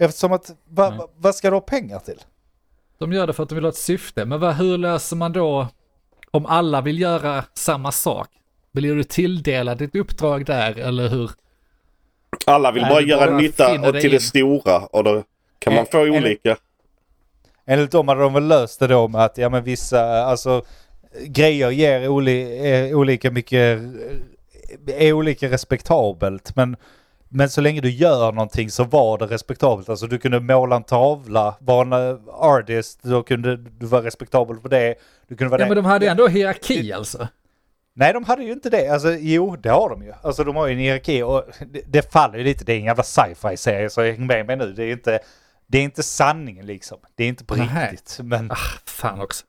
Eftersom 0.00 0.32
att, 0.32 0.50
va, 0.68 0.90
va, 0.90 1.08
vad 1.16 1.34
ska 1.34 1.50
du 1.50 1.56
ha 1.56 1.60
pengar 1.60 1.98
till? 1.98 2.18
De 2.98 3.12
gör 3.12 3.26
det 3.26 3.32
för 3.32 3.42
att 3.42 3.48
de 3.48 3.54
vill 3.54 3.64
ha 3.64 3.68
ett 3.68 3.76
syfte, 3.76 4.24
men 4.24 4.40
vad, 4.40 4.54
hur 4.54 4.78
löser 4.78 5.16
man 5.16 5.32
då 5.32 5.68
om 6.30 6.46
alla 6.46 6.80
vill 6.80 7.00
göra 7.00 7.44
samma 7.54 7.92
sak? 7.92 8.28
Blir 8.72 8.94
du 8.94 9.04
tilldelad 9.04 9.82
ett 9.82 9.94
uppdrag 9.96 10.46
där, 10.46 10.78
eller 10.78 11.08
hur? 11.08 11.30
Alla 12.46 12.72
vill 12.72 12.82
Nej, 12.82 12.90
bara 12.90 13.00
göra 13.00 13.26
bara 13.26 13.36
nytta 13.40 13.88
och 13.88 14.00
till 14.00 14.10
det 14.10 14.14
in. 14.14 14.20
stora 14.20 14.78
och 14.78 15.04
då 15.04 15.22
kan 15.58 15.74
man 15.74 15.84
Eh, 15.84 15.90
få 15.90 16.00
olika. 16.00 16.56
Enligt 17.66 17.90
dem 17.90 18.08
hade 18.08 18.20
de 18.20 18.34
väl 18.34 18.48
löst 18.48 18.80
det 18.80 18.86
då 18.86 19.08
med 19.08 19.24
att 19.24 19.38
ja 19.38 19.48
men 19.48 19.64
vissa, 19.64 20.24
alltså 20.24 20.62
grejer 21.26 21.70
ger 21.70 22.08
oli, 22.08 22.68
är 22.68 22.94
olika 22.94 23.30
mycket, 23.30 23.80
är 24.86 25.12
olika 25.12 25.48
respektabelt. 25.50 26.56
Men, 26.56 26.76
men 27.32 27.50
så 27.50 27.60
länge 27.60 27.80
du 27.80 27.90
gör 27.90 28.32
någonting 28.32 28.70
så 28.70 28.84
var 28.84 29.18
det 29.18 29.26
respektabelt. 29.26 29.88
Alltså 29.88 30.06
du 30.06 30.18
kunde 30.18 30.40
måla 30.40 30.76
en 30.76 30.82
tavla, 30.82 31.54
vara 31.60 31.82
en 31.82 32.10
eh, 32.10 32.18
artist, 32.28 33.02
då 33.02 33.22
kunde 33.22 33.56
du 33.56 33.86
vara 33.86 34.02
respektabel 34.02 34.60
för 34.60 34.68
det. 34.68 34.94
Du 35.28 35.36
kunde 35.36 35.50
vara 35.50 35.60
Ja, 35.60 35.64
det. 35.64 35.74
men 35.74 35.84
de 35.84 35.88
hade 35.88 36.08
ändå 36.08 36.28
hierarki 36.28 36.92
alltså. 36.92 37.28
Nej, 37.94 38.12
de 38.12 38.24
hade 38.24 38.42
ju 38.44 38.52
inte 38.52 38.70
det. 38.70 38.88
Alltså, 38.88 39.12
jo, 39.12 39.56
det 39.56 39.68
har 39.68 39.90
de 39.90 40.02
ju. 40.02 40.12
Alltså, 40.22 40.44
de 40.44 40.56
har 40.56 40.66
ju 40.66 40.72
en 40.72 40.78
hierarki 40.78 41.22
och 41.22 41.44
det, 41.72 41.82
det 41.86 42.12
faller 42.12 42.38
ju 42.38 42.44
lite. 42.44 42.64
Det 42.64 42.72
är 42.72 42.76
en 42.78 42.84
jävla 42.84 43.02
sci-fi-serie, 43.02 43.90
så 43.90 44.02
häng 44.02 44.26
med 44.26 44.46
mig 44.46 44.56
nu. 44.56 44.72
Det 44.72 44.84
är 44.84 44.92
inte, 44.92 45.18
det 45.66 45.78
är 45.78 45.82
inte 45.82 46.02
sanningen 46.02 46.66
liksom. 46.66 46.98
Det 47.14 47.24
är 47.24 47.28
inte 47.28 47.44
på 47.44 47.54
Nähä. 47.54 47.90
riktigt. 47.92 48.18
Men, 48.22 48.50
Ah, 48.50 48.56
fan 48.86 49.20
också. 49.20 49.44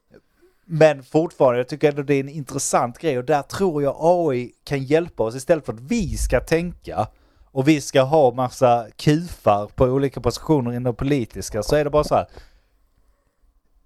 men 0.65 1.03
fortfarande, 1.03 1.57
jag 1.59 1.67
tycker 1.67 1.89
ändå 1.89 2.01
det 2.01 2.13
är 2.13 2.19
en 2.19 2.29
intressant 2.29 2.99
grej 2.99 3.17
och 3.17 3.25
där 3.25 3.41
tror 3.41 3.83
jag 3.83 3.95
AI 3.99 4.51
kan 4.63 4.83
hjälpa 4.83 5.23
oss 5.23 5.35
istället 5.35 5.65
för 5.65 5.73
att 5.73 5.79
vi 5.79 6.17
ska 6.17 6.39
tänka 6.39 7.07
och 7.51 7.67
vi 7.67 7.81
ska 7.81 8.01
ha 8.01 8.31
massa 8.31 8.87
kufar 8.95 9.67
på 9.75 9.85
olika 9.85 10.21
positioner 10.21 10.73
inom 10.73 10.95
politiska 10.95 11.63
så 11.63 11.75
är 11.75 11.83
det 11.83 11.89
bara 11.89 12.03
så 12.03 12.15
här. 12.15 12.25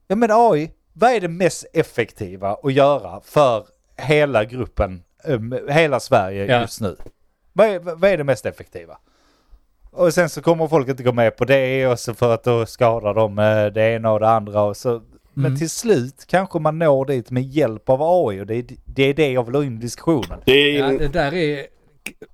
Ja 0.08 0.16
men 0.16 0.30
AI, 0.32 0.72
vad 0.94 1.12
är 1.12 1.22
det 1.22 1.28
mest 1.28 1.66
effektiva 1.74 2.58
att 2.64 2.74
göra 2.74 3.22
för 3.24 3.66
hela 3.98 4.44
gruppen, 4.46 5.04
um, 5.24 5.60
hela 5.70 6.00
Sverige 6.00 6.46
Ja. 6.46 6.62
just 6.62 6.82
nu? 6.82 6.96
Vad 7.54 7.68
är, 7.68 7.80
vad 7.80 8.04
är 8.10 8.18
det 8.18 8.24
mest 8.24 8.46
effektiva? 8.46 8.98
Och 9.92 10.14
sen 10.14 10.30
så 10.30 10.42
kommer 10.42 10.68
folk 10.68 10.88
inte 10.90 11.04
gå 11.04 11.12
med 11.12 11.38
på 11.38 11.46
det 11.46 11.88
och 11.88 12.00
så 12.00 12.14
för 12.14 12.34
att 12.34 12.44
då 12.44 12.66
skadar 12.66 13.14
de 13.14 13.40
eh, 13.40 13.66
det 13.66 13.82
ena 13.96 14.12
och 14.12 14.20
det 14.20 14.30
andra 14.30 14.62
och 14.62 14.78
så. 14.78 15.02
Men 15.34 15.46
Mm. 15.46 15.58
till 15.58 15.70
slut 15.70 16.26
kanske 16.28 16.60
man 16.60 16.80
når 16.80 17.06
dit 17.06 17.32
med 17.32 17.44
hjälp 17.44 17.90
av 17.90 18.02
AI 18.02 18.42
och 18.42 18.46
det 18.46 18.56
är 18.56 18.66
det, 18.86 19.04
är 19.04 19.14
det 19.14 19.32
jag 19.32 19.44
vill 19.44 19.56
ha 19.56 19.64
in 19.64 19.78
i 19.78 19.82
diskussionen. 19.82 20.40
Det 20.46 20.52
är, 20.52 20.80
Ja, 20.92 20.98
det 20.98 21.08
där 21.08 21.34
är... 21.34 21.66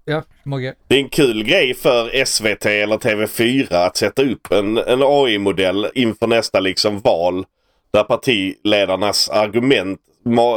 Ja, 0.05 0.23
Mogge. 0.43 0.75
det 0.87 0.95
är 0.95 0.99
en 0.99 1.09
kul 1.09 1.43
grej 1.43 1.73
för 1.73 2.25
SVT 2.25 2.65
eller 2.65 2.97
TV4 2.97 3.73
att 3.73 3.97
sätta 3.97 4.21
upp 4.21 4.51
en, 4.51 4.77
en 4.77 5.01
AI-modell 5.03 5.87
inför 5.93 6.27
nästa 6.27 6.59
liksom 6.59 6.99
val. 6.99 7.45
Där 7.93 8.03
partiledarnas 8.03 9.29
argument 9.29 9.99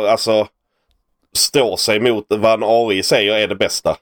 alltså, 0.09 0.49
står 1.33 1.77
sig 1.77 2.01
mot 2.01 2.27
vad 2.29 2.53
en 2.63 2.69
AI 2.69 3.03
säger 3.03 3.35
är 3.35 3.49
det 3.49 3.57
bästa. 3.57 3.97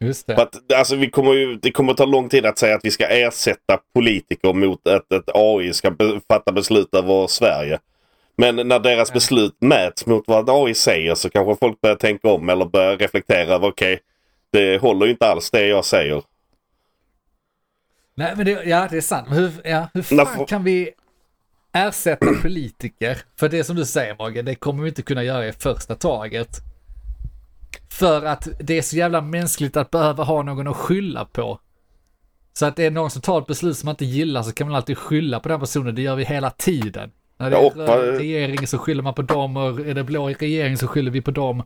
Just 0.00 0.26
För 0.26 0.34
det. 0.34 0.42
att, 0.42 0.72
alltså, 0.72 0.96
vi 0.96 1.10
kommer 1.10 1.32
ju, 1.32 1.54
det 1.54 1.70
kommer 1.70 1.94
ta 1.94 2.04
lång 2.04 2.28
tid 2.28 2.46
att 2.46 2.58
säga 2.58 2.74
att 2.74 2.84
vi 2.84 2.90
ska 2.90 3.06
ersätta 3.06 3.78
politiker 3.94 4.52
mot 4.52 4.88
att 4.88 5.12
ett 5.12 5.30
AI 5.34 5.72
ska 5.72 5.90
be, 5.90 6.20
fatta 6.28 6.52
beslut 6.52 6.94
över 6.94 7.26
Sverige. 7.26 7.78
Men 8.36 8.68
när 8.68 8.78
deras 8.78 9.12
beslut 9.12 9.56
mäts 9.60 10.06
mot 10.06 10.24
vad 10.26 10.48
en 10.48 10.54
AI 10.54 10.74
säger 10.74 11.14
så 11.14 11.30
kanske 11.30 11.56
folk 11.60 11.80
börjar 11.80 11.96
tänka 11.96 12.28
om 12.28 12.48
eller 12.48 12.64
börjar 12.64 12.96
reflektera 12.96 13.54
över 13.54 13.68
okej, 13.68 14.00
det 14.56 14.78
håller 14.80 15.06
ju 15.06 15.12
inte 15.12 15.26
alls 15.26 15.50
det 15.50 15.66
jag 15.66 15.84
säger. 15.84 16.22
Nej, 18.14 18.32
men 18.36 18.46
det, 18.46 18.50
ja, 18.64 18.88
det 18.90 18.96
är 18.96 19.00
sant. 19.00 19.28
Hur, 19.30 19.52
ja, 19.64 19.88
hur 19.94 20.02
fan 20.02 20.26
får- 20.26 20.46
kan 20.46 20.64
vi 20.64 20.90
ersätta 21.72 22.26
politiker? 22.42 23.18
För 23.38 23.48
det 23.48 23.64
som 23.64 23.76
du 23.76 23.84
säger 23.84 24.16
Mogge, 24.18 24.42
det 24.42 24.54
kommer 24.54 24.82
vi 24.82 24.88
inte 24.88 25.02
kunna 25.02 25.22
göra 25.22 25.46
i 25.48 25.52
första 25.52 25.94
taget. 25.94 26.48
För 27.90 28.24
att 28.24 28.48
det 28.60 28.78
är 28.78 28.82
så 28.82 28.96
jävla 28.96 29.20
mänskligt 29.20 29.76
att 29.76 29.90
behöva 29.90 30.24
ha 30.24 30.42
någon 30.42 30.68
att 30.68 30.76
skylla 30.76 31.24
på. 31.24 31.60
Så 32.52 32.66
att 32.66 32.76
det 32.76 32.84
är 32.86 32.90
någon 32.90 33.10
som 33.10 33.22
tar 33.22 33.38
ett 33.40 33.46
beslut 33.46 33.76
som 33.76 33.86
man 33.86 33.92
inte 33.92 34.04
gillar 34.04 34.42
så 34.42 34.52
kan 34.52 34.66
man 34.66 34.76
alltid 34.76 34.98
skylla 34.98 35.40
på 35.40 35.48
den 35.48 35.60
personen, 35.60 35.94
det 35.94 36.02
gör 36.02 36.16
vi 36.16 36.24
hela 36.24 36.50
tiden. 36.50 37.10
När 37.38 37.50
det 37.50 37.56
är 37.56 37.70
röd 37.70 38.16
regering 38.18 38.66
så 38.66 38.78
skyller 38.78 39.02
man 39.02 39.14
på 39.14 39.22
dem 39.22 39.56
och 39.56 39.80
är 39.80 39.94
det 39.94 40.04
blå 40.04 40.28
regering 40.28 40.76
så 40.76 40.86
skyller 40.86 41.10
vi 41.10 41.20
på 41.22 41.30
dem. 41.30 41.62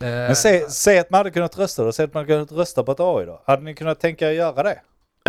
Men 0.00 0.36
säg, 0.36 0.60
säg 0.70 0.98
att 0.98 1.10
man 1.10 1.18
hade 1.18 1.30
kunnat 1.30 1.58
rösta 1.58 1.84
då. 1.84 1.92
Säg 1.92 2.04
att 2.04 2.14
man 2.14 2.20
hade 2.20 2.32
kunnat 2.32 2.52
rösta 2.52 2.82
på 2.82 2.92
ett 2.92 3.00
AI 3.00 3.26
då. 3.26 3.42
Hade 3.46 3.62
ni 3.62 3.74
kunnat 3.74 4.00
tänka 4.00 4.28
er 4.28 4.32
göra 4.32 4.62
det? 4.62 4.80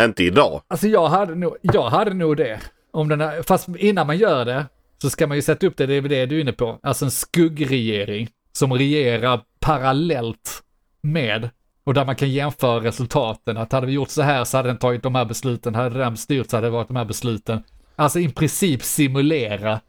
Inte 0.04 0.24
idag. 0.24 0.62
Alltså 0.68 0.88
jag 0.88 1.08
hade 1.08 1.36
nog, 1.36 1.56
jag 1.62 1.90
hade 1.90 2.14
nog 2.14 2.38
det. 2.38 2.60
Om 2.92 3.10
den 3.10 3.22
här, 3.22 3.42
fast 3.42 3.68
innan 3.78 4.08
man 4.08 4.18
gör 4.18 4.46
det 4.46 4.66
så 5.02 5.10
ska 5.10 5.28
man 5.28 5.38
ju 5.38 5.42
sätta 5.42 5.68
upp 5.68 5.78
det, 5.78 5.86
det 5.86 5.94
är 5.94 6.02
det 6.02 6.26
du 6.26 6.38
är 6.38 6.42
inne 6.42 6.54
på. 6.54 6.80
Alltså 6.84 7.06
en 7.06 7.12
skuggregering 7.12 8.30
som 8.52 8.74
regerar 8.74 9.42
parallellt 9.60 10.64
med 11.02 11.50
och 11.84 11.94
där 11.94 12.06
man 12.06 12.16
kan 12.16 12.30
jämföra 12.30 12.84
resultaten. 12.84 13.58
Att 13.58 13.72
hade 13.72 13.88
vi 13.88 13.94
gjort 13.94 14.10
så 14.10 14.22
här 14.22 14.44
så 14.44 14.58
hade 14.58 14.70
den 14.70 14.78
tagit 14.78 15.04
de 15.04 15.16
här 15.16 15.26
besluten, 15.26 15.76
hade 15.76 16.00
den 16.00 16.18
styrt 16.18 16.50
så 16.50 16.58
hade 16.58 16.68
det 16.68 16.72
varit 16.72 16.88
de 16.88 16.96
här 16.96 17.06
besluten. 17.06 17.64
Alltså 17.96 18.20
i 18.20 18.30
princip 18.30 18.84
simulera 18.84 19.80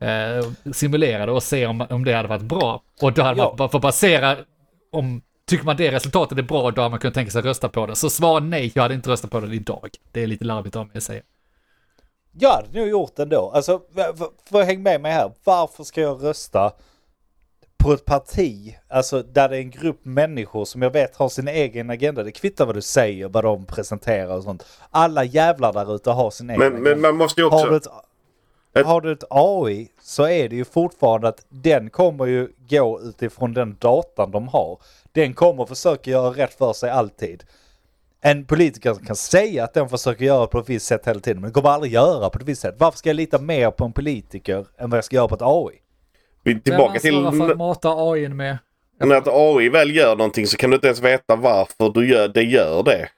eh, 0.00 0.72
simulera 0.72 1.26
det 1.26 1.32
och 1.32 1.42
se 1.42 1.66
om, 1.66 1.86
om 1.90 2.04
det 2.04 2.12
hade 2.12 2.28
varit 2.28 2.42
bra. 2.42 2.82
Och 3.02 3.12
då 3.12 3.22
hade 3.22 3.38
Ja. 3.40 3.54
man 3.58 3.70
för 3.70 3.78
att 3.78 3.82
basera, 3.82 4.36
om 4.92 5.22
tycker 5.46 5.64
man 5.64 5.76
det 5.76 5.90
resultatet 5.92 6.38
är 6.38 6.42
bra, 6.42 6.70
då 6.70 6.82
hade 6.82 6.90
man 6.90 6.98
kunnat 7.00 7.14
tänka 7.14 7.30
sig 7.30 7.38
att 7.38 7.44
rösta 7.44 7.68
på 7.68 7.86
det. 7.86 7.96
Så 7.96 8.10
svar 8.10 8.40
nej, 8.40 8.72
jag 8.74 8.82
hade 8.82 8.94
inte 8.94 9.10
röstat 9.10 9.30
på 9.30 9.40
det 9.40 9.54
idag. 9.54 9.90
Det 10.12 10.22
är 10.22 10.26
lite 10.26 10.44
larvigt 10.44 10.76
av 10.76 10.86
mig 10.86 10.96
att 10.96 11.02
säga. 11.02 11.22
Jag 12.38 12.50
hade 12.52 12.78
nog 12.78 12.88
gjort 12.88 13.16
det 13.16 13.22
ändå. 13.22 13.50
Alltså, 13.54 13.80
v- 13.94 14.02
för 14.50 14.62
häng 14.62 14.82
med 14.82 15.00
mig 15.00 15.12
här. 15.12 15.32
Varför 15.44 15.84
ska 15.84 16.00
jag 16.00 16.24
rösta 16.24 16.72
på 17.78 17.92
ett 17.92 18.04
parti, 18.04 18.76
alltså 18.88 19.22
där 19.22 19.48
det 19.48 19.56
är 19.56 19.60
en 19.60 19.70
grupp 19.70 20.00
människor 20.04 20.64
som 20.64 20.82
jag 20.82 20.90
vet 20.90 21.16
har 21.16 21.28
sin 21.28 21.48
egen 21.48 21.90
agenda. 21.90 22.22
Det 22.22 22.32
kvittar 22.32 22.66
vad 22.66 22.74
du 22.74 22.82
säger, 22.82 23.28
vad 23.28 23.44
de 23.44 23.66
presenterar 23.66 24.36
och 24.36 24.42
sånt. 24.42 24.66
Alla 24.90 25.24
jävlar 25.24 25.72
där 25.72 25.94
ute 25.94 26.10
har 26.10 26.30
sin 26.30 26.50
egen 26.50 26.58
Men, 26.60 26.72
agenda. 26.72 26.90
men 26.90 27.00
man 27.00 27.16
måste 27.16 27.40
ju 27.40 27.48
har, 27.48 27.70
du 27.70 27.76
också... 27.76 27.90
Ett- 27.90 27.94
har 28.84 29.00
du 29.00 29.12
ett 29.12 29.24
AI 29.30 29.88
så 30.00 30.28
är 30.28 30.48
det 30.48 30.56
ju 30.56 30.64
fortfarande 30.64 31.28
att 31.28 31.46
den 31.48 31.90
kommer 31.90 32.26
ju 32.26 32.48
gå 32.68 33.00
utifrån 33.02 33.52
den 33.52 33.76
datan 33.80 34.30
de 34.30 34.48
har. 34.48 34.78
Den 35.12 35.34
kommer 35.34 35.66
försöka 35.66 36.10
göra 36.10 36.30
rätt 36.30 36.54
för 36.54 36.72
sig 36.72 36.90
alltid. 36.90 37.44
En 38.20 38.44
politiker 38.44 38.94
kan 39.06 39.16
säga 39.16 39.64
att 39.64 39.74
den 39.74 39.88
försöker 39.88 40.24
göra 40.24 40.46
på 40.46 40.58
ett 40.58 40.68
visst 40.68 40.86
sätt 40.86 41.06
hela 41.06 41.20
tiden 41.20 41.40
men 41.40 41.42
den 41.42 41.52
kommer 41.52 41.70
aldrig 41.70 41.92
göra 41.92 42.30
på 42.30 42.38
ett 42.38 42.44
visst 42.44 42.62
sätt. 42.62 42.74
Varför 42.78 42.98
ska 42.98 43.08
jag 43.08 43.16
lita 43.16 43.38
mer 43.38 43.70
på 43.70 43.84
en 43.84 43.92
politiker 43.92 44.66
än 44.78 44.90
vad 44.90 44.96
jag 44.96 45.04
ska 45.04 45.16
göra 45.16 45.28
på 45.28 45.34
ett 45.34 45.42
AI? 45.42 45.80
Vi, 46.42 46.60
tillbaka 46.60 46.98
till... 46.98 47.14
Vem 47.14 47.26
ansvarar 47.26 47.48
för 47.48 47.52
att 47.52 47.58
mata 47.58 47.88
AI 47.88 48.28
med? 48.28 48.58
När 49.00 49.16
ett 49.16 49.28
AI 49.28 49.68
väl 49.68 49.96
gör 49.96 50.16
någonting 50.16 50.46
så 50.46 50.56
kan 50.56 50.70
du 50.70 50.74
inte 50.74 50.86
ens 50.86 51.00
veta 51.00 51.36
varför 51.36 51.92
du 51.94 52.08
gör, 52.08 52.28
det 52.28 52.42
gör 52.42 52.82
det. 52.82 53.08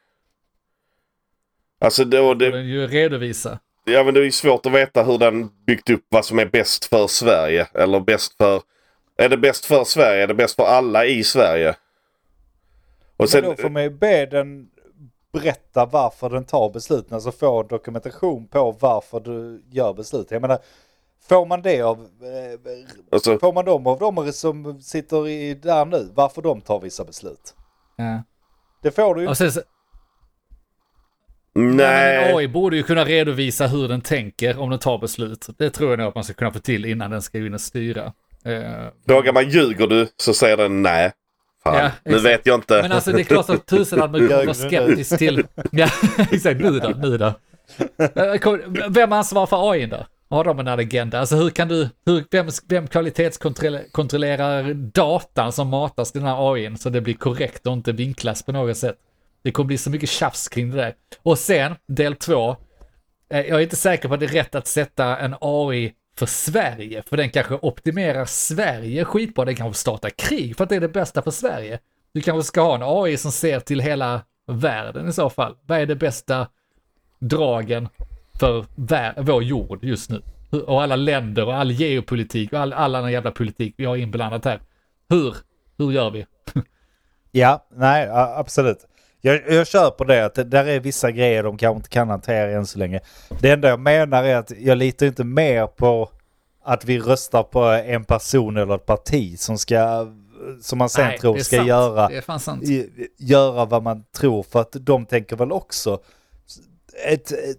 Alltså 1.81 2.05
då, 2.05 2.35
det, 2.35 2.51
Den 2.51 2.69
ju 2.69 2.87
redovisa. 2.87 3.59
Ja, 3.89 4.05
men 4.05 4.15
det 4.15 4.21
är 4.21 4.25
ju 4.25 4.33
svårt 4.33 4.67
att 4.67 4.73
veta 4.73 5.03
hur 5.03 5.19
den 5.19 5.51
byggt 5.67 5.91
upp 5.91 6.05
vad 6.09 6.25
som 6.25 6.39
är 6.39 6.47
bäst 6.47 6.85
för 6.85 7.07
Sverige. 7.07 7.67
Eller 7.75 8.01
bäst 8.01 8.37
för... 8.37 8.63
Är 9.17 9.29
det 9.29 9.37
bäst 9.37 9.65
för 9.65 9.85
Sverige? 9.85 10.23
Är 10.23 10.27
det 10.27 10.35
bäst 10.35 10.57
för 10.57 10.65
alla 10.65 11.07
i 11.07 11.25
Sverige? 11.25 11.71
Och 13.17 13.29
Men 13.35 13.43
då 13.43 13.49
sen, 13.49 13.57
får 13.57 13.71
man 13.71 13.83
ju 13.83 13.91
be 13.91 14.27
den 14.27 14.69
berätta 15.33 15.87
varför 15.87 16.31
den 16.31 16.45
tar 16.45 16.71
besluten. 16.71 17.15
Alltså 17.15 17.33
få 17.33 17.61
en 17.61 17.67
dokumentation 17.67 18.47
på 18.49 18.77
varför 18.81 19.21
du 19.21 19.63
gör 19.71 19.95
beslut. 19.95 20.31
Jag 20.31 20.43
menar, 20.43 20.59
får 21.29 21.47
man 21.47 21.63
det 21.63 21.83
av... 21.83 21.99
Eh, 21.99 22.81
alltså, 23.13 23.39
Får 23.39 23.53
man 23.53 23.65
dem 23.65 23.87
av 23.87 23.99
de 23.99 24.33
som 24.33 24.81
sitter 24.83 25.29
i 25.29 25.55
där 25.55 25.85
nu, 25.85 26.09
varför 26.15 26.43
de 26.43 26.61
tar 26.61 26.81
vissa 26.81 27.05
beslut? 27.05 27.55
Ja. 27.97 28.23
Det 28.83 28.91
får 28.91 29.15
du 29.15 29.23
ju 29.23 29.29
Och 29.29 29.37
sen, 29.37 29.51
nej. 31.55 32.19
Men 32.21 32.31
en 32.31 32.37
AI 32.37 32.49
borde 32.49 32.77
ju 32.77 32.83
kunna 32.83 33.05
redovisa 33.05 33.67
hur 33.67 33.89
den 33.89 34.01
tänker 34.01 34.59
om 34.59 34.71
den 34.71 34.79
tar 34.79 34.99
beslut. 34.99 35.47
Det 35.59 35.71
tror 35.71 35.91
jag 35.91 35.99
nog 35.99 36.09
att 36.09 36.15
man 36.15 36.25
ska 36.25 36.35
kunna 36.35 36.51
få 36.53 36.59
till 36.59 36.85
innan 36.85 37.11
den 37.11 37.23
ska 37.23 37.39
in 37.39 37.55
och 37.55 37.61
styra. 37.61 38.13
Eh, 38.45 38.63
Frågar 39.09 39.33
man 39.33 39.51
ljuger 39.51 39.87
du 39.87 40.09
så 40.17 40.35
säger 40.35 40.57
den 40.57 40.83
nej. 40.83 41.13
Fan, 41.65 41.77
Ja, 41.77 41.91
nu 42.05 42.19
vet 42.19 42.47
jag 42.47 42.55
inte. 42.55 42.83
Men 42.83 42.93
alltså 42.93 43.13
det 43.13 43.21
är 43.21 43.25
klart 43.25 43.51
att 43.51 43.67
tusen 43.67 44.01
hade 44.01 44.19
man 44.21 44.29
vara 44.29 44.55
skeptisk 44.55 45.19
till. 45.19 45.45
Ja, 45.73 45.89
exakt. 46.33 46.61
Nu 46.61 46.79
då, 46.81 46.89
nu 46.89 47.19
då. 47.19 47.33
Eh, 47.99 48.55
Vem 48.89 49.13
ansvarar 49.13 49.47
för 49.47 49.71
AI 49.73 49.87
då? 49.87 50.07
Har 50.31 50.45
de 50.45 50.59
en 50.59 50.69
agenda? 50.69 51.21
Alltså 51.21 51.37
hur 51.37 51.51
kan 51.51 51.69
du, 51.69 51.89
hur, 52.07 52.25
vem, 52.31 52.49
vem 52.69 52.87
kvalitetskontrollerar 52.87 54.75
datan 54.75 55.53
som 55.53 55.69
matas 55.69 56.13
till 56.13 56.21
den 56.21 56.31
här 56.31 56.53
AI 56.53 56.77
så 56.77 56.91
det 56.91 57.01
blir 57.01 57.15
korrekt 57.15 57.67
och 57.67 57.73
inte 57.73 57.93
vinklas 57.93 58.43
på 58.43 58.53
något 58.53 58.77
sätt? 58.77 58.97
Det 59.49 59.53
kommer 59.53 59.67
bli 59.67 59.79
så 59.79 59.91
mycket 59.91 60.09
tjafs 60.09 60.49
kring 60.49 60.71
det 60.71 60.77
där. 60.77 60.95
Och 61.23 61.39
sen, 61.39 61.75
del 61.87 62.15
två. 62.15 62.57
Eh, 63.31 63.41
jag 63.41 63.59
är 63.59 63.61
inte 63.61 63.77
säker 63.77 64.09
på 64.09 64.15
att 64.15 64.21
det 64.21 64.27
är 64.27 64.31
rätt 64.31 64.55
att 64.55 64.67
sätta 64.67 65.19
en 65.19 65.35
AI 65.41 65.93
för 66.19 66.27
Sverige, 66.27 67.03
för 67.03 67.17
den 67.17 67.31
kanske 67.31 67.55
optimerar 67.55 68.25
Sverige 68.25 69.05
skitbra. 69.05 69.45
Den 69.45 69.57
kanske 69.57 69.81
startar 69.81 70.11
krig 70.11 70.57
för 70.57 70.65
att 70.65 70.71
det 70.71 70.77
är 70.77 70.81
det 70.81 70.89
bästa 70.89 71.23
för 71.23 71.31
Sverige. 71.31 71.79
Du 72.13 72.21
kanske 72.21 72.47
ska 72.47 72.61
ha 72.61 72.75
en 72.75 72.83
AI 72.85 73.17
som 73.17 73.33
ser 73.33 73.61
till 73.61 73.81
hela 73.81 74.23
världen 74.47 75.09
i 75.09 75.13
så 75.13 75.31
fall. 75.31 75.57
Vad 75.67 75.79
är 75.79 75.87
det 75.87 75.97
bästa 75.97 76.49
dragen 77.19 77.89
för 78.41 78.65
vår 79.23 79.43
jord 79.43 79.85
just 79.85 80.11
nu? 80.11 80.23
Och 80.67 80.83
alla 80.83 80.97
länder 80.97 81.47
och 81.47 81.55
all 81.55 81.71
geopolitik 81.71 82.53
och 82.53 82.59
all, 82.59 82.73
all 82.73 82.95
annan 82.95 83.13
jävla 83.13 83.31
politik 83.31 83.75
vi 83.77 83.85
har 83.85 83.97
inblandat 83.97 84.45
här. 84.45 84.61
Hur, 85.09 85.37
hur 85.79 85.93
gör 85.93 86.11
vi? 86.11 86.27
Ja, 87.31 87.67
nej, 87.71 88.09
absolut. 88.13 88.87
Jag, 89.21 89.43
jag 89.49 89.67
köper 89.67 90.05
det 90.05 90.25
att 90.25 90.35
det 90.35 90.45
där 90.45 90.65
är 90.65 90.81
vissa 90.81 91.11
grejer 91.11 91.43
de 91.43 91.59
kanske 91.59 91.77
inte 91.77 91.89
kan 91.89 92.09
hantera 92.09 92.51
än 92.51 92.67
så 92.67 92.79
länge. 92.79 93.01
Det 93.41 93.51
enda 93.51 93.69
jag 93.69 93.81
menar 93.81 94.25
är 94.25 94.37
att 94.37 94.53
jag 94.59 94.79
litar 94.79 95.07
inte 95.07 95.25
mer 95.25 95.67
på 95.67 96.11
att 96.65 96.85
vi 96.85 96.99
röstar 96.99 97.43
på 97.43 97.61
en 97.65 98.05
person 98.05 98.57
eller 98.57 98.75
ett 98.75 98.87
parti 98.87 99.39
som 99.39 99.59
ska, 99.59 100.07
som 100.61 100.79
man 100.79 100.89
sen 100.89 101.07
Nej, 101.07 101.19
tror 101.19 101.39
ska 101.39 101.57
sant. 101.57 101.69
göra 101.69 102.11
göra 103.19 103.65
vad 103.65 103.83
man 103.83 104.05
tror 104.17 104.43
för 104.43 104.61
att 104.61 104.77
de 104.81 105.07
tänker 105.07 105.37
väl 105.37 105.53
också 105.53 106.01
ett, 107.07 107.33
ett, 107.33 107.59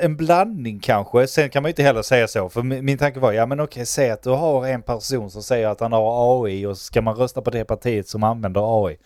en 0.00 0.16
blandning 0.16 0.80
kanske. 0.80 1.26
Sen 1.26 1.50
kan 1.50 1.62
man 1.62 1.68
ju 1.68 1.70
inte 1.72 1.82
heller 1.82 2.02
säga 2.02 2.28
så 2.28 2.48
för 2.48 2.62
min, 2.62 2.84
min 2.84 2.98
tanke 2.98 3.20
var 3.20 3.32
ja 3.32 3.46
men 3.46 3.60
okej 3.60 3.86
säg 3.86 4.10
att 4.10 4.22
du 4.22 4.30
har 4.30 4.66
en 4.66 4.82
person 4.82 5.30
som 5.30 5.42
säger 5.42 5.68
att 5.68 5.80
han 5.80 5.92
har 5.92 6.44
AI 6.44 6.66
och 6.66 6.78
så 6.78 6.84
ska 6.84 7.02
man 7.02 7.16
rösta 7.16 7.42
på 7.42 7.50
det 7.50 7.64
partiet 7.64 8.08
som 8.08 8.22
använder 8.22 8.86
AI. 8.86 8.98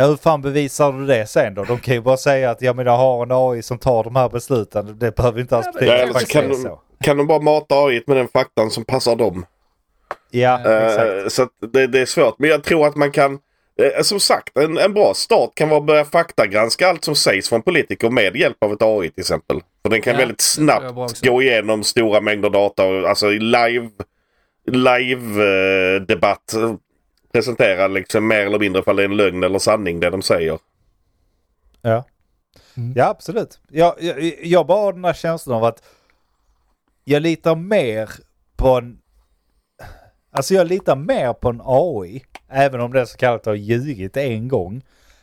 Ja 0.00 0.06
hur 0.06 0.16
fan 0.16 0.42
bevisar 0.42 0.92
du 0.92 1.06
det 1.06 1.26
sen 1.26 1.54
då? 1.54 1.64
De 1.64 1.78
kan 1.78 1.94
ju 1.94 2.00
bara 2.00 2.16
säga 2.16 2.50
att 2.50 2.62
ja 2.62 2.72
men 2.72 2.86
jag 2.86 2.96
har 2.96 3.22
en 3.22 3.32
AI 3.32 3.62
som 3.62 3.78
tar 3.78 4.04
de 4.04 4.16
här 4.16 4.28
besluten. 4.28 4.98
Det 4.98 5.16
behöver 5.16 5.40
inte 5.40 5.56
alls 5.56 5.66
Ja, 5.66 5.72
betyda 5.72 5.98
Ja, 5.98 6.10
att 6.10 6.18
det 6.18 6.26
kan 6.26 6.48
de, 6.48 6.54
så. 6.54 6.80
kan 7.04 7.16
de 7.16 7.26
bara 7.26 7.40
mata 7.40 7.74
AI 7.74 8.02
med 8.06 8.16
den 8.16 8.28
faktan 8.28 8.70
som 8.70 8.84
passar 8.84 9.16
dem. 9.16 9.46
Ja 10.30 10.58
exakt. 10.86 11.10
Eh, 11.22 11.28
så 11.28 11.42
att 11.42 11.72
det, 11.72 11.86
det 11.86 12.00
är 12.00 12.06
svårt. 12.06 12.34
Men 12.38 12.50
jag 12.50 12.64
tror 12.64 12.86
att 12.86 12.96
man 12.96 13.10
kan... 13.10 13.38
eh, 13.96 14.02
som 14.02 14.20
sagt, 14.20 14.58
en, 14.58 14.78
en 14.78 14.94
bra 14.94 15.14
start 15.14 15.50
kan 15.54 15.68
vara 15.68 15.80
att 15.80 15.86
börja 15.86 16.04
faktagranska 16.04 16.88
allt 16.88 17.04
som 17.04 17.14
sägs 17.14 17.48
från 17.48 17.62
politiker 17.62 18.10
med 18.10 18.36
hjälp 18.36 18.64
av 18.64 18.72
ett 18.72 18.82
AI 18.82 19.08
till 19.10 19.20
exempel. 19.20 19.60
För 19.82 19.90
den 19.90 20.02
kan 20.02 20.12
Ja, 20.12 20.18
väldigt 20.18 20.40
snabbt 20.40 21.26
gå 21.26 21.42
igenom 21.42 21.84
stora 21.84 22.20
mängder 22.20 22.50
data 22.50 22.84
och 22.84 23.08
alltså 23.08 23.32
i 23.32 23.38
live, 23.38 23.88
live 24.70 25.44
eh, 25.44 26.00
debatt 26.02 26.54
eh, 26.54 26.74
presentera 27.32 27.88
liksom 27.88 28.28
mer 28.28 28.46
eller 28.46 28.58
mindre 28.58 28.80
ifall 28.80 28.96
det 28.96 29.02
är 29.02 29.08
en 29.08 29.16
lögn 29.16 29.44
eller 29.44 29.58
sanning 29.58 30.00
det 30.00 30.10
de 30.10 30.22
säger. 30.22 30.58
Ja. 31.82 32.04
Mm. 32.76 32.92
Ja, 32.96 33.08
absolut. 33.08 33.60
Jag, 33.68 33.94
jag, 34.00 34.46
jag 34.46 34.66
bara 34.66 34.80
har 34.80 34.92
den 34.92 35.04
här 35.04 35.12
känslan 35.12 35.56
av 35.56 35.64
att 35.64 35.82
jag 37.04 37.22
litar 37.22 37.56
mer 37.56 38.10
på 38.56 38.68
en... 38.68 38.98
Alltså 40.32 40.54
jag 40.54 40.66
litar 40.66 40.96
mer 40.96 41.32
på 41.32 41.48
en 41.48 41.60
AI, 41.64 42.24
även 42.48 42.80
om 42.80 42.92
det 42.92 43.06
så 43.06 43.16
kallat 43.16 43.46
har 43.46 43.54
ljugit 43.54 44.16
en 44.16 44.48
gång, 44.48 44.82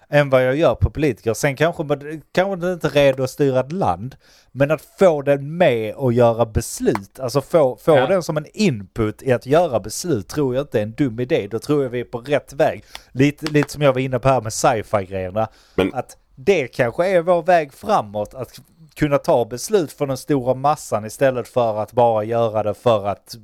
än 0.10 0.30
vad 0.30 0.46
jag 0.46 0.56
gör 0.56 0.76
på 0.76 0.90
politiker. 0.90 1.34
Sen 1.34 1.56
kanske 1.56 1.84
man 1.84 2.22
kanske 2.32 2.72
inte 2.74 2.88
är 2.88 2.92
redo 2.92 3.24
att 3.24 3.30
styra 3.30 3.60
ett 3.60 3.72
land, 3.72 4.16
men 4.52 4.72
att 4.72 4.82
få 5.00 5.22
den 5.22 5.58
med 5.58 5.96
och 5.96 6.14
göra 6.14 6.46
beslut, 6.46 7.20
alltså 7.20 7.42
få, 7.42 7.78
få 7.82 7.96
Ja. 7.98 8.08
den 8.08 8.24
som 8.24 8.38
en 8.38 8.46
input 8.54 9.24
i 9.24 9.32
att 9.32 9.46
göra 9.46 9.80
beslut 9.80 10.28
tror 10.28 10.56
jag 10.56 10.64
inte 10.64 10.80
är 10.80 10.84
en 10.84 10.92
dum 10.94 11.20
idé. 11.20 11.48
Då 11.52 11.60
tror 11.60 11.84
jag 11.84 11.90
vi 11.90 12.00
är 12.00 12.04
på 12.04 12.18
rätt 12.20 12.54
väg. 12.54 12.84
Lite, 13.12 13.46
lite 13.46 13.72
som 13.74 13.82
jag 13.82 13.94
var 13.94 14.00
inne 14.02 14.20
på 14.20 14.28
här 14.30 14.42
med 14.42 14.54
sci-fi 14.54 15.06
grejerna. 15.06 15.48
Men- 15.76 15.94
Att 15.94 16.18
det 16.36 16.68
kanske 16.68 17.08
är 17.08 17.22
vår 17.22 17.42
väg 17.44 17.74
framåt, 17.74 18.34
att 18.34 18.60
kunna 18.96 19.18
ta 19.18 19.46
beslut 19.46 19.92
för 19.92 20.08
den 20.08 20.18
stora 20.18 20.54
massan 20.54 21.06
istället 21.06 21.48
för 21.48 21.78
att 21.82 21.92
bara 21.92 22.24
göra 22.24 22.64
det 22.64 22.74
för 22.74 23.08
att, 23.08 23.36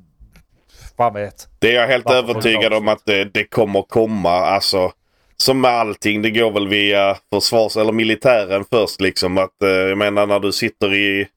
fan 0.97 1.13
vet. 1.13 1.47
Det 1.59 1.67
är 1.75 1.81
jag 1.81 1.87
helt 1.87 2.09
övertygad 2.11 2.73
om 2.73 2.87
att 2.87 3.05
det, 3.05 3.25
det 3.25 3.43
kommer 3.45 3.81
komma. 3.81 4.29
Alltså, 4.31 4.91
som 5.37 5.61
med 5.61 5.71
allting, 5.71 6.21
det 6.21 6.31
går 6.31 6.51
väl 6.51 6.67
via 6.67 7.17
försvars 7.33 7.77
eller 7.77 7.91
militären 7.91 8.65
först 8.71 9.01
liksom. 9.01 9.37
Att, 9.37 9.63
eh, 9.63 9.69
jag 9.69 9.97
menar 9.97 10.27
när 10.27 10.39
du 10.39 10.51
sitter 10.51 10.93
i 10.93 11.27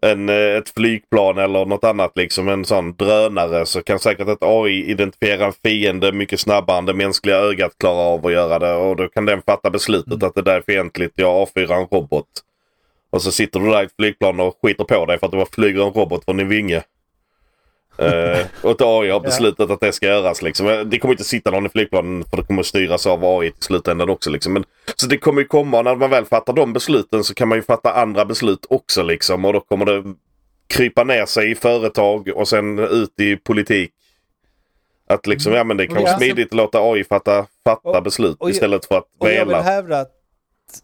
en, 0.00 0.28
eh, 0.28 0.56
ett 0.56 0.68
flygplan 0.68 1.38
eller 1.38 1.64
något 1.64 1.84
annat 1.84 2.12
liksom, 2.14 2.48
en 2.48 2.64
sån 2.64 2.96
drönare 2.96 3.66
så 3.66 3.82
kan 3.82 3.98
säkert 3.98 4.28
ett 4.28 4.42
AI 4.42 4.90
identifiera 4.90 5.46
en 5.46 5.52
fiende 5.64 6.12
mycket 6.12 6.40
snabbare 6.40 6.78
än 6.78 6.86
det 6.86 6.94
mänskliga 6.94 7.36
ögat 7.36 7.78
klarar 7.78 8.14
av 8.14 8.26
att 8.26 8.32
göra 8.32 8.58
det. 8.58 8.74
Och 8.74 8.96
då 8.96 9.08
kan 9.08 9.26
den 9.26 9.42
fatta 9.46 9.70
beslutet 9.70 10.22
att 10.22 10.34
det 10.34 10.42
där 10.42 10.56
är 10.56 10.62
fientligt, 10.66 11.12
jag 11.16 11.34
avfyrar 11.34 11.76
en 11.76 11.86
robot. 11.86 12.26
Och 13.10 13.22
så 13.22 13.32
sitter 13.32 13.60
du 13.60 13.70
där 13.70 13.82
i 13.82 13.84
ett 13.84 13.96
flygplan 13.98 14.40
och 14.40 14.58
skiter 14.62 14.84
på 14.84 15.06
dig 15.06 15.18
för 15.18 15.26
att 15.26 15.32
det 15.32 15.38
var 15.38 15.48
flyger 15.52 15.86
en 15.86 15.92
robot 15.92 16.24
från 16.24 16.36
din 16.36 16.48
vinge. 16.48 16.82
Uh, 18.02 18.46
och 18.62 18.70
att 18.70 18.82
AI 18.82 19.10
har 19.10 19.20
beslutat 19.20 19.70
att 19.70 19.80
det 19.80 19.92
ska 19.92 20.06
göras 20.06 20.42
liksom. 20.42 20.66
Det 20.90 20.98
kommer 20.98 21.14
inte 21.14 21.24
sitta 21.24 21.50
någon 21.50 21.66
i 21.66 21.68
flygplanen 21.68 22.24
för 22.30 22.36
det 22.36 22.42
kommer 22.42 22.62
styras 22.62 23.06
av 23.06 23.24
AI 23.24 23.48
i 23.48 23.52
slutändan 23.58 24.10
också 24.10 24.30
liksom. 24.30 24.52
Men, 24.52 24.64
så 24.96 25.06
det 25.06 25.18
kommer 25.18 25.40
ju 25.40 25.46
komma, 25.46 25.82
när 25.82 25.96
man 25.96 26.10
väl 26.10 26.24
fattar 26.24 26.52
de 26.52 26.72
besluten 26.72 27.24
så 27.24 27.34
kan 27.34 27.48
man 27.48 27.58
ju 27.58 27.62
fatta 27.62 27.92
andra 27.92 28.24
beslut 28.24 28.66
också 28.70 29.02
liksom. 29.02 29.44
Och 29.44 29.52
då 29.52 29.60
kommer 29.60 29.84
det 29.86 30.14
krypa 30.66 31.04
ner 31.04 31.26
sig 31.26 31.50
i 31.50 31.54
företag 31.54 32.28
och 32.34 32.48
sen 32.48 32.78
ut 32.78 33.20
i 33.20 33.36
politik. 33.36 33.92
Att 35.08 35.26
liksom, 35.26 35.52
ja 35.52 35.64
men 35.64 35.76
det 35.76 35.84
är 35.84 35.86
kanske 35.86 36.04
alltså- 36.04 36.18
smidigt 36.18 36.46
att 36.48 36.56
låta 36.56 36.78
AI 36.80 37.04
fatta, 37.04 37.46
fatta 37.64 37.88
Och- 37.88 38.02
beslut 38.02 38.36
och 38.40 38.50
istället 38.50 38.86
för 38.86 38.98
att 38.98 39.04
Och 39.18 39.28
jag 39.30 39.44
vill 39.46 39.54
vela. 39.54 39.62
hävda 39.62 40.00
att 40.00 40.12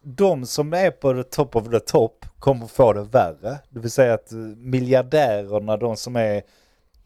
de 0.03 0.47
som 0.47 0.73
är 0.73 0.91
på 0.91 1.13
the 1.15 1.23
top 1.23 1.57
of 1.57 1.71
the 1.71 1.81
top 1.81 2.27
kommer 2.39 2.67
få 2.67 2.93
det 2.93 3.03
värre. 3.03 3.59
Det 3.71 3.81
vill 3.81 3.91
säga 3.91 4.15
att 4.15 4.33
eh, 4.33 4.39
miljardärerna, 4.57 5.77
de 5.77 5.97
som 5.97 6.17
är 6.17 6.43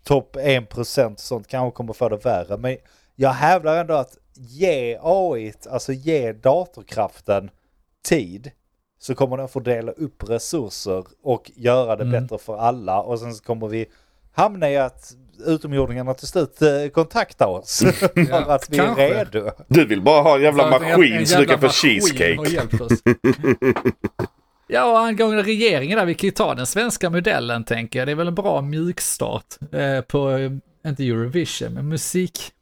topp 0.07 0.37
1% 0.37 1.13
och 1.13 1.21
sånt 1.21 1.49
kanske 1.49 1.77
kommer 1.77 1.93
få 1.93 2.09
det 2.09 2.17
värre. 2.17 2.57
Men 2.57 2.77
jag 3.15 3.31
hävdar 3.31 3.77
ändå 3.81 3.95
att 3.95 4.17
ge 4.35 4.99
AI, 5.03 5.53
alltså 5.71 5.93
ge 5.93 6.33
datorkraften 6.33 7.51
tid 8.09 8.51
så 8.99 9.15
kommer 9.15 9.37
den 9.37 9.49
få 9.49 9.61
dela 9.61 9.93
upp 9.93 10.29
resurser 10.29 11.05
och 11.23 11.51
göra 11.55 11.97
det 11.97 12.05
Mm. 12.05 12.23
bättre 12.23 12.39
för 12.39 12.57
alla 12.59 13.01
och 13.03 13.19
sen 13.21 13.35
så 13.35 13.45
kommer 13.45 13.69
vi 13.69 13.87
hamna 14.33 14.71
i 14.71 14.77
att 14.77 15.13
utomjordingarna 15.47 16.15
till 16.15 16.27
slut 16.29 16.63
eh, 16.63 16.89
kontaktar 16.93 17.47
oss 17.47 17.79
för 17.95 18.51
att 18.51 18.71
vi 18.71 18.79
är 18.79 18.85
kanske. 18.87 19.25
redo. 19.25 19.51
Du 19.69 19.87
vill 19.87 20.03
bara 20.03 20.23
ha 20.23 20.37
en 20.37 20.43
jävla 20.43 20.65
en- 20.65 20.71
maskin 20.71 21.15
en 21.15 21.27
så 21.27 21.39
du 21.39 21.47
kan 21.47 21.61
få 21.61 21.69
cheesecake. 21.69 22.61
Ja, 24.69 24.85
och 24.93 24.99
angående 24.99 25.43
regeringen 25.43 25.99
där, 25.99 26.07
vi 26.07 26.15
kan 26.15 26.27
ju 26.29 26.33
ta 26.33 26.55
den 26.55 26.67
svenska 26.67 27.11
modellen 27.11 27.65
tänker 27.65 27.99
jag. 27.99 28.09
Det 28.09 28.13
är 28.13 28.17
väl 28.17 28.29
en 28.29 28.35
bra 28.35 28.61
mjukstart 28.61 29.73
eh, 29.73 30.01
på, 30.01 30.31
eh, 30.31 30.53
inte 30.87 31.05
Eurovision, 31.05 31.73
men 31.73 31.89
musik, 31.89 32.53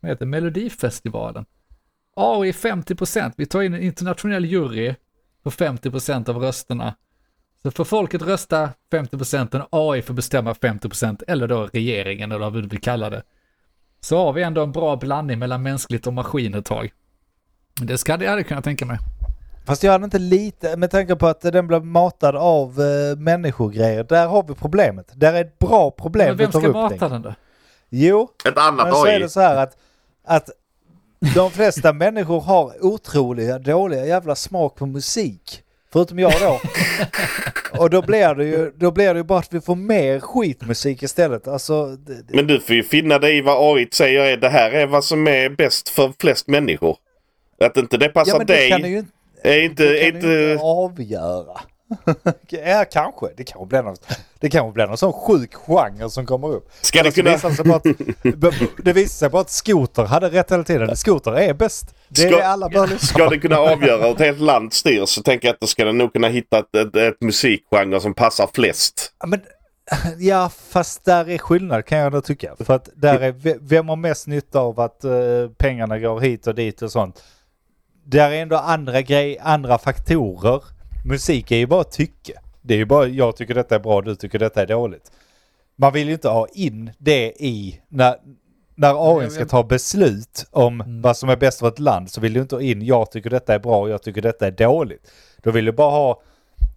vad 0.00 0.10
heter 0.10 0.24
det, 0.24 0.30
Melodifestivalen. 0.30 1.44
AI 2.16 2.48
e, 2.48 2.52
50%, 2.52 3.32
vi 3.36 3.46
tar 3.46 3.62
in 3.62 3.74
en 3.74 3.82
internationell 3.82 4.44
jury 4.44 4.94
på 5.42 5.50
50% 5.50 6.30
av 6.30 6.36
rösterna. 6.36 6.94
Så 7.62 7.70
får 7.70 7.84
folket 7.84 8.22
rösta 8.22 8.70
50%, 8.92 9.60
och 9.70 9.92
AI 9.92 10.02
får 10.02 10.14
bestämma 10.14 10.52
50%, 10.52 11.22
eller 11.28 11.48
då 11.48 11.66
regeringen, 11.66 12.32
eller 12.32 12.40
vad 12.40 12.52
vi 12.52 12.60
vill 12.60 12.80
kalla 12.80 13.10
det. 13.10 13.22
Så 14.00 14.24
har 14.24 14.32
vi 14.32 14.42
ändå 14.42 14.62
en 14.62 14.72
bra 14.72 14.96
blandning 14.96 15.38
mellan 15.38 15.62
mänskligt 15.62 16.06
och 16.06 16.12
maskin 16.12 16.54
ett 16.54 16.64
tag. 16.64 16.92
Det 17.80 17.98
ska 17.98 18.22
jag 18.22 18.30
hade 18.30 18.44
kunnat 18.44 18.64
tänka 18.64 18.86
mig. 18.86 18.98
Fast 19.70 19.82
jag 19.82 19.92
hade 19.92 20.04
inte 20.04 20.18
lite, 20.18 20.76
med 20.76 20.90
tanke 20.90 21.16
på 21.16 21.26
att 21.26 21.40
den 21.40 21.66
blev 21.66 21.84
matad 21.84 22.36
av 22.36 22.80
uh, 22.80 23.16
människogrejer. 23.16 24.04
Där 24.04 24.26
har 24.26 24.42
vi 24.48 24.54
problemet. 24.54 25.06
Där 25.14 25.32
är 25.34 25.40
ett 25.40 25.58
bra 25.58 25.90
problem 25.90 26.28
Men 26.28 26.36
vem 26.36 26.52
ska 26.52 26.66
upp, 26.66 26.72
mata 26.72 26.96
jag. 27.00 27.10
den 27.10 27.22
då? 27.22 27.34
Jo, 27.90 28.28
Ett 28.48 28.58
annat 28.58 28.86
men 28.86 28.94
så 28.94 29.06
är 29.06 29.20
det 29.20 29.28
så 29.28 29.40
här 29.40 29.56
att, 29.56 29.76
att 30.26 30.50
de 31.34 31.50
flesta 31.50 31.92
människor 32.04 32.40
har 32.40 32.84
otroliga 32.84 33.58
dåliga 33.58 34.06
jävla 34.06 34.34
smak 34.34 34.76
på 34.76 34.86
musik. 34.86 35.62
Förutom 35.92 36.18
jag 36.18 36.32
då. 36.40 36.60
Och 37.78 37.90
då 37.90 38.02
blir 38.02 38.34
det 38.34 38.44
ju, 38.44 38.72
då 38.76 38.90
blir 38.90 39.14
det 39.14 39.18
ju 39.18 39.24
bara 39.24 39.38
att 39.38 39.52
vi 39.54 39.60
får 39.60 39.76
mer 39.76 40.20
skitmusik 40.20 41.02
istället. 41.02 41.48
Alltså, 41.48 41.86
det, 41.86 42.14
det- 42.14 42.34
Men 42.36 42.46
du 42.46 42.60
får 42.60 42.76
ju 42.76 42.82
finna 42.82 43.18
dig 43.18 43.38
i 43.38 43.40
vad 43.40 43.76
AI 43.76 43.88
säger 43.92 44.20
är 44.20 44.36
det 44.36 44.48
här 44.48 44.70
är 44.70 44.86
vad 44.86 45.04
som 45.04 45.28
är 45.28 45.48
bäst 45.48 45.88
för 45.88 46.12
flest 46.20 46.48
människor. 46.48 46.96
Att 47.60 47.76
inte 47.76 47.96
det 47.96 48.08
passar 48.08 48.32
ja 48.32 48.38
men 48.38 48.46
det 48.46 48.52
dig 48.52 48.70
kan 48.70 48.82
du 48.82 48.88
ju 48.88 48.98
inte, 48.98 49.12
är 49.42 49.62
inte... 49.62 49.82
det 49.82 50.06
är 50.06 50.10
kan 50.12 50.20
du 50.20 50.28
inte 50.28 50.52
inte 50.52 50.62
avgöra. 50.64 51.60
ja, 52.48 52.84
kanske. 52.92 53.26
Det 53.36 53.44
kanske 53.44 53.66
blir 53.66 53.82
någon, 53.82 53.96
det 54.40 54.50
kanske 54.50 54.72
blir 54.72 54.86
någon 54.86 54.96
sån 54.96 55.12
sjuk 55.12 55.54
genre 55.54 56.10
som 56.10 56.26
kommer 56.26 56.48
upp. 56.48 56.68
ska 56.80 57.02
det 57.02 57.10
kunna... 57.10 57.30
visar 57.30 57.50
sig 57.50 57.72
att, 57.72 57.84
det 58.84 58.92
visar 58.92 59.18
sig 59.18 59.28
bara 59.28 59.40
att 59.42 59.50
skoter 59.50 60.04
hade 60.04 60.28
rätt 60.30 60.52
hela 60.52 60.64
tiden. 60.64 60.96
Skoter 60.96 61.32
är 61.32 61.54
bäst. 61.54 61.94
Det 62.08 62.22
är 62.22 62.26
Ska- 62.28 62.36
det 62.36 62.46
alla 62.46 62.68
bör 62.68 62.86
lyssna 62.86 62.98
Ska 63.08 63.28
det 63.28 63.38
kunna 63.38 63.58
avgöra 63.58 64.02
hur 64.02 64.12
ett 64.12 64.18
helt 64.18 64.40
land 64.40 64.72
styrs 64.72 65.08
så 65.08 65.22
tänker 65.22 65.48
jag 65.48 65.54
att 65.54 65.60
då 65.60 65.66
ska 65.66 65.84
den 65.84 65.98
nog 65.98 66.12
kunna 66.12 66.28
hitta 66.28 66.58
ett, 66.58 66.74
ett, 66.76 66.96
ett 66.96 67.20
musikgenre 67.20 68.00
som 68.00 68.14
passar 68.14 68.48
flest. 68.54 69.12
Ja, 69.20 69.26
Men, 69.26 69.40
ja, 70.18 70.50
fast 70.70 71.04
där 71.04 71.30
är 71.30 71.38
skillnad 71.38 71.84
kan 71.86 71.98
jag 71.98 72.12
då 72.12 72.20
tycka. 72.20 72.56
För 72.60 72.74
att 72.74 72.88
där 72.94 73.20
är, 73.20 73.32
ve- 73.32 73.58
vem 73.60 73.88
har 73.88 73.96
mest 73.96 74.26
nytta 74.26 74.60
av 74.60 74.80
att 74.80 75.04
eh, 75.04 75.12
pengarna 75.58 75.98
går 75.98 76.20
hit 76.20 76.46
och 76.46 76.54
dit 76.54 76.82
och 76.82 76.92
sånt. 76.92 77.22
Där 78.10 78.30
är 78.30 78.42
ändå 78.42 78.56
andra 78.56 79.02
grej, 79.02 79.38
andra 79.42 79.78
faktorer. 79.78 80.62
Musik 81.04 81.50
är 81.50 81.56
ju 81.56 81.66
bara 81.66 81.84
tycke. 81.84 82.32
Det 82.62 82.74
är 82.74 82.78
ju 82.78 82.84
bara, 82.84 83.06
jag 83.06 83.36
tycker 83.36 83.54
detta 83.54 83.74
är 83.74 83.78
bra, 83.78 84.00
du 84.00 84.14
tycker 84.14 84.38
detta 84.38 84.62
är 84.62 84.66
dåligt. 84.66 85.12
Man 85.76 85.92
vill 85.92 86.06
ju 86.08 86.14
inte 86.14 86.28
ha 86.28 86.46
in 86.52 86.90
det 86.98 87.32
i, 87.38 87.80
när, 87.88 88.16
när 88.74 89.20
AI 89.20 89.30
ska 89.30 89.46
ta 89.46 89.62
beslut 89.62 90.46
om 90.50 91.00
vad 91.02 91.16
som 91.16 91.28
är 91.28 91.36
bäst 91.36 91.58
för 91.58 91.68
ett 91.68 91.78
land 91.78 92.10
så 92.10 92.20
vill 92.20 92.32
du 92.32 92.40
inte 92.40 92.54
ha 92.54 92.62
in, 92.62 92.82
jag 92.82 93.10
tycker 93.10 93.30
detta 93.30 93.54
är 93.54 93.58
bra 93.58 93.80
och 93.80 93.90
jag 93.90 94.02
tycker 94.02 94.22
detta 94.22 94.46
är 94.46 94.50
dåligt. 94.50 95.10
Då 95.42 95.50
vill 95.50 95.64
du 95.64 95.72
bara 95.72 95.90
ha, 95.90 96.22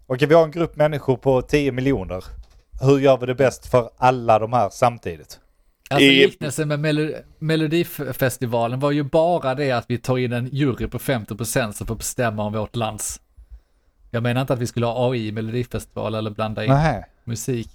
okej 0.06 0.28
vi 0.28 0.34
har 0.34 0.44
en 0.44 0.50
grupp 0.50 0.76
människor 0.76 1.16
på 1.16 1.42
10 1.42 1.72
miljoner. 1.72 2.24
Hur 2.80 2.98
gör 2.98 3.16
vi 3.16 3.26
det 3.26 3.34
bäst 3.34 3.66
för 3.66 3.90
alla 3.96 4.38
de 4.38 4.52
här 4.52 4.68
samtidigt? 4.72 5.40
Alltså 5.90 6.04
I- 6.04 6.26
liknelsen 6.26 6.68
med 6.68 6.80
Melo- 6.80 7.22
Melodifestivalen 7.38 8.80
var 8.80 8.90
ju 8.90 9.02
bara 9.02 9.54
det 9.54 9.70
att 9.72 9.84
vi 9.88 9.98
tar 9.98 10.18
in 10.18 10.32
en 10.32 10.48
jury 10.52 10.86
på 10.86 10.98
50% 10.98 11.72
som 11.72 11.86
får 11.86 11.94
bestämma 11.94 12.42
om 12.42 12.52
vårt 12.52 12.76
lands. 12.76 13.20
Jag 14.10 14.22
menar 14.22 14.40
inte 14.40 14.52
att 14.52 14.58
vi 14.58 14.66
skulle 14.66 14.86
ha 14.86 15.10
AI 15.10 15.28
i 15.28 15.32
Melodifestival 15.32 16.14
eller 16.14 16.30
blanda 16.30 16.64
in 16.64 16.70
Nej. 16.70 17.04
musik. 17.24 17.68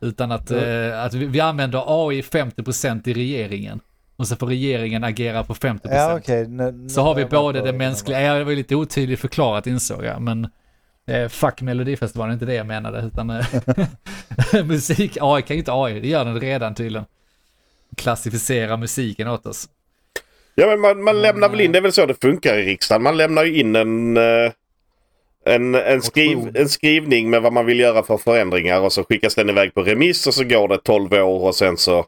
Utan 0.00 0.32
att, 0.32 0.50
eh, 0.50 1.02
att 1.04 1.14
vi, 1.14 1.26
vi 1.26 1.40
använder 1.40 2.08
AI 2.08 2.22
50% 2.22 3.08
i 3.08 3.14
regeringen. 3.14 3.80
Och 4.16 4.28
så 4.28 4.36
får 4.36 4.46
regeringen 4.46 5.04
agera 5.04 5.44
på 5.44 5.54
50%. 5.54 5.94
Ja 5.94 6.16
okej. 6.16 6.48
nu- 6.48 6.88
Så 6.88 7.02
har 7.02 7.14
vi 7.14 7.24
både 7.24 7.60
det 7.60 7.72
mänskliga, 7.72 8.20
ja, 8.22 8.34
det 8.34 8.44
var 8.44 8.52
lite 8.52 8.74
otydligt 8.76 9.20
förklarat 9.20 9.66
insåg 9.66 10.04
jag, 10.04 10.22
men 10.22 10.48
eh, 11.06 11.28
fuck 11.28 11.60
Melodifestivalen, 11.62 12.32
inte 12.32 12.44
det 12.46 12.54
jag 12.54 12.66
menade, 12.66 13.00
utan 13.02 13.30
eh, 13.30 13.46
musik, 14.64 15.16
AI 15.20 15.42
kan 15.42 15.56
ju 15.56 15.58
inte 15.58 15.72
AI, 15.72 16.00
det 16.00 16.08
gör 16.08 16.24
den 16.24 16.40
redan 16.40 16.74
tydligen. 16.74 17.04
Klassificera 17.96 18.76
musiken 18.76 19.28
åt 19.28 19.46
oss. 19.46 19.68
Ja 20.54 20.66
men 20.66 20.80
man, 20.80 21.02
man 21.04 21.22
lämnar 21.22 21.48
väl 21.48 21.60
in, 21.60 21.72
det 21.72 21.78
är 21.78 21.82
väl 21.82 21.92
så 21.92 22.06
det 22.06 22.20
funkar 22.22 22.58
i 22.58 22.62
riksdagen. 22.62 23.02
Man 23.02 23.16
lämnar 23.16 23.44
ju 23.44 23.60
in 23.60 23.76
en, 23.76 24.16
eh, 24.16 24.52
en, 25.46 25.74
en, 25.74 26.02
skriv, 26.02 26.56
en 26.56 26.68
skrivning 26.68 27.30
med 27.30 27.42
vad 27.42 27.52
man 27.52 27.66
vill 27.66 27.80
göra 27.80 28.02
för 28.02 28.16
förändringar 28.16 28.80
och 28.80 28.92
så 28.92 29.04
skickas 29.04 29.34
den 29.34 29.50
iväg 29.50 29.74
på 29.74 29.82
remiss 29.82 30.26
och 30.26 30.34
så 30.34 30.44
går 30.44 30.68
det 30.68 30.78
12 30.78 31.12
år 31.12 31.46
och 31.46 31.54
sen 31.54 31.76
så 31.76 31.98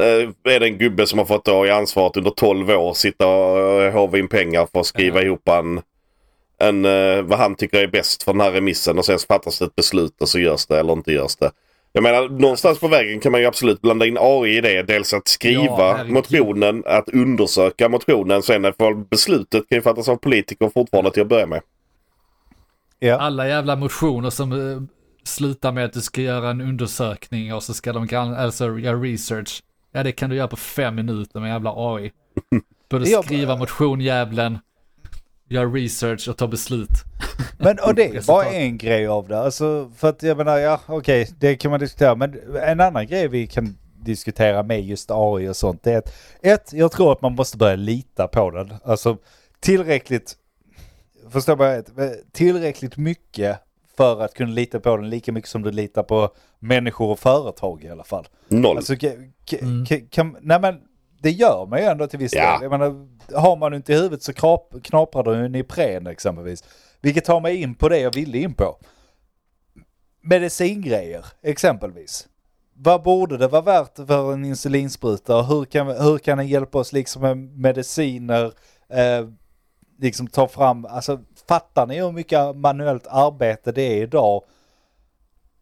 eh, 0.00 0.52
är 0.54 0.60
det 0.60 0.66
en 0.66 0.78
gubbe 0.78 1.06
som 1.06 1.18
har 1.18 1.26
fått 1.26 1.44
då 1.44 1.66
i 1.66 1.70
ansvaret 1.70 2.16
under 2.16 2.30
12 2.30 2.70
år 2.70 2.94
sitta 2.94 3.26
och 3.26 3.82
eh, 3.82 3.92
håva 3.92 4.18
in 4.18 4.28
pengar 4.28 4.68
för 4.72 4.80
att 4.80 4.86
skriva 4.86 5.20
Ja. 5.20 5.26
ihop 5.26 5.48
en, 5.48 5.80
en 6.60 6.82
vad 7.28 7.38
han 7.38 7.54
tycker 7.54 7.78
är 7.78 7.86
bäst 7.86 8.22
för 8.22 8.32
den 8.32 8.40
här 8.40 8.52
remissen 8.52 8.98
och 8.98 9.04
sen 9.04 9.18
så 9.18 9.26
fattas 9.26 9.58
det 9.58 9.64
ett 9.64 9.76
beslut 9.76 10.22
och 10.22 10.28
så 10.28 10.38
görs 10.38 10.66
det 10.66 10.78
eller 10.80 10.92
inte 10.92 11.12
görs 11.12 11.36
det. 11.36 11.50
Jag 11.98 12.02
menar 12.02 12.28
någonstans 12.28 12.78
på 12.78 12.88
vägen 12.88 13.20
kan 13.20 13.32
man 13.32 13.40
ju 13.40 13.46
absolut 13.46 13.82
blanda 13.82 14.06
in 14.06 14.16
AI 14.20 14.56
i 14.56 14.60
det. 14.60 14.82
Dels 14.82 15.14
att 15.14 15.28
skriva 15.28 15.98
Ja, 15.98 16.04
motionen, 16.04 16.82
att 16.86 17.08
undersöka 17.08 17.88
motionen. 17.88 18.42
Sen 18.42 18.72
beslutet 19.10 19.68
kan 19.68 19.78
ju 19.78 19.82
fattas 19.82 20.08
av 20.08 20.16
politiker 20.16 20.70
fortfarande 20.74 21.10
till 21.10 21.22
att 21.22 21.28
börja 21.28 21.46
med. 21.46 21.60
Ja. 22.98 23.18
Alla 23.18 23.48
jävla 23.48 23.76
motioner 23.76 24.30
som 24.30 24.52
eh, 24.52 24.82
slutar 25.24 25.72
med 25.72 25.84
att 25.84 25.92
du 25.92 26.00
ska 26.00 26.20
göra 26.20 26.50
en 26.50 26.60
undersökning 26.60 27.54
och 27.54 27.62
så 27.62 27.74
ska 27.74 27.92
de 27.92 28.16
alltså 28.16 28.78
göra 28.78 28.96
research. 28.96 29.62
Ja, 29.92 30.02
det 30.02 30.12
kan 30.12 30.30
du 30.30 30.36
göra 30.36 30.48
på 30.48 30.56
fem 30.56 30.94
minuter 30.94 31.40
med 31.40 31.48
jävla 31.48 31.72
AI. 31.76 32.12
Både 32.90 33.06
skriva 33.06 33.56
motionjävlen, 33.56 34.58
göra 35.48 35.66
research 35.66 36.28
och 36.28 36.36
ta 36.36 36.46
beslut. 36.48 36.90
Men 37.58 37.78
och 37.78 37.94
det 37.94 38.16
är 38.16 38.26
bara 38.26 38.44
en 38.44 38.78
grej 38.78 39.06
av 39.06 39.28
det. 39.28 39.38
Alltså 39.40 39.90
för 39.96 40.08
att 40.08 40.22
jag 40.22 40.36
menar, 40.36 40.58
ja 40.58 40.80
okej, 40.86 41.30
det 41.38 41.56
kan 41.56 41.70
man 41.70 41.80
diskutera. 41.80 42.14
Men 42.14 42.40
en 42.62 42.80
annan 42.80 43.06
grej 43.06 43.28
vi 43.28 43.46
kan 43.46 43.76
diskutera 44.00 44.62
med 44.62 44.84
just 44.84 45.10
AI 45.10 45.48
och 45.48 45.56
sånt 45.56 45.82
det 45.82 45.92
är 45.92 45.98
att 45.98 46.14
ett, 46.42 46.72
jag 46.72 46.92
tror 46.92 47.12
att 47.12 47.22
man 47.22 47.34
måste 47.34 47.56
börja 47.56 47.76
lita 47.76 48.28
på 48.28 48.50
den. 48.50 48.74
Alltså 48.84 49.16
tillräckligt, 49.60 50.36
förstår 51.30 51.56
vad 51.56 51.68
jag 51.74 51.84
vet, 51.94 52.32
tillräckligt 52.32 52.96
mycket 52.96 53.58
för 53.96 54.20
att 54.20 54.34
kunna 54.34 54.52
lita 54.52 54.80
på 54.80 54.96
den 54.96 55.10
lika 55.10 55.32
mycket 55.32 55.50
som 55.50 55.62
du 55.62 55.70
litar 55.70 56.02
på 56.02 56.30
människor 56.58 57.10
och 57.10 57.18
företag 57.18 57.84
i 57.84 57.88
alla 57.88 58.04
fall. 58.04 58.28
Noll. 58.48 58.76
Alltså, 58.76 58.94
Mm. 59.62 59.86
ka, 59.86 59.96
kan, 60.10 60.36
nej 60.40 60.60
men 60.60 60.80
det 61.22 61.30
gör 61.30 61.66
man 61.66 61.78
ju 61.78 61.84
ändå 61.84 62.06
till 62.06 62.18
viss 62.18 62.34
Ja. 62.34 62.52
del. 62.52 62.62
Jag 62.62 62.70
menar, 62.70 63.06
har 63.40 63.56
man 63.56 63.74
inte 63.74 63.92
i 63.92 63.96
huvudet 63.96 64.22
så 64.22 64.32
krap, 64.32 64.74
knaprar 64.82 65.22
du 65.22 65.34
en 65.34 65.54
Ipren 65.54 66.06
exempelvis. 66.06 66.64
Vilket 67.00 67.24
tar 67.24 67.40
mig 67.40 67.56
in 67.56 67.74
på 67.74 67.88
det 67.88 67.98
jag 67.98 68.14
ville 68.14 68.38
in 68.38 68.54
på. 68.54 68.78
Medicingrejer 70.22 71.24
exempelvis. 71.42 72.28
Vad 72.80 73.02
borde 73.02 73.36
det 73.36 73.48
vara 73.48 73.62
värt 73.62 73.96
för 73.96 74.32
en 74.32 74.44
insulinspruta 74.44 75.42
hur 75.42 75.64
kan, 75.64 75.86
hur 75.86 76.18
kan 76.18 76.38
den 76.38 76.46
hjälpa 76.48 76.78
oss 76.78 76.92
liksom 76.92 77.22
med 77.22 77.36
mediciner, 77.38 78.44
eh, 78.88 79.28
liksom 79.98 80.26
ta 80.26 80.48
fram, 80.48 80.84
alltså 80.84 81.20
fattar 81.48 81.86
ni 81.86 82.00
hur 82.00 82.12
mycket 82.12 82.56
manuellt 82.56 83.06
arbete 83.06 83.72
det 83.72 83.82
är 83.82 84.02
idag? 84.02 84.42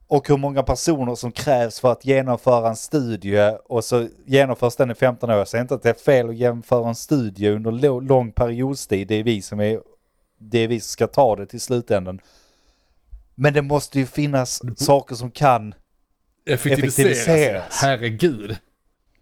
Och 0.09 0.29
hur 0.29 0.37
många 0.37 0.63
personer 0.63 1.15
som 1.15 1.33
krävs 1.33 1.81
för 1.81 1.93
att 1.93 2.05
genomföra 2.05 2.69
en 2.69 2.77
studie 2.77 3.57
och 3.65 3.85
så 3.85 4.09
genomförs 4.27 4.77
den 4.77 4.91
i 4.91 4.95
15 4.95 5.31
år. 5.31 5.37
Jag 5.37 5.49
säger 5.49 5.63
inte 5.63 5.75
att 5.75 5.83
det 5.83 5.91
är 5.91 5.95
fel 5.95 6.29
att 6.29 6.37
genomföra 6.37 6.89
en 6.89 6.95
studie 6.95 7.49
under 7.49 8.01
lång 8.01 8.33
periodstid. 8.33 9.09
Det 9.09 9.15
är 9.15 9.23
vi 9.23 9.43
som 9.43 9.61
är, 9.61 9.81
det 10.39 10.59
är 10.59 10.69
vi 10.69 10.81
som 10.81 10.89
ska 10.89 11.07
ta 11.07 11.37
det 11.37 11.47
till 11.47 11.61
slutändan. 11.61 12.21
Men 13.35 13.53
det 13.53 13.63
måste 13.63 13.99
ju 13.99 14.07
finnas 14.07 14.63
saker 14.77 15.15
som 15.15 15.31
kan 15.31 15.75
Effektiviseras. 16.47 17.79
Herregud. 17.83 18.57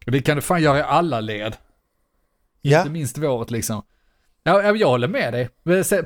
Och 0.07 0.13
det 0.13 0.21
kan 0.21 0.37
du 0.37 0.43
fan 0.43 0.63
göra 0.63 0.79
i 0.79 0.83
alla 0.83 1.21
led. 1.21 1.57
Ja. 2.61 2.79
Inte 2.79 2.91
minst 2.91 3.19
vårt 3.19 3.51
liksom. 3.51 3.83
Ja, 4.47 4.63
ja, 4.63 4.77
jag 4.77 4.89
håller 4.89 5.09
med 5.09 5.33
dig. 5.33 5.49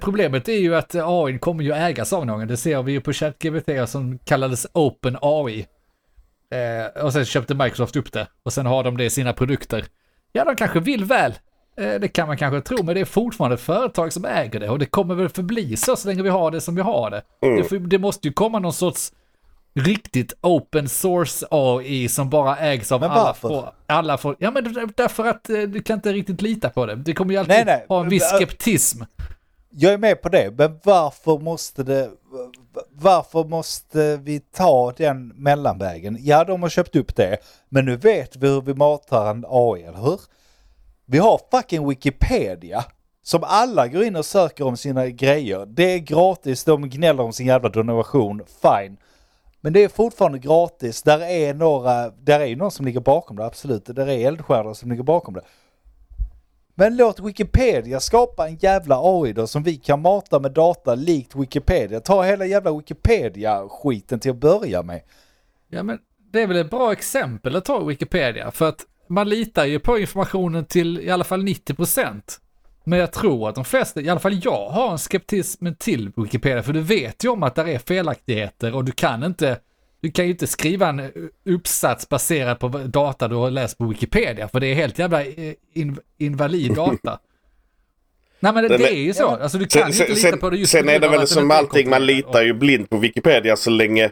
Problemet 0.01 0.49
är 0.49 0.59
ju 0.59 0.74
att 0.76 0.95
AI 0.95 1.39
kommer 1.39 1.64
ju 1.64 1.72
ägas 1.72 2.12
av 2.12 2.26
någon. 2.26 2.47
Det 2.47 2.57
ser 2.57 2.82
vi 2.82 2.93
ju 2.93 3.01
på 3.01 3.12
ChatGPT 3.12 3.70
som 3.89 4.18
kallades 4.18 4.66
Open 4.72 5.16
AI. 5.22 5.66
Eh, 6.51 7.03
och 7.05 7.12
sen 7.12 7.24
köpte 7.24 7.55
Microsoft 7.55 7.97
upp 7.97 8.12
det. 8.12 8.26
Och 8.43 8.53
sen 8.53 8.66
har 8.66 8.84
de 8.84 8.97
det 8.97 9.05
i 9.05 9.11
sina 9.11 9.32
produkter. 9.32 9.84
Ja, 10.32 10.45
de 10.45 10.57
kanske 10.57 10.80
vill 10.80 11.05
väl. 11.05 11.32
Eh, 11.76 11.95
det 12.01 12.09
kan 12.09 12.26
man 12.28 12.36
kanske 12.36 12.61
tro, 12.61 12.82
men 12.84 12.95
det 12.95 13.01
är 13.01 13.05
fortfarande 13.05 13.55
ett 13.55 13.61
företag 13.61 14.12
som 14.12 14.24
äger 14.24 14.61
det. 14.61 14.68
Och 14.70 14.78
det 14.78 14.86
kommer 14.86 15.14
väl 15.14 15.28
förbli 15.28 15.76
så 15.76 15.97
så 15.97 16.09
länge 16.09 16.22
vi 16.22 16.28
har 16.28 16.51
det 16.51 16.61
som 16.61 16.74
vi 16.74 16.82
har 16.82 17.11
det. 17.11 17.22
Det, 17.57 17.64
får- 17.64 17.76
det 17.78 17.99
måste 17.99 18.28
ju 18.28 18.34
komma 18.34 18.59
någon 18.59 18.72
sorts 18.72 19.12
riktigt 19.78 20.32
open 20.40 20.88
source 20.88 21.46
AI 21.50 22.08
som 22.08 22.30
bara 22.30 22.56
ägs 22.56 22.92
av 22.92 23.00
Men 23.00 23.10
alla. 23.10 23.34
Får, 23.34 23.72
alla 23.86 24.18
får, 24.18 24.36
ja 24.38 24.50
men 24.50 24.92
därför 24.96 25.24
att 25.24 25.50
eh, 25.50 25.60
du 25.60 25.82
kan 25.82 25.94
inte 25.94 26.12
riktigt 26.12 26.42
lita 26.42 26.70
på 26.70 26.86
det. 26.86 26.94
Det 26.94 27.12
kommer 27.12 27.32
ju 27.32 27.38
alltid 27.38 27.54
Nej, 27.54 27.64
nej. 27.64 27.86
ha 27.88 28.00
en 28.00 28.08
viss 28.08 28.30
skeptism. 28.32 29.02
Jag 29.70 29.92
är 29.92 29.98
med 29.98 30.22
på 30.22 30.28
det, 30.28 30.54
men 30.58 30.80
varför 30.84 31.38
måste 31.38 31.82
det... 31.82 32.10
Varför 32.92 33.44
måste 33.44 34.16
vi 34.16 34.40
ta 34.40 34.92
den 34.96 35.28
mellanvägen? 35.28 36.18
Ja, 36.20 36.44
de 36.44 36.62
har 36.62 36.68
köpt 36.68 36.96
upp 36.96 37.16
det, 37.16 37.36
men 37.68 37.84
nu 37.84 37.96
vet 37.96 38.36
vi 38.36 38.48
hur 38.48 38.60
vi 38.60 38.74
matar 38.74 39.30
en 39.30 39.44
AI, 39.48 39.82
eller 39.82 39.98
hur? 39.98 40.20
Vi 41.06 41.18
har 41.18 41.40
fucking 41.50 41.88
Wikipedia. 41.88 42.84
Som 43.22 43.44
alla 43.44 43.88
går 43.88 44.04
in 44.04 44.16
och 44.16 44.26
söker 44.26 44.66
om 44.66 44.76
sina 44.76 45.06
grejer. 45.06 45.66
Det 45.66 45.82
är 45.94 45.98
gratis, 45.98 46.64
de 46.64 46.88
gnäller 46.88 47.22
om 47.22 47.32
sin 47.32 47.46
jävla 47.46 47.68
donation, 47.68 48.42
fine. 48.62 48.96
Men 49.61 49.72
det 49.72 49.84
är 49.84 49.88
fortfarande 49.88 50.38
gratis. 50.38 51.02
Där 51.02 51.20
är 51.20 51.54
några, 51.54 52.11
där 52.11 52.40
är 52.40 52.46
ju 52.46 52.56
någon 52.56 52.70
som 52.70 52.86
ligger 52.86 53.00
bakom 53.00 53.36
det, 53.36 53.44
absolut. 53.44 53.84
Där 53.86 54.06
är 54.06 54.26
eldsjälar 54.26 54.74
som 54.74 54.90
ligger 54.90 55.02
bakom 55.02 55.34
det. 55.34 55.42
Men 56.74 56.96
låt 56.96 57.20
Wikipedia 57.20 58.00
skapa 58.00 58.48
en 58.48 58.56
jävla 58.56 59.00
AI 59.02 59.32
då 59.32 59.46
som 59.46 59.62
vi 59.62 59.76
kan 59.76 60.02
mata 60.02 60.38
med 60.38 60.52
data 60.52 60.94
likt 60.94 61.36
Wikipedia. 61.36 62.00
Ta 62.00 62.22
hela 62.22 62.46
jävla 62.46 62.72
Wikipedia-skiten 62.72 64.20
till 64.20 64.30
att 64.30 64.36
börja 64.36 64.82
med. 64.82 65.00
Ja 65.68 65.82
men 65.82 65.98
det 66.32 66.42
är 66.42 66.46
väl 66.46 66.56
ett 66.56 66.70
bra 66.70 66.92
exempel 66.92 67.56
att 67.56 67.64
ta 67.64 67.84
Wikipedia. 67.84 68.50
För 68.50 68.68
att 68.68 68.86
man 69.09 69.28
litar 69.28 69.64
ju 69.64 69.78
på 69.78 69.98
informationen 69.98 70.64
till 70.64 71.00
i 71.00 71.11
alla 71.11 71.24
fall 71.24 71.42
90%. 71.42 72.22
Men 72.89 72.99
jag 72.99 73.12
tror 73.12 73.49
att 73.49 73.55
de 73.55 73.64
flesta, 73.64 74.01
i 74.01 74.09
alla 74.09 74.20
fall 74.20 74.41
jag, 74.45 74.68
har 74.68 74.93
en 74.93 74.99
skeptism 74.99 75.66
till 75.78 76.11
Wikipedia. 76.16 76.62
För 76.62 76.72
du 76.72 76.80
vet 76.80 77.24
ju 77.24 77.28
om 77.28 77.43
att 77.43 77.55
det 77.55 77.62
är 77.62 77.78
felaktigheter 77.78 78.74
och 78.74 78.84
du 78.84 78.93
kan 78.93 79.24
inte, 79.24 79.59
du 80.01 80.11
kan 80.11 80.24
ju 80.24 80.30
inte 80.30 80.47
skriva 80.47 80.89
en 80.89 81.11
uppsats 81.45 82.09
baserad 82.09 82.59
på 82.59 82.68
data 82.68 83.28
du 83.28 83.34
har 83.34 83.51
läst 83.51 83.78
på 83.78 83.84
Wikipedia. 83.86 84.49
För 84.49 84.61
det 84.61 84.66
är 84.66 84.74
helt 84.74 84.99
jävla 84.99 85.24
eh, 85.24 85.55
in, 85.74 85.99
invalid 86.18 86.74
data. 86.74 87.18
Nej 88.41 88.53
men 88.53 88.62
det, 88.62 88.68
Den 88.68 88.80
det 88.80 88.89
är- 88.93 88.97
ju 88.97 89.14
så. 89.14 89.22
Ja, 89.22 89.30
men- 89.32 89.43
Alltså 89.43 89.59
du 89.59 89.66
kan 89.66 89.93
Sen, 89.93 90.07
inte 90.07 90.20
sen, 90.20 90.30
lita 90.30 90.36
på 90.41 90.51
det 90.51 90.57
just 90.57 90.72
sen 90.72 90.89
är 90.89 90.99
det 90.99 91.09
väl 91.09 91.26
som 91.26 91.43
inte 91.43 91.57
allting, 91.57 91.91
man 91.91 92.07
litar 92.07 92.43
ju 92.43 92.55
blint 92.55 92.91
på 92.91 92.97
Wikipedia 92.99 93.57
så 93.57 93.70
länge 93.70 94.11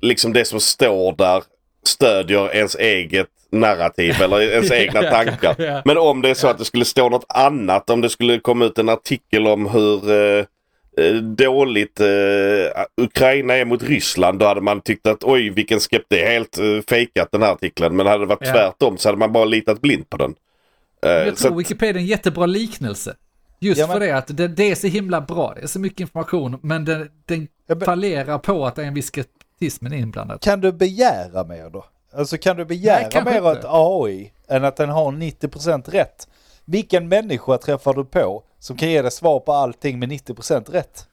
liksom 0.00 0.32
det 0.32 0.44
som 0.44 0.60
står 0.60 1.14
där 1.16 1.42
stödjer 1.84 2.54
ens 2.56 2.74
eget 2.76 3.28
narrativ 3.52 4.14
eller 4.22 4.40
ens 4.40 4.70
egna 4.72 5.02
tankar. 5.02 5.82
Men 5.84 5.98
om 5.98 6.22
det 6.22 6.30
är 6.30 6.34
så 6.34 6.48
att 6.48 6.58
det 6.58 6.64
skulle 6.64 6.84
stå 6.84 7.08
något 7.08 7.24
annat, 7.28 7.90
om 7.90 8.00
det 8.00 8.10
skulle 8.10 8.38
komma 8.40 8.64
ut 8.64 8.78
en 8.78 8.88
artikel 8.88 9.46
om 9.46 9.66
hur 9.66 10.10
eh, 10.10 10.44
eh, 11.06 11.14
dåligt 11.14 12.00
eh, 12.00 12.06
Ukraina 12.96 13.54
är 13.54 13.64
mot 13.64 13.82
Ryssland, 13.82 14.38
då 14.38 14.46
hade 14.46 14.60
man 14.60 14.80
tyckt 14.80 15.06
att 15.06 15.24
oj 15.24 15.50
vilken 15.50 15.80
skept, 15.80 16.06
det 16.08 16.22
är 16.24 16.30
helt 16.32 16.58
eh, 16.58 16.64
fejkat 16.88 17.28
den 17.32 17.42
här 17.42 17.52
artikeln. 17.52 17.96
Men 17.96 18.06
hade 18.06 18.22
det 18.22 18.26
varit 18.26 18.46
Ja. 18.46 18.52
tvärtom 18.52 18.98
så 18.98 19.08
hade 19.08 19.18
man 19.18 19.32
bara 19.32 19.44
litat 19.44 19.80
blint 19.80 20.10
på 20.10 20.16
den. 20.16 20.34
Eh, 21.06 21.10
Jag 21.10 21.36
tror 21.36 21.52
att- 21.52 21.58
Wikipedia 21.58 21.94
är 22.00 22.04
en 22.04 22.06
jättebra 22.06 22.46
liknelse. 22.46 23.14
Just 23.62 23.80
Ja, 23.80 23.86
men- 23.86 23.94
för 23.94 24.00
det 24.06 24.16
att 24.16 24.36
det, 24.36 24.48
det 24.48 24.70
är 24.70 24.74
så 24.74 24.86
himla 24.86 25.20
bra, 25.20 25.52
det 25.56 25.62
är 25.62 25.66
så 25.66 25.80
mycket 25.80 26.00
information, 26.00 26.58
men 26.62 26.84
den, 26.84 27.08
den 27.26 27.48
Ja, 27.66 27.74
men- 27.74 27.84
fallerar 27.84 28.38
på 28.38 28.66
att 28.66 28.76
det 28.76 28.82
är 28.82 28.86
en 28.86 28.94
viss 28.94 29.10
skeptism 29.10 29.86
inblandad. 29.92 30.40
Kan 30.40 30.60
du 30.60 30.72
begära 30.72 31.44
mer 31.44 31.70
då? 31.70 31.84
Alltså 32.12 32.38
kan 32.38 32.56
du 32.56 32.64
begära 32.64 33.08
Nej, 33.14 33.24
mer 33.24 33.40
av 33.40 33.56
ett 33.56 33.64
AI 33.68 34.32
än 34.48 34.64
att 34.64 34.76
den 34.76 34.88
har 34.90 35.12
90% 35.12 35.90
rätt? 35.90 36.28
Vilken 36.64 37.08
människa 37.08 37.58
träffar 37.58 37.94
du 37.94 38.04
på 38.04 38.42
som 38.58 38.76
kan 38.76 38.90
ge 38.90 39.02
dig 39.02 39.10
svar 39.10 39.40
på 39.40 39.52
allting 39.52 39.98
med 39.98 40.08
90% 40.08 40.70
rätt? 40.72 41.06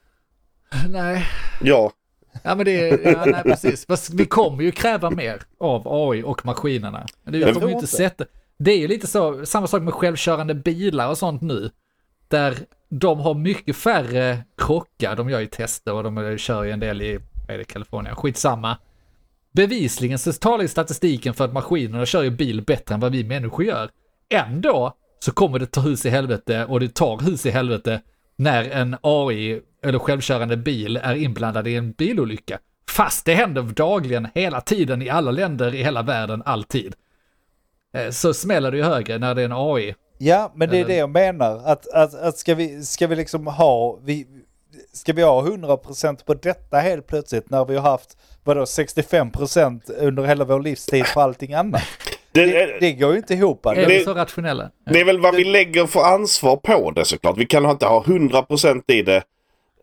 Nej, 0.88 1.26
ja, 1.62 1.92
ja 2.42 2.54
men 2.54 2.64
det 2.64 2.88
är, 2.90 3.12
ja, 3.12 3.24
nej 3.24 3.42
precis. 3.42 3.86
Fast 3.86 4.10
vi 4.10 4.26
kommer 4.26 4.62
ju 4.62 4.72
kräva 4.72 5.10
mer 5.10 5.42
av 5.60 5.82
AI 5.88 6.22
och 6.22 6.46
maskinerna. 6.46 7.06
Men 7.22 7.32
det 7.32 7.38
Jag 7.38 7.54
kommer 7.54 7.66
ju 7.66 7.72
inte 7.72 7.84
inte. 7.84 7.96
sätta. 7.96 8.24
Det 8.58 8.70
är 8.70 8.78
ju 8.78 8.88
lite 8.88 9.06
så, 9.06 9.46
samma 9.46 9.66
sak 9.66 9.82
med 9.82 9.94
självkörande 9.94 10.54
bilar 10.54 11.08
och 11.08 11.18
sånt 11.18 11.42
nu. 11.42 11.70
Där 12.28 12.58
de 12.88 13.20
har 13.20 13.34
mycket 13.34 13.76
färre 13.76 14.38
krockar, 14.56 15.16
de 15.16 15.30
gör 15.30 15.40
ju 15.40 15.46
tester 15.46 15.94
och 15.94 16.04
de 16.04 16.38
kör 16.38 16.64
ju 16.64 16.70
en 16.70 16.80
del 16.80 17.02
i, 17.02 17.18
vad 17.46 17.54
är 17.54 17.58
det, 17.58 17.64
Kalifornien, 17.64 18.16
skitsamma. 18.16 18.76
Bevisligen 19.52 20.18
så 20.18 20.32
talar 20.32 20.62
ju 20.62 20.68
statistiken 20.68 21.34
för 21.34 21.44
att 21.44 21.52
maskinerna 21.52 22.06
kör 22.06 22.22
ju 22.22 22.30
bil 22.30 22.62
bättre 22.62 22.94
än 22.94 23.00
vad 23.00 23.12
vi 23.12 23.24
människor 23.24 23.64
gör. 23.64 23.90
Ändå 24.30 24.92
så 25.18 25.32
kommer 25.32 25.58
det 25.58 25.66
ta 25.66 25.80
hus 25.80 26.06
i 26.06 26.10
helvete 26.10 26.64
och 26.68 26.80
det 26.80 26.94
tar 26.94 27.18
hus 27.18 27.46
i 27.46 27.50
helvete 27.50 28.00
när 28.36 28.70
en 28.70 28.96
AI 29.00 29.60
eller 29.84 29.98
självkörande 29.98 30.56
bil 30.56 30.96
är 30.96 31.14
inblandad 31.14 31.68
i 31.68 31.76
en 31.76 31.92
bilolycka. 31.92 32.58
Fast 32.90 33.24
det 33.24 33.34
händer 33.34 33.62
dagligen, 33.62 34.28
hela 34.34 34.60
tiden, 34.60 35.02
i 35.02 35.08
alla 35.08 35.30
länder 35.30 35.74
i 35.74 35.82
hela 35.82 36.02
världen, 36.02 36.42
alltid. 36.46 36.94
Eh, 37.94 38.10
Så 38.10 38.34
smäller 38.34 38.70
det 38.70 38.76
ju 38.76 38.82
högre 38.82 39.18
när 39.18 39.34
det 39.34 39.42
är 39.42 39.44
en 39.44 39.52
AI. 39.52 39.94
Ja, 40.18 40.52
men 40.54 40.70
det 40.70 40.80
är 40.80 40.84
det 40.84 40.96
jag 40.96 41.10
menar. 41.10 41.62
Att, 41.64 41.88
att, 41.88 42.14
att 42.14 42.38
ska, 42.38 42.54
vi, 42.54 42.82
ska 42.82 43.06
vi 43.06 43.16
liksom 43.16 43.46
ha... 43.46 43.98
Vi, 44.02 44.26
ska 44.92 45.12
vi 45.12 45.22
ha 45.22 45.42
100% 45.42 46.24
på 46.24 46.34
detta 46.34 46.76
helt 46.76 47.06
plötsligt 47.06 47.50
när 47.50 47.64
vi 47.64 47.76
har 47.76 47.90
haft 47.90 48.16
vadå 48.48 48.64
65% 48.64 49.80
under 49.98 50.22
hela 50.22 50.44
vår 50.44 50.60
livstid 50.62 51.04
på 51.14 51.20
allting 51.20 51.54
annat? 51.54 51.82
det, 52.32 52.46
Det, 52.46 52.76
det 52.80 52.92
går 52.92 53.10
ju 53.12 53.16
inte 53.16 53.34
ihop. 53.34 53.66
Är 53.66 53.74
Det, 53.74 53.86
vi 53.86 54.04
så 54.04 54.14
rationella? 54.14 54.70
Det 54.90 55.00
är 55.00 55.04
väl 55.04 55.20
vad 55.20 55.34
vi 55.34 55.44
lägger 55.44 55.86
för 55.86 56.00
ansvar 56.00 56.56
på 56.56 56.90
det 56.90 57.04
såklart. 57.04 57.38
Vi 57.38 57.46
kan 57.46 57.70
inte 57.70 57.86
ha 57.86 58.02
100% 58.02 58.82
i 58.92 59.02
det. 59.02 59.22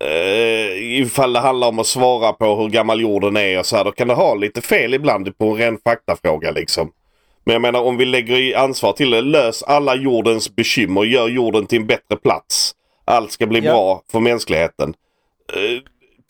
Uh, 0.03 1.01
ifall 1.01 1.33
det 1.33 1.39
handlar 1.39 1.67
om 1.67 1.79
att 1.79 1.87
svara 1.87 2.33
på 2.33 2.55
hur 2.55 2.69
gammal 2.69 3.01
jorden 3.01 3.37
är 3.37 3.59
och 3.59 3.65
så 3.65 3.75
här. 3.77 3.83
Då 3.83 3.91
kan 3.91 4.07
det 4.07 4.13
ha 4.13 4.35
lite 4.35 4.61
fel 4.61 4.93
ibland 4.93 5.37
på 5.37 5.45
en 5.45 5.55
ren 5.57 5.77
faktafråga 5.83 6.51
liksom. 6.51 6.91
Men 7.45 7.53
jag 7.53 7.61
menar 7.61 7.81
om 7.81 7.97
vi 7.97 8.05
lägger 8.05 8.35
i 8.35 8.55
ansvar 8.55 8.93
till 8.93 9.09
det. 9.09 9.21
Lös 9.21 9.63
alla 9.63 9.95
jordens 9.95 10.55
bekymmer. 10.55 11.03
Gör 11.03 11.27
jorden 11.27 11.65
till 11.65 11.79
en 11.79 11.87
bättre 11.87 12.15
plats. 12.15 12.71
Allt 13.05 13.31
ska 13.31 13.47
bli 13.47 13.59
Ja. 13.59 13.71
bra 13.71 14.01
för 14.11 14.19
mänskligheten. 14.19 14.93
Uh, 15.55 15.79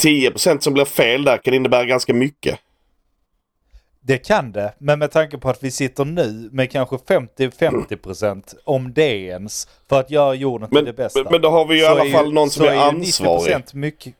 10% 0.04 0.60
som 0.60 0.74
blir 0.74 0.86
fel 0.86 1.24
där 1.24 1.38
kan 1.38 1.54
innebära 1.54 1.86
ganska 1.86 2.14
mycket. 2.14 2.60
det 4.02 4.18
kan 4.18 4.52
det, 4.52 4.74
men 4.78 5.00
med 5.00 5.12
tanke 5.12 5.38
på 5.38 5.50
att 5.50 5.64
vi 5.64 5.72
sitter 5.72 6.06
nu 6.06 6.50
med 6.52 6.72
kanske 6.72 6.96
50-50% 6.96 8.56
om 8.64 8.94
det 8.94 9.18
ens 9.18 9.68
för 9.90 10.00
att 10.00 10.12
göra 10.12 10.34
jorden 10.34 10.70
till 10.70 10.76
Men, 10.78 10.86
det 10.86 10.94
bästa. 10.94 11.24
men, 11.24 11.32
men 11.32 11.42
då 11.42 11.50
har 11.50 11.66
vi 11.66 11.76
ju 11.76 11.82
i 11.82 11.86
alla 11.86 12.06
är 12.06 12.12
fall 12.12 12.34
någon 12.34 12.50
som 12.50 12.66
är 12.66 12.72
ju 12.74 12.78
ansvarig. 12.80 13.54
90% 13.56 13.76
mycket. 13.76 14.14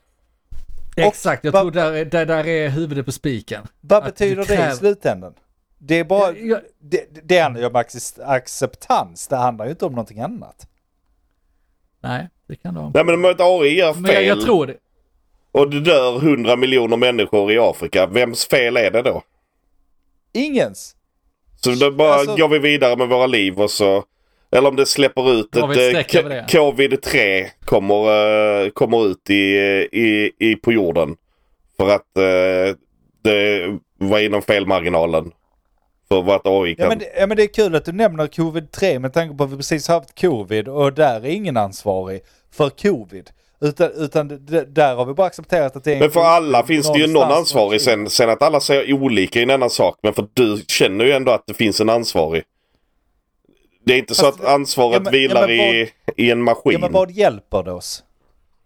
Exakt, 0.96 1.44
jag 1.44 1.54
tror 1.54 1.70
där, 1.70 1.92
är- 1.92 2.04
där, 2.04 2.26
där 2.26 2.46
är 2.46 2.68
huvudet 2.68 3.06
på 3.06 3.12
spiken. 3.12 3.62
Vad 3.80 4.04
betyder 4.04 4.36
det 4.36 4.44
kräver- 4.56 4.72
i 4.72 4.76
slutändan? 4.76 5.34
Det 5.78 5.94
är 5.98 6.04
bara... 6.04 6.30
Ja, 6.32 6.36
ja. 6.38 6.60
Det, 6.78 7.06
det 7.24 7.38
handlar 7.38 7.60
ju 7.60 7.66
om 7.66 7.72
acce- 7.76 8.22
acceptans, 8.24 9.28
det 9.28 9.36
handlar 9.36 9.64
ju 9.64 9.70
inte 9.70 9.84
om 9.84 9.92
någonting 9.92 10.20
annat. 10.20 10.66
Nej, 12.00 12.28
det 12.48 12.56
kan 12.56 12.74
det 12.74 12.80
vara. 12.80 12.90
Nej 12.94 13.04
men 13.04 13.14
om 13.14 13.24
ett 13.24 13.40
AI 13.40 13.78
gör 13.78 13.92
fel. 13.92 14.02
Men 14.02 14.12
jag, 14.14 14.24
jag 14.24 14.40
tror 14.42 14.66
det. 14.66 14.76
Och 15.56 15.70
det 15.70 15.80
dör 15.80 16.16
100 16.16 16.56
miljoner 16.56 16.96
människor 16.96 17.52
i 17.52 17.58
Afrika. 17.58 18.06
Vems 18.06 18.46
fel 18.46 18.76
är 18.76 18.90
det 18.90 19.02
då? 19.02 19.22
Ingens! 20.32 20.96
Så 21.64 21.70
då 21.70 21.90
bara 21.90 22.14
Alltså- 22.14 22.36
går 22.36 22.48
vi 22.48 22.58
vidare 22.58 22.96
med 22.96 23.08
våra 23.08 23.26
liv 23.26 23.60
och 23.60 23.70
så... 23.70 24.04
Eller 24.50 24.68
om 24.68 24.76
det 24.76 24.86
släpper 24.86 25.32
ut 25.32 25.56
ett 25.56 25.62
eh, 25.62 25.70
streck 25.70 26.14
över 26.14 26.30
det? 26.30 26.46
K- 26.52 26.58
Covid-3 26.72 27.46
kommer, 27.64 28.64
eh, 28.64 28.70
kommer 28.70 29.06
ut 29.06 29.30
i, 29.30 29.34
i, 29.92 30.32
i, 30.38 30.56
på 30.56 30.72
jorden. 30.72 31.16
För 31.76 31.88
att 31.88 32.16
eh, 32.16 32.76
det 33.22 33.78
var 33.98 34.18
inom 34.20 34.42
felmarginalen. 34.42 35.32
För 36.08 36.22
vad 36.22 36.36
ett 36.36 36.46
AI 36.46 36.74
kan... 36.74 36.82
Ja 36.84 36.88
men, 36.88 36.98
det, 36.98 37.12
ja 37.18 37.26
men 37.26 37.36
det 37.36 37.42
är 37.42 37.54
kul 37.54 37.74
att 37.74 37.84
du 37.84 37.92
nämner 37.92 38.26
covid-3 38.26 38.98
med 38.98 39.12
tanke 39.12 39.36
på 39.36 39.44
att 39.44 39.50
vi 39.52 39.56
precis 39.56 39.88
haft 39.88 40.20
covid 40.20 40.68
och 40.68 40.92
där 40.92 41.16
är 41.20 41.30
ingen 41.30 41.56
ansvarig 41.56 42.20
för 42.50 42.70
covid. 42.70 43.30
Utan, 43.60 43.90
utan 43.90 44.28
där 44.68 44.94
har 44.94 45.04
vi 45.04 45.14
bara 45.14 45.26
accepterat 45.26 45.76
att 45.76 45.84
det 45.84 45.90
är 45.90 45.94
en 45.94 46.00
Men 46.00 46.10
för 46.10 46.20
alla 46.20 46.66
finns 46.66 46.92
det 46.92 46.98
ju 46.98 47.06
någon 47.06 47.32
ansvarig. 47.32 47.80
Sen, 47.80 48.10
sen 48.10 48.30
att 48.30 48.42
alla 48.42 48.60
säger 48.60 48.92
olika 48.92 49.38
är 49.38 49.42
en 49.42 49.50
annan 49.50 49.70
sak. 49.70 49.98
Men 50.02 50.14
för 50.14 50.28
du 50.34 50.62
känner 50.68 51.04
ju 51.04 51.12
ändå 51.12 51.32
att 51.32 51.46
det 51.46 51.54
finns 51.54 51.80
en 51.80 51.88
ansvarig. 51.88 52.42
Det 53.84 53.92
är 53.94 53.98
inte 53.98 54.14
så 54.14 54.24
Fast- 54.26 54.40
att 54.40 54.46
ansvaret 54.48 54.94
ja, 54.94 55.00
men- 55.00 55.12
vilar 55.12 55.40
ja, 55.40 55.46
men 55.46 55.56
i, 55.56 55.90
i 56.16 56.30
en 56.30 56.42
maskin. 56.42 56.72
Ja 56.72 56.78
men 56.78 56.92
vad 56.92 57.10
hjälper 57.10 57.62
det 57.62 57.72
oss? 57.72 58.04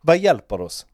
Vad 0.00 0.18
hjälper 0.18 0.58
det 0.58 0.64
oss? 0.64 0.86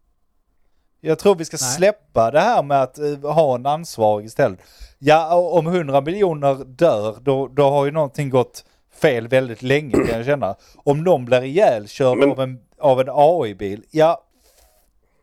Jag 1.00 1.18
tror 1.18 1.34
vi 1.34 1.44
ska 1.44 1.56
Nej. 1.60 1.72
släppa 1.76 2.30
det 2.30 2.40
här 2.40 2.62
med 2.62 2.82
att 2.82 2.98
eh, 2.98 3.32
ha 3.32 3.54
en 3.54 3.66
ansvarig 3.66 4.26
istället. 4.26 4.58
Ja, 4.98 5.34
om 5.34 5.66
100 5.66 6.00
miljoner 6.00 6.54
dör, 6.64 7.16
då, 7.22 7.48
då 7.48 7.62
har 7.70 7.84
ju 7.84 7.90
någonting 7.90 8.30
gått 8.30 8.64
fel 9.02 9.28
väldigt 9.28 9.62
länge 9.62 9.90
kan 9.92 10.16
jag 10.16 10.26
känna. 10.26 10.54
Om 10.76 11.04
någon 11.04 11.24
blir 11.24 11.42
ihjälkörd 11.44 12.18
Men- 12.18 12.30
av 12.30 12.40
en, 12.40 12.58
av 12.80 13.00
en 13.00 13.08
AI-bil, 13.10 13.82
ja, 13.90 14.22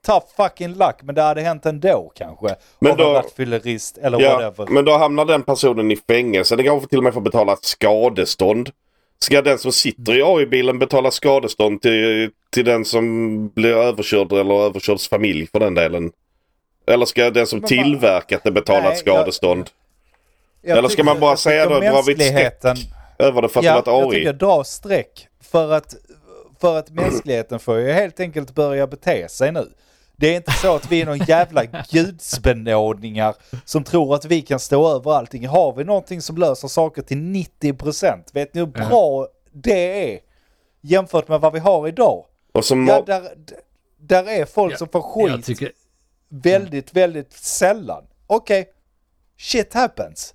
tough 0.05 0.25
fucking 0.37 0.73
luck, 0.73 0.95
men 1.01 1.15
det 1.15 1.21
hade 1.21 1.41
hänt 1.41 1.65
ändå 1.65 2.11
kanske. 2.15 2.55
Men 2.79 2.91
av 2.91 2.97
då- 2.97 3.07
en 3.07 3.13
rattfyllerist 3.13 3.97
eller 3.97 4.19
Ja, 4.21 4.33
whatever. 4.33 4.67
men 4.71 4.85
då 4.85 4.97
hamnar 4.97 5.25
den 5.25 5.43
personen 5.43 5.91
i 5.91 5.95
fängelse. 5.95 6.55
Den 6.55 6.65
kanske 6.65 6.89
till 6.89 6.97
och 6.97 7.03
med 7.03 7.13
får 7.13 7.21
betala 7.21 7.57
skadestånd. 7.61 8.69
Ska 9.19 9.41
den 9.41 9.57
som 9.57 9.71
sitter 9.71 10.17
i 10.17 10.23
AI-bilen 10.23 10.79
betala 10.79 11.11
skadestånd 11.11 11.81
till, 11.81 12.29
till 12.49 12.65
den 12.65 12.85
som 12.85 13.47
blir 13.49 13.75
överkörd 13.75 14.31
eller 14.31 14.55
överkörds 14.65 15.09
familj 15.09 15.47
för 15.51 15.59
den 15.59 15.73
delen? 15.73 16.11
Eller 16.87 17.05
ska 17.05 17.29
den 17.29 17.47
som 17.47 17.61
tillverkat 17.61 18.43
det 18.43 18.51
betala 18.51 18.91
ett 18.91 18.97
skadestånd? 18.97 19.69
Jag 20.61 20.77
eller 20.77 20.89
ska 20.89 21.03
man 21.03 21.19
bara 21.19 21.31
jag 21.31 21.39
säga 21.39 21.65
då, 21.69 21.79
drar 21.79 22.03
vi 22.05 22.13
ett 22.13 22.21
streck 22.61 22.87
över 23.19 23.41
det 23.41 23.49
för 23.49 23.59
att 23.59 23.65
ja, 23.65 23.81
det 23.81 23.91
var 23.91 23.97
jag 23.97 24.03
ett 24.03 24.13
AI? 24.13 24.19
tycker 24.19 24.33
dra 24.33 24.63
streck. 24.63 25.27
För 25.51 25.71
att, 25.71 25.95
för 26.63 26.77
att 26.77 26.89
mänskligheten 26.89 27.59
får 27.59 27.79
ju 27.79 27.91
helt 27.91 28.19
enkelt 28.19 28.55
börja 28.55 28.87
bete 28.87 29.29
sig 29.29 29.51
nu. 29.51 29.69
Det 30.15 30.27
är 30.27 30.35
inte 30.35 30.51
så 30.51 30.75
att 30.75 30.91
vi 30.91 31.01
är 31.01 31.05
någon 31.05 31.17
jävla 31.17 31.65
gudsbenådningar 31.65 33.35
som 33.65 33.83
tror 33.83 34.15
att 34.15 34.25
vi 34.25 34.41
kan 34.41 34.59
stå 34.59 34.95
över 34.95 35.11
allting. 35.11 35.47
Har 35.47 35.73
vi 35.73 35.83
någonting 35.83 36.21
som 36.21 36.37
löser 36.37 36.67
saker 36.67 37.01
till 37.01 37.17
90%, 37.17 38.23
vet 38.33 38.53
ni 38.53 38.59
hur 38.59 38.67
bra 38.67 39.27
det 39.51 40.13
är? 40.13 40.19
Jämfört 40.81 41.27
med 41.27 41.41
vad 41.41 41.53
vi 41.53 41.59
har 41.59 41.87
idag. 41.87 42.25
Och 42.51 42.65
som 42.65 42.87
Ja, 42.87 43.03
där, 43.05 43.29
där 43.97 44.29
är 44.29 44.45
folk 44.45 44.73
Ja, 44.73 44.77
som 44.77 44.87
får 44.87 45.29
Jag 45.29 45.35
skit 45.35 45.45
tycker, 45.45 45.71
väldigt, 46.29 46.93
väldigt 46.93 47.33
sällan. 47.33 48.03
Okej, 48.27 48.69
shit 49.37 49.73
happens. 49.73 50.33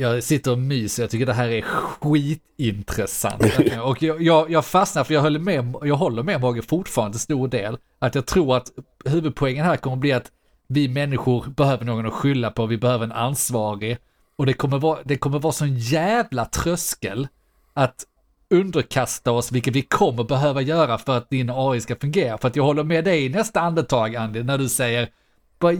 Jag 0.00 0.22
sitter 0.22 0.50
och 0.52 0.58
myser, 0.58 1.02
jag 1.02 1.10
tycker 1.10 1.26
det 1.26 1.32
här 1.32 1.48
är 1.48 1.62
skitintressant. 1.62 3.42
och 3.82 4.02
jag, 4.02 4.22
jag, 4.22 4.50
jag 4.50 4.64
fastnar 4.64 5.04
för 5.04 5.14
jag 5.14 5.20
håller 5.20 5.38
med, 5.38 5.74
jag 5.82 5.96
håller 5.96 6.22
med 6.22 6.40
Mogge 6.40 6.62
fortfarande 6.62 7.12
till 7.12 7.20
stor 7.20 7.48
del. 7.48 7.78
Att 7.98 8.14
jag 8.14 8.26
tror 8.26 8.56
att 8.56 8.66
huvudpoängen 9.04 9.64
här 9.64 9.76
kommer 9.76 9.96
bli 9.96 10.12
att 10.12 10.30
vi 10.68 10.88
människor 10.88 11.44
behöver 11.56 11.84
någon 11.84 12.06
att 12.06 12.12
skylla 12.12 12.50
på, 12.50 12.66
vi 12.66 12.78
behöver 12.78 13.04
en 13.04 13.12
ansvarig. 13.12 13.98
Och 14.36 14.46
det 14.46 14.52
kommer 14.52 14.78
vara, 14.78 14.98
det 15.04 15.16
kommer 15.16 15.38
vara 15.38 15.52
sån 15.52 15.76
jävla 15.76 16.44
tröskel 16.44 17.28
att 17.74 18.04
underkasta 18.50 19.32
oss, 19.32 19.52
vilket 19.52 19.76
vi 19.76 19.82
kommer 19.82 20.24
behöva 20.24 20.60
göra 20.60 20.98
för 20.98 21.16
att 21.16 21.30
din 21.30 21.50
AI 21.50 21.80
ska 21.80 21.96
fungera. 21.96 22.38
För 22.38 22.48
att 22.48 22.56
jag 22.56 22.64
håller 22.64 22.84
med 22.84 23.04
dig 23.04 23.24
i 23.24 23.28
nästa 23.28 23.60
andetag, 23.60 24.16
Andy, 24.16 24.42
när 24.42 24.58
du 24.58 24.68
säger, 24.68 25.08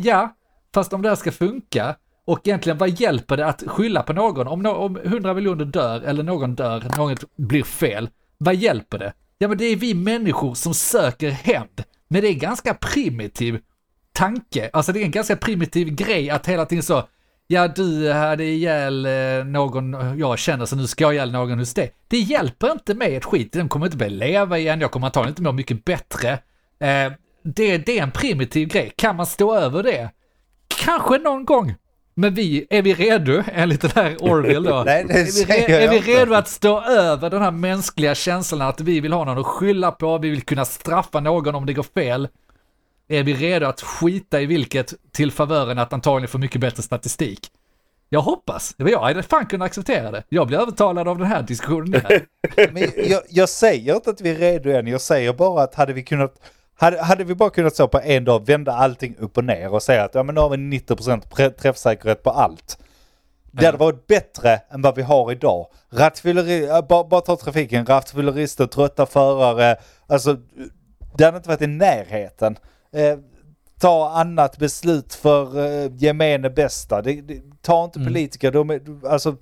ja, 0.02 0.34
fast 0.74 0.92
om 0.92 1.02
det 1.02 1.08
här 1.08 1.16
ska 1.16 1.32
funka, 1.32 1.96
och 2.30 2.48
egentligen 2.48 2.78
vad 2.78 2.88
hjälper 3.00 3.36
det 3.36 3.46
att 3.46 3.62
skylla 3.66 4.02
på 4.02 4.12
någon? 4.12 4.46
Om, 4.46 4.62
no 4.62 4.68
om 4.68 4.96
100 4.96 5.34
miljoner 5.34 5.64
dör, 5.64 6.00
eller 6.00 6.22
någon 6.22 6.54
dör, 6.54 6.84
något 6.96 7.36
blir 7.36 7.62
fel, 7.62 8.08
vad 8.38 8.54
hjälper 8.54 8.98
det? 8.98 9.12
Ja, 9.38 9.48
men 9.48 9.58
det 9.58 9.64
är 9.64 9.76
vi 9.76 9.94
människor 9.94 10.54
som 10.54 10.74
söker 10.74 11.30
hämnd. 11.30 11.82
Men 12.08 12.20
det 12.22 12.28
är 12.28 12.32
en 12.32 12.38
ganska 12.38 12.74
primitiv 12.74 13.58
tanke, 14.12 14.70
alltså 14.72 14.92
det 14.92 15.00
är 15.00 15.04
en 15.04 15.10
ganska 15.10 15.36
primitiv 15.36 15.88
grej 15.88 16.30
att 16.30 16.46
hela 16.46 16.66
tiden 16.66 16.82
så, 16.82 17.02
ja 17.46 17.68
du 17.68 18.12
hade 18.12 18.44
ihjäl 18.44 19.06
eh, 19.06 19.44
någon 19.44 20.18
jag 20.18 20.38
känner 20.38 20.66
så 20.66 20.76
nu 20.76 20.86
ska 20.86 21.04
jag 21.04 21.14
ihjäl 21.14 21.32
någon 21.32 21.58
hos 21.58 21.74
dig. 21.74 21.94
Det 22.08 22.18
hjälper 22.18 22.72
inte 22.72 22.94
mig 22.94 23.16
ett 23.16 23.24
skit, 23.24 23.52
den 23.52 23.68
kommer 23.68 23.86
inte 23.86 23.96
börja 23.96 24.10
leva 24.10 24.58
igen, 24.58 24.80
jag 24.80 24.90
kommer 24.90 25.06
antagligen 25.06 25.32
inte 25.32 25.42
må 25.42 25.52
mycket 25.52 25.84
bättre. 25.84 26.30
Eh, 26.80 27.12
det, 27.44 27.78
det 27.78 27.98
är 27.98 28.02
en 28.02 28.10
primitiv 28.10 28.68
grej, 28.68 28.92
kan 28.96 29.16
man 29.16 29.26
stå 29.26 29.54
över 29.54 29.82
det? 29.82 30.10
Kanske 30.68 31.18
någon 31.18 31.44
gång. 31.44 31.74
Men 32.20 32.34
vi, 32.34 32.66
är 32.70 32.82
vi 32.82 32.94
redo, 32.94 33.42
enligt 33.52 33.80
den 33.80 33.90
här 33.94 34.16
Orwell 34.20 34.62
då? 34.62 34.82
Nej, 34.86 35.04
det 35.08 35.14
är 35.14 35.24
vi, 35.24 35.44
re- 35.44 35.70
är 35.70 35.88
vi 35.88 36.00
redo 36.00 36.34
att 36.34 36.48
stå 36.48 36.80
över 36.82 37.30
den 37.30 37.42
här 37.42 37.50
mänskliga 37.50 38.14
känslan 38.14 38.60
att 38.68 38.80
vi 38.80 39.00
vill 39.00 39.12
ha 39.12 39.24
någon 39.24 39.38
att 39.38 39.46
skylla 39.46 39.90
på, 39.92 40.18
vi 40.18 40.30
vill 40.30 40.42
kunna 40.42 40.64
straffa 40.64 41.20
någon 41.20 41.54
om 41.54 41.66
det 41.66 41.72
går 41.72 41.82
fel? 41.82 42.28
Är 43.08 43.22
vi 43.22 43.34
redo 43.34 43.66
att 43.66 43.80
skita 43.80 44.40
i 44.40 44.46
vilket 44.46 44.94
till 45.12 45.32
favören 45.32 45.78
att 45.78 45.92
antagligen 45.92 46.28
få 46.28 46.38
mycket 46.38 46.60
bättre 46.60 46.82
statistik? 46.82 47.48
Jag 48.08 48.20
hoppas. 48.20 48.74
Jag 48.76 49.00
hade 49.00 49.22
fan 49.22 49.46
kunnat 49.46 49.66
acceptera 49.66 50.10
det. 50.10 50.22
Jag 50.28 50.46
blir 50.46 50.58
övertalad 50.58 51.08
av 51.08 51.18
den 51.18 51.26
här 51.26 51.42
diskussionen. 51.42 52.00
här. 52.08 52.26
Men 52.72 52.90
jag, 53.10 53.22
jag 53.28 53.48
säger 53.48 53.94
inte 53.94 54.10
att 54.10 54.20
vi 54.20 54.30
är 54.30 54.34
redo 54.34 54.70
än, 54.70 54.86
jag 54.86 55.00
säger 55.00 55.32
bara 55.32 55.62
att 55.62 55.74
hade 55.74 55.92
vi 55.92 56.02
kunnat 56.02 56.34
hade, 56.80 57.02
hade 57.02 57.24
vi 57.24 57.34
bara 57.34 57.50
kunnat 57.50 57.76
så 57.76 57.88
på 57.88 58.00
en 58.00 58.24
dag 58.24 58.46
vända 58.46 58.72
allting 58.72 59.16
upp 59.18 59.38
och 59.38 59.44
ner 59.44 59.74
och 59.74 59.82
säga 59.82 60.04
att 60.04 60.14
ja 60.14 60.22
men 60.22 60.34
nu 60.34 60.40
har 60.40 60.48
vi 60.48 60.56
90% 60.56 61.28
pre- 61.28 61.50
träffsäkerhet 61.50 62.22
på 62.22 62.30
allt. 62.30 62.78
Det 63.52 63.66
hade 63.66 63.78
varit 63.78 64.06
bättre 64.06 64.60
än 64.70 64.82
vad 64.82 64.96
vi 64.96 65.02
har 65.02 65.32
idag. 65.32 65.66
Rattfylleri, 65.90 66.82
bara, 66.88 67.04
bara 67.04 67.20
ta 67.20 67.36
trafiken, 67.36 67.86
rattfyllerister, 67.86 68.66
trötta 68.66 69.06
förare, 69.06 69.76
alltså 70.06 70.36
det 71.16 71.24
hade 71.24 71.36
inte 71.36 71.48
varit 71.48 71.62
i 71.62 71.66
närheten. 71.66 72.58
Eh, 72.92 73.18
ta 73.80 74.10
annat 74.10 74.58
beslut 74.58 75.14
för 75.14 75.58
eh, 75.58 75.90
gemene 75.96 76.50
bästa. 76.50 77.02
Det, 77.02 77.20
det, 77.20 77.42
ta 77.62 77.84
inte 77.84 78.04
politiker, 78.04 78.52
de 78.52 78.70
är, 78.70 78.80
alltså 79.06 79.36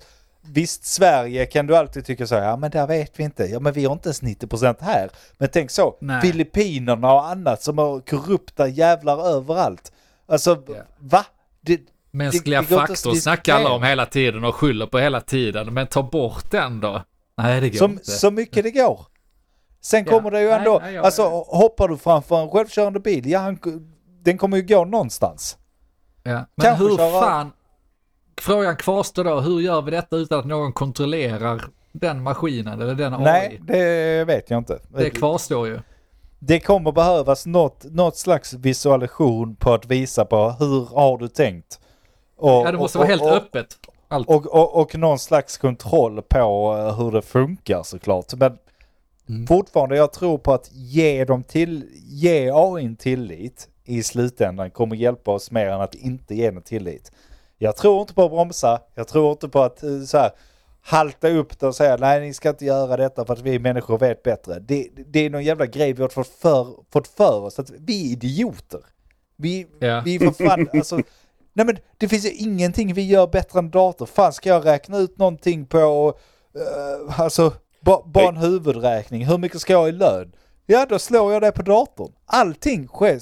Visst, 0.53 0.85
Sverige 0.85 1.45
kan 1.45 1.67
du 1.67 1.75
alltid 1.77 2.05
tycka 2.05 2.27
så 2.27 2.35
här, 2.35 2.43
ja 2.49 2.57
men 2.57 2.71
där 2.71 2.87
vet 2.87 3.19
vi 3.19 3.23
inte, 3.23 3.43
ja 3.43 3.59
men 3.59 3.73
vi 3.73 3.85
har 3.85 3.93
inte 3.93 4.07
ens 4.09 4.21
90% 4.23 4.75
här. 4.79 5.09
Men 5.37 5.49
tänk 5.53 5.71
så, 5.71 5.95
Nej. 6.01 6.21
Filippinerna 6.21 7.13
och 7.13 7.27
annat 7.27 7.61
som 7.63 7.77
har 7.77 7.99
korrupta 7.99 8.67
jävlar 8.67 9.27
överallt. 9.27 9.91
Alltså, 10.27 10.63
Ja. 10.67 10.73
va? 10.99 11.25
Det, 11.61 11.79
Mänskliga 12.11 12.61
det 12.61 12.69
går 12.69 12.79
inte 12.81 12.83
att 12.93 12.99
faktor 12.99 13.13
snackar 13.15 13.55
alla 13.55 13.69
om 13.71 13.83
hela 13.83 14.05
tiden 14.05 14.43
och 14.43 14.55
skyller 14.55 14.85
på 14.87 14.99
hela 14.99 15.21
tiden. 15.21 15.73
Men 15.73 15.87
ta 15.87 16.03
bort 16.03 16.51
den 16.51 16.79
då. 16.79 17.03
Nej, 17.37 17.61
det 17.61 17.69
går 17.69 17.77
som, 17.77 17.91
inte. 17.91 18.11
så 18.11 18.31
mycket 18.31 18.63
det 18.63 18.71
går. 18.71 19.05
Sen 19.81 20.03
Ja. 20.05 20.11
kommer 20.11 20.31
det 20.31 20.41
ju 20.41 20.47
Nej, 20.49 20.57
ändå, 20.57 20.79
nej, 20.83 20.93
jag- 20.93 21.05
alltså 21.05 21.23
hoppar 21.47 21.87
du 21.87 21.97
framför 21.97 22.41
en 22.41 22.49
självkörande 22.49 22.99
bil, 22.99 23.29
ja 23.29 23.39
han, 23.39 23.59
den 24.23 24.37
kommer 24.37 24.57
ju 24.57 24.63
gå 24.63 24.85
någonstans. 24.85 25.57
Ja. 26.23 26.31
Men 26.55 26.65
Kanske 26.65 26.83
hur 26.83 26.97
köra- 26.97 27.21
fan, 27.21 27.51
frågan 28.41 28.75
kvarstår 28.75 29.23
då, 29.23 29.39
hur 29.39 29.59
gör 29.59 29.81
vi 29.81 29.91
detta 29.91 30.15
utan 30.15 30.39
att 30.39 30.45
någon 30.45 30.73
kontrollerar 30.73 31.61
den 31.91 32.23
maskinen 32.23 32.81
eller 32.81 32.95
den 32.95 33.13
AI? 33.13 33.19
Nej, 33.23 33.59
det 33.63 34.23
vet 34.27 34.49
jag 34.49 34.57
inte. 34.57 34.79
Det 34.97 35.09
kvarstår 35.09 35.67
ju. 35.67 35.79
Det 36.39 36.59
kommer 36.59 36.91
behövas 36.91 37.45
något, 37.45 37.83
något 37.83 38.17
slags 38.17 38.53
visualisation 38.53 39.55
på 39.55 39.73
att 39.73 39.85
visa 39.85 40.25
på 40.25 40.49
hur 40.59 40.95
har 40.95 41.17
du 41.17 41.27
tänkt. 41.27 41.79
Och, 42.37 42.49
Ja, 42.49 42.71
det 42.71 42.77
måste 42.77 42.97
vara 42.97 43.07
helt 43.07 43.21
och, 43.21 43.31
öppet. 43.33 43.67
Allt. 44.07 44.27
Och, 44.29 44.45
och, 44.45 44.81
och 44.81 44.95
någon 44.97 45.19
slags 45.19 45.57
kontroll 45.57 46.21
på 46.21 46.75
eh, 46.77 46.97
hur 46.97 47.11
det 47.11 47.21
funkar 47.21 47.83
såklart. 47.83 48.33
Men 48.33 48.57
Mm. 49.29 49.47
fortfarande, 49.47 49.95
jag 49.97 50.13
tror 50.13 50.37
på 50.37 50.53
att 50.53 50.69
ge 50.73 51.25
dem 51.25 51.43
till, 51.43 51.85
ge 52.07 52.51
AI 52.53 52.95
tillit 52.95 53.67
i 53.85 54.03
slutändan 54.03 54.71
kommer 54.71 54.95
hjälpa 54.95 55.31
oss 55.31 55.51
mer 55.51 55.67
än 55.67 55.81
att 55.81 55.95
inte 55.95 56.35
ge 56.35 56.51
den 56.51 56.61
tillit. 56.61 57.11
Jag 57.61 57.75
tror 57.75 58.01
inte 58.01 58.13
på 58.13 58.23
att 58.23 58.31
bromsa, 58.31 58.81
jag 58.95 59.07
tror 59.07 59.31
inte 59.31 59.49
på 59.49 59.61
att 59.61 59.83
eh, 59.83 60.01
så 60.01 60.17
här, 60.17 60.31
halta 60.81 61.29
upp 61.29 61.59
det 61.59 61.67
och 61.67 61.75
säga 61.75 61.97
nej 61.97 62.21
ni 62.21 62.33
ska 62.33 62.49
inte 62.49 62.65
göra 62.65 62.97
detta 62.97 63.25
för 63.25 63.33
att 63.33 63.41
vi 63.41 63.59
människor 63.59 63.97
vet 63.97 64.23
bättre. 64.23 64.59
Det, 64.59 64.89
det 65.07 65.19
är 65.19 65.29
någon 65.29 65.43
jävla 65.43 65.65
grej 65.65 65.93
vi 65.93 66.01
har 66.01 66.09
fått 66.09 66.27
för, 66.27 66.67
fått 66.93 67.07
för 67.07 67.39
oss 67.41 67.59
att 67.59 67.69
vi 67.69 68.07
är 68.07 68.11
idioter. 68.11 68.79
Vi, 69.35 69.67
Ja. 69.79 70.01
vi 70.05 70.19
för 70.19 70.47
fan, 70.47 70.67
alltså, 70.73 70.95
nej 71.53 71.65
men 71.65 71.77
det 71.97 72.07
finns 72.07 72.25
ju 72.25 72.31
ingenting 72.31 72.93
vi 72.93 73.07
gör 73.07 73.27
bättre 73.27 73.59
än 73.59 73.69
dator. 73.69 74.05
Fan 74.05 74.33
ska 74.33 74.49
jag 74.49 74.65
räkna 74.65 74.97
ut 74.97 75.17
någonting 75.17 75.65
på, 75.65 76.13
uh, 76.57 77.19
alltså, 77.19 77.53
ba, 77.81 78.03
bara 78.05 78.29
en 78.29 78.37
huvudräkning. 78.37 79.25
Hur 79.25 79.37
mycket 79.37 79.61
ska 79.61 79.73
jag 79.73 79.79
ha 79.79 79.87
i 79.87 79.91
lön? 79.91 80.31
Ja, 80.65 80.85
då 80.89 80.99
slår 80.99 81.33
jag 81.33 81.41
det 81.41 81.51
på 81.51 81.61
datorn. 81.61 82.11
Allting 82.25 82.87
sker, 82.87 83.19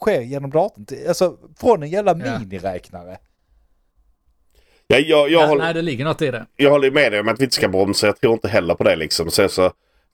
sker 0.00 0.20
genom 0.20 0.50
datorn. 0.50 0.86
Alltså 1.08 1.36
från 1.56 1.82
en 1.82 1.90
jävla 1.90 2.14
miniräknare. 2.14 3.10
Ja, 3.10 3.31
jag, 5.00 5.30
jag, 5.30 5.42
Ja, 5.42 5.46
håller, 5.46 5.64
nej, 5.64 5.74
det 5.74 5.82
ligger 5.82 6.04
något 6.04 6.22
i 6.22 6.30
det. 6.30 6.46
jag 6.56 6.70
håller 6.70 6.90
med 6.90 7.12
dig 7.12 7.20
om 7.20 7.28
att 7.28 7.40
vi 7.40 7.44
inte 7.44 7.56
ska 7.56 7.68
bromsa. 7.68 8.06
Jag 8.06 8.20
tror 8.20 8.32
inte 8.32 8.48
heller 8.48 8.74
på 8.74 8.84
det 8.84 8.96
liksom. 8.96 9.30
Sen 9.30 9.48
så 9.48 9.70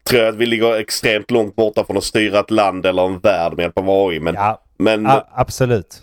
tror 0.08 0.20
jag 0.22 0.28
att 0.28 0.36
vi 0.36 0.46
ligger 0.46 0.76
extremt 0.76 1.30
långt 1.30 1.56
borta 1.56 1.84
från 1.84 1.96
att 1.96 2.04
styra 2.04 2.38
ett 2.40 2.50
land 2.50 2.86
eller 2.86 3.06
en 3.06 3.18
värld 3.18 3.52
med 3.56 3.62
hjälp 3.62 3.78
av 3.78 3.90
AI. 3.90 4.20
Men, 4.20 4.34
Ja, 4.34 4.62
men 4.78 5.06
a- 5.06 5.24
absolut. 5.34 6.02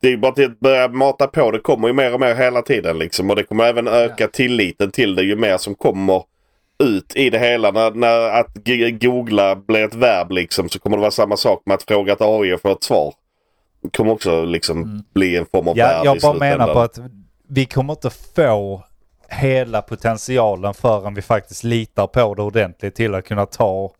det 0.00 0.06
är 0.06 0.10
ju 0.10 0.16
bara 0.18 0.32
till 0.32 0.44
att 0.44 0.60
börja 0.60 0.88
mata 0.88 1.26
på. 1.26 1.50
Det 1.50 1.58
kommer 1.58 1.88
ju 1.88 1.94
mer 1.94 2.14
och 2.14 2.20
mer 2.20 2.34
hela 2.34 2.62
tiden 2.62 2.98
liksom. 2.98 3.30
Och 3.30 3.36
det 3.36 3.42
kommer 3.42 3.64
även 3.64 3.88
öka 3.88 4.28
tilliten 4.28 4.90
till 4.90 5.14
det 5.14 5.22
ju 5.22 5.36
mer 5.36 5.56
som 5.56 5.74
kommer 5.74 6.22
ut 6.84 7.16
i 7.16 7.30
det 7.30 7.38
hela. 7.38 7.70
När, 7.70 7.90
när 7.90 8.40
att 8.40 8.54
g- 8.54 8.90
googla 8.90 9.56
blir 9.56 9.84
ett 9.84 9.94
verb 9.94 10.30
liksom 10.30 10.68
så 10.68 10.78
kommer 10.78 10.96
det 10.96 11.00
vara 11.00 11.10
samma 11.10 11.36
sak 11.36 11.62
med 11.66 11.74
att 11.74 11.82
fråga 11.82 12.12
ett 12.12 12.20
AI 12.20 12.52
och 12.54 12.60
få 12.60 12.72
ett 12.72 12.84
svar. 12.84 13.14
Kommer 13.92 14.12
också 14.12 14.44
liksom 14.44 15.04
bli 15.14 15.36
en 15.36 15.46
form 15.46 15.68
av 15.68 15.78
Ja, 15.78 15.86
verb 15.86 16.04
jag 16.04 16.18
bara 16.20 16.38
menar 16.38 16.72
på 16.74 16.80
att 16.80 16.98
vi 17.48 17.66
kommer 17.66 17.92
inte 17.92 18.10
få 18.10 18.84
hela 19.28 19.82
potentialen 19.82 20.74
förrän 20.74 21.14
vi 21.14 21.22
faktiskt 21.22 21.64
litar 21.64 22.06
på 22.06 22.34
det 22.34 22.42
ordentligt 22.42 22.94
till 22.94 23.14
att 23.14 23.24
kunna 23.24 23.46
ta 23.46 23.90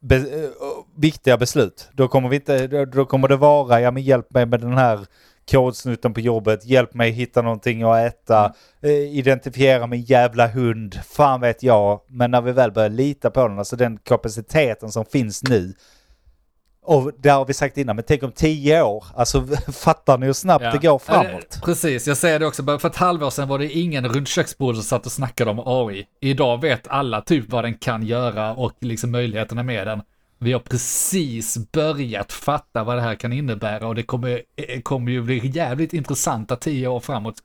be- 0.00 0.16
eh, 0.16 0.50
viktiga 0.96 1.36
beslut. 1.36 1.88
Då 1.92 2.08
kommer, 2.08 2.28
vi 2.28 2.36
inte, 2.36 2.66
då, 2.66 2.84
då 2.84 3.04
kommer 3.04 3.28
det 3.28 3.36
vara, 3.36 3.80
ja 3.80 3.90
men 3.90 4.02
hjälp 4.02 4.30
mig 4.30 4.46
med 4.46 4.60
den 4.60 4.76
här 4.76 5.00
kodsnutten 5.50 6.14
på 6.14 6.20
jobbet, 6.20 6.64
hjälp 6.64 6.94
mig 6.94 7.10
hitta 7.10 7.42
någonting 7.42 7.82
att 7.82 7.98
äta, 7.98 8.52
eh, 8.82 8.90
identifiera 8.90 9.86
min 9.86 10.02
jävla 10.02 10.46
hund, 10.46 11.00
fan 11.04 11.40
vet 11.40 11.62
jag. 11.62 12.00
Men 12.06 12.30
när 12.30 12.40
vi 12.40 12.52
väl 12.52 12.72
börjar 12.72 12.88
lita 12.88 13.30
på 13.30 13.48
den, 13.48 13.58
alltså 13.58 13.76
den 13.76 13.98
kapaciteten 13.98 14.90
som 14.92 15.04
finns 15.04 15.42
nu, 15.42 15.74
och 16.90 17.12
det 17.18 17.28
har 17.28 17.44
vi 17.44 17.54
sagt 17.54 17.78
innan, 17.78 17.96
men 17.96 18.04
tänk 18.08 18.22
om 18.22 18.32
tio 18.32 18.82
år, 18.82 19.04
alltså 19.14 19.46
fattar 19.72 20.18
ni 20.18 20.26
hur 20.26 20.32
snabbt 20.32 20.64
Ja. 20.64 20.70
det 20.72 20.78
går 20.78 20.92
Ja, 20.92 20.98
framåt? 20.98 21.60
Precis, 21.64 22.06
jag 22.08 22.16
säger 22.16 22.38
det 22.38 22.46
också. 22.46 22.78
För 22.78 22.86
ett 22.86 22.96
halvår 22.96 23.30
sedan 23.30 23.48
var 23.48 23.58
det 23.58 23.70
ingen 23.72 24.08
runt 24.08 24.28
köksbordet 24.28 24.76
som 24.76 24.84
satt 24.84 25.06
och 25.06 25.12
snackade 25.12 25.50
om 25.50 25.62
AI. 25.66 26.06
Idag 26.20 26.60
vet 26.60 26.88
alla 26.88 27.20
typ 27.20 27.44
vad 27.48 27.64
den 27.64 27.74
kan 27.74 28.02
göra 28.02 28.54
och 28.54 28.72
liksom 28.80 29.10
möjligheterna 29.10 29.62
med 29.62 29.86
den. 29.86 30.02
Vi 30.38 30.52
har 30.52 30.60
precis 30.60 31.72
börjat 31.72 32.32
fatta 32.32 32.84
vad 32.84 32.96
det 32.96 33.02
här 33.02 33.14
kan 33.14 33.32
innebära 33.32 33.88
och 33.88 33.94
det 33.94 34.02
kommer, 34.02 34.42
eh, 34.56 34.80
kommer 34.80 35.12
ju 35.12 35.22
bli 35.22 35.46
jävligt 35.46 35.92
intressanta 35.92 36.56
tio 36.56 36.88
år 36.88 37.00
framåt. 37.00 37.36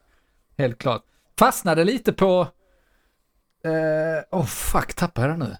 Helt 0.58 0.78
klart. 0.78 1.02
Fastnade 1.40 1.84
lite 1.84 2.14
på... 2.14 2.48
Åh 3.66 3.72
eh, 3.72 4.24
oh 4.32 4.46
fuck, 4.46 4.94
tappade 4.94 5.28
jag 5.28 5.40
det 5.40 5.46
nu? 5.46 5.56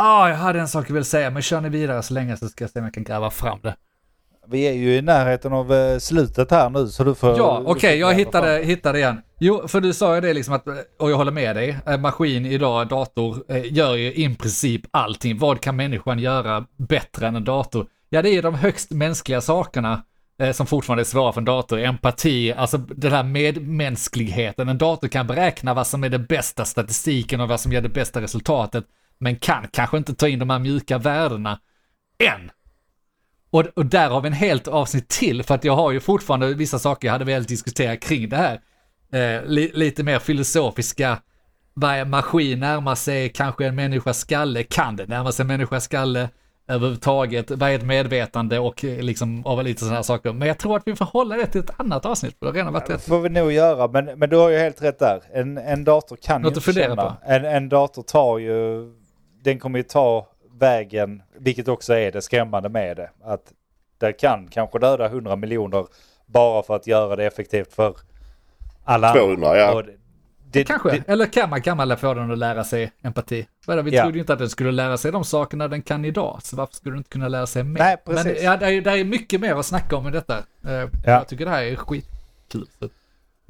Ah, 0.00 0.28
jag 0.28 0.36
hade 0.36 0.60
en 0.60 0.68
sak 0.68 0.90
jag 0.90 0.94
vill 0.94 1.04
säga, 1.04 1.30
men 1.30 1.42
kör 1.42 1.60
ni 1.60 1.68
vidare 1.68 2.02
så 2.02 2.14
länge 2.14 2.36
så 2.36 2.48
ska 2.48 2.64
jag 2.64 2.70
se 2.70 2.78
om 2.78 2.84
jag 2.84 2.94
kan 2.94 3.04
gräva 3.04 3.30
fram 3.30 3.58
det. 3.62 3.76
Vi 4.46 4.68
är 4.68 4.72
ju 4.72 4.96
i 4.96 5.02
närheten 5.02 5.52
av 5.52 5.72
eh, 5.72 5.98
slutet 5.98 6.50
här 6.50 6.70
nu 6.70 6.86
så 6.86 7.04
du 7.04 7.14
får... 7.14 7.38
Ja, 7.38 7.62
okej, 7.66 8.00
får 8.00 8.10
jag 8.10 8.14
hittade, 8.14 8.64
hittade 8.64 8.98
igen. 8.98 9.20
Jo, 9.38 9.68
för 9.68 9.80
du 9.80 9.92
sa 9.92 10.14
ju 10.14 10.20
det 10.20 10.34
liksom 10.34 10.54
att, 10.54 10.66
och 10.98 11.10
jag 11.10 11.16
håller 11.16 11.32
med 11.32 11.56
dig, 11.56 11.78
eh, 11.86 11.98
maskin 11.98 12.46
idag, 12.46 12.88
dator, 12.88 13.44
eh, 13.48 13.72
gör 13.72 13.94
ju 13.94 14.14
i 14.14 14.36
princip 14.36 14.82
allting. 14.90 15.38
Vad 15.38 15.60
kan 15.60 15.76
människan 15.76 16.18
göra 16.18 16.64
bättre 16.76 17.26
än 17.26 17.36
en 17.36 17.44
dator? 17.44 17.86
Ja, 18.08 18.22
det 18.22 18.30
är 18.30 18.42
de 18.42 18.54
högst 18.54 18.90
mänskliga 18.90 19.40
sakerna 19.40 20.02
eh, 20.42 20.52
som 20.52 20.66
fortfarande 20.66 21.02
är 21.02 21.04
svåra 21.04 21.32
för 21.32 21.40
en 21.40 21.44
dator. 21.44 21.78
Empati, 21.78 22.52
alltså 22.52 22.78
den 22.78 23.12
här 23.12 23.22
medmänskligheten. 23.22 24.68
En 24.68 24.78
dator 24.78 25.08
kan 25.08 25.26
beräkna 25.26 25.74
vad 25.74 25.86
som 25.86 26.04
är 26.04 26.08
det 26.08 26.18
bästa 26.18 26.64
statistiken 26.64 27.40
och 27.40 27.48
vad 27.48 27.60
som 27.60 27.72
ger 27.72 27.80
det 27.80 27.88
bästa 27.88 28.20
resultatet, 28.20 28.84
men 29.18 29.36
kan 29.36 29.68
kanske 29.68 29.96
inte 29.96 30.14
ta 30.14 30.28
in 30.28 30.38
de 30.38 30.50
här 30.50 30.58
mjuka 30.58 30.98
värdena 30.98 31.60
än. 32.18 32.50
Och, 33.50 33.64
och 33.74 33.86
där 33.86 34.08
har 34.10 34.20
vi 34.20 34.26
en 34.26 34.32
helt 34.32 34.68
avsnitt 34.68 35.08
till, 35.08 35.42
för 35.42 35.54
att 35.54 35.64
jag 35.64 35.76
har 35.76 35.92
ju 35.92 36.00
fortfarande 36.00 36.54
vissa 36.54 36.78
saker 36.78 37.08
jag 37.08 37.12
hade 37.12 37.24
velat 37.24 37.48
diskutera 37.48 37.96
kring 37.96 38.28
det 38.28 38.36
här. 38.36 38.60
Eh, 39.12 39.44
li, 39.44 39.70
lite 39.74 40.02
mer 40.02 40.18
filosofiska, 40.18 41.18
vad 41.74 42.08
maskin 42.08 42.60
närmar 42.60 42.94
sig 42.94 43.28
kanske 43.28 43.66
en 43.66 43.74
människas 43.74 44.18
skalle? 44.18 44.62
Kan 44.62 44.96
det 44.96 45.06
närma 45.06 45.32
sig 45.32 45.42
en 45.42 45.46
människas 45.46 45.84
skalle 45.84 46.28
överhuvudtaget? 46.68 47.50
Vad 47.50 47.70
är 47.70 47.74
ett 47.74 47.84
medvetande 47.84 48.58
och 48.58 48.84
eh, 48.84 49.02
liksom 49.02 49.46
av 49.46 49.64
lite 49.64 49.80
sådana 49.80 49.96
här 49.96 50.02
saker. 50.02 50.32
Men 50.32 50.48
jag 50.48 50.58
tror 50.58 50.76
att 50.76 50.82
vi 50.86 50.96
får 50.96 51.04
hålla 51.04 51.36
det 51.36 51.46
till 51.46 51.60
ett 51.60 51.80
annat 51.80 52.06
avsnitt, 52.06 52.36
för 52.38 52.46
det 52.46 52.50
har 52.50 52.54
redan 52.54 52.72
varit 52.72 52.86
Det 52.86 52.94
rätt. 52.94 53.04
får 53.04 53.20
vi 53.20 53.28
nog 53.28 53.52
göra, 53.52 53.88
men, 53.88 54.04
men 54.18 54.30
du 54.30 54.36
har 54.36 54.48
ju 54.50 54.58
helt 54.58 54.82
rätt 54.82 54.98
där. 54.98 55.22
En, 55.34 55.58
en 55.58 55.84
dator 55.84 56.16
kan 56.16 56.42
Något 56.42 56.52
ju 56.52 56.70
inte 56.70 56.72
känna. 56.72 57.16
En, 57.26 57.44
en 57.44 57.68
dator 57.68 58.02
tar 58.02 58.38
ju... 58.38 58.92
Den 59.42 59.58
kommer 59.58 59.78
ju 59.78 59.82
ta 59.82 60.28
vägen, 60.52 61.22
vilket 61.38 61.68
också 61.68 61.94
är 61.94 62.12
det 62.12 62.22
skrämmande 62.22 62.68
med 62.68 62.96
det. 62.96 63.10
Att 63.24 63.52
det 63.98 64.12
kan 64.12 64.48
kanske 64.48 64.78
döda 64.78 65.06
100 65.06 65.36
miljoner 65.36 65.86
bara 66.26 66.62
för 66.62 66.76
att 66.76 66.86
göra 66.86 67.16
det 67.16 67.26
effektivt 67.26 67.72
för 67.74 67.96
alla 68.84 69.12
200, 69.14 69.56
ja. 69.58 69.74
Och 69.74 69.84
det- 69.84 69.92
det, 70.50 70.64
Kanske, 70.64 70.90
Det, 70.90 71.08
eller 71.08 71.26
kan 71.26 71.50
man, 71.50 71.62
kan 71.62 71.76
man 71.76 71.96
få 71.96 72.14
den 72.14 72.30
att 72.32 72.38
lära 72.38 72.64
sig 72.64 72.92
empati? 73.02 73.46
Vi 73.66 73.90
Ja. 73.96 74.02
trodde 74.02 74.16
ju 74.18 74.20
inte 74.20 74.32
att 74.32 74.38
den 74.38 74.48
skulle 74.50 74.70
lära 74.72 74.96
sig 74.96 75.12
de 75.12 75.24
sakerna 75.24 75.68
den 75.68 75.82
kan 75.82 76.04
idag, 76.04 76.38
så 76.42 76.56
varför 76.56 76.74
skulle 76.74 76.92
den 76.92 76.98
inte 76.98 77.10
kunna 77.10 77.28
lära 77.28 77.46
sig 77.46 77.64
mer? 77.64 77.78
Nej, 77.80 77.96
precis. 78.04 78.24
Men 78.24 78.44
ja, 78.44 78.56
det 78.56 78.66
är, 78.66 78.80
det 78.80 78.90
är 78.90 79.04
mycket 79.04 79.40
mer 79.40 79.54
att 79.54 79.66
snacka 79.66 79.96
om 79.96 80.08
i 80.08 80.10
detta. 80.10 80.38
Eh, 80.66 80.88
Jag 81.04 81.28
tycker 81.28 81.44
det 81.44 81.50
här 81.50 81.62
är 81.62 81.76
skitkul. 81.76 82.66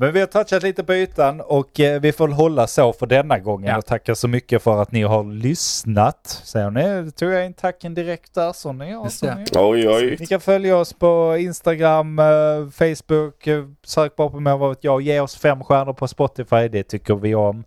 Men 0.00 0.12
vi 0.12 0.20
har 0.20 0.26
touchat 0.26 0.62
lite 0.62 0.84
på 0.84 0.94
ytan 0.94 1.40
och 1.40 1.80
eh, 1.80 2.00
vi 2.00 2.12
får 2.12 2.28
hålla 2.28 2.66
så 2.66 2.92
för 2.92 3.06
denna 3.06 3.38
gången. 3.38 3.70
Ja. 3.70 3.78
Och 3.78 3.86
tackar 3.86 4.14
så 4.14 4.28
mycket 4.28 4.62
för 4.62 4.82
att 4.82 4.92
ni 4.92 5.02
har 5.02 5.24
lyssnat. 5.24 6.26
Säger 6.44 6.70
ni? 6.70 7.02
Då 7.02 7.10
tog 7.10 7.32
jag 7.32 7.46
in 7.46 7.54
tacken 7.54 7.94
direkt 7.94 8.34
där. 8.34 8.52
Så 8.52 8.72
ni 8.72 8.90
ja, 8.90 9.04
Just 9.04 9.18
så 9.18 9.34
ni. 9.34 9.44
Oj, 9.54 9.88
oj. 9.88 10.16
Ni 10.20 10.26
kan 10.26 10.40
följa 10.40 10.76
oss 10.76 10.92
på 10.92 11.36
Instagram, 11.38 12.18
eh, 12.18 12.24
Facebook, 12.70 13.46
eh, 13.46 13.64
sök 13.84 14.16
bara 14.16 14.28
på 14.28 14.40
mig 14.40 14.58
vad 14.58 14.68
vet 14.68 14.84
jag. 14.84 15.00
Ge 15.02 15.20
oss 15.20 15.36
fem 15.36 15.64
stjärnor 15.64 15.92
på 15.92 16.08
Spotify, 16.08 16.68
det 16.68 16.82
tycker 16.82 17.14
vi 17.14 17.34
om. 17.34 17.64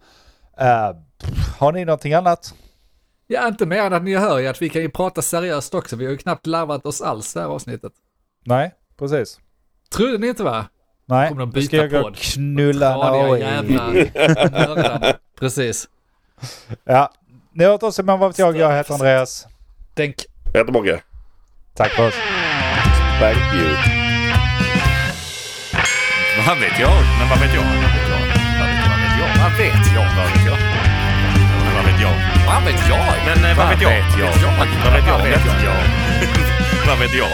Pff, 1.17 1.59
har 1.59 1.71
ni 1.71 1.85
någonting 1.85 2.13
annat? 2.13 2.53
Ja, 3.27 3.47
inte 3.47 3.65
mer 3.65 3.81
än 3.81 3.93
att 3.93 4.03
ni 4.03 4.15
hör 4.15 4.39
ju 4.39 4.47
att 4.47 4.61
vi 4.61 4.69
kan 4.69 4.81
ju 4.81 4.89
prata 4.89 5.21
seriöst 5.21 5.73
också. 5.73 5.95
Vi 5.95 6.05
har 6.05 6.11
ju 6.11 6.17
knappt 6.17 6.47
larvat 6.47 6.85
oss 6.85 7.01
alls 7.01 7.33
det 7.33 7.39
här 7.39 7.47
avsnittet. 7.47 7.93
Nej, 8.45 8.71
precis. 8.99 9.39
Trodde 9.95 10.17
ni 10.17 10.27
inte 10.27 10.43
va? 10.43 10.65
Nej, 11.05 11.29
Kommer 11.29 11.39
de 11.39 11.51
nu 11.55 11.61
ska 11.61 11.77
byta 11.77 11.95
jag 11.95 12.03
gå 12.03 12.09
och 12.09 12.15
knulla 12.15 12.97
nördar. 12.97 15.13
Precis. 15.39 15.87
Ja, 16.83 17.11
ni 17.53 17.63
har 17.63 17.71
hört 17.71 17.83
oss, 17.83 17.99
men 17.99 18.19
vad 18.19 18.29
vet 18.29 18.39
jag? 18.39 18.57
Jag 18.57 18.77
heter 18.77 18.93
Andreas. 18.93 19.47
Tänk. 19.95 20.15
Jättemånga. 20.53 20.99
Tack 21.75 21.91
för 21.91 22.07
oss. 22.07 22.13
Thank 23.19 23.37
you. 23.55 23.69
Vad 26.47 26.57
vet 26.59 26.79
jag? 26.79 26.91
Men 27.19 27.29
vad 27.29 27.39
vet 27.39 27.53
jag? 27.55 27.63
Vad 27.63 27.81
vet 27.81 28.09
jag? 28.09 28.19
Vad 29.41 29.51
vet 29.57 29.87
jag? 29.95 30.05
Vad 30.17 30.25
vet 30.31 30.45
jag? 30.45 30.45
Vad 30.45 30.45
vet 30.45 30.45
jag? 30.45 30.57
Men 31.65 31.73
vad 31.75 31.83
vet 31.85 32.01
jag? 32.01 32.13
Vad 32.47 32.63
vet 32.63 32.89
jag? 32.89 33.05
Men 33.25 33.45
eh, 33.51 33.57
vad 33.57 33.69
vet 33.69 33.81
jag? 33.81 33.91
Vad 33.91 33.99
vet 34.09 34.17
jag? 34.41 34.51
Vad 34.57 34.67
vet 34.93 35.07
jag? 35.07 35.17
Vad 35.17 35.23
vet 35.29 35.45
jag? 35.63 35.75
Vad 36.87 36.97
vet 36.99 37.13
jag? 37.13 37.29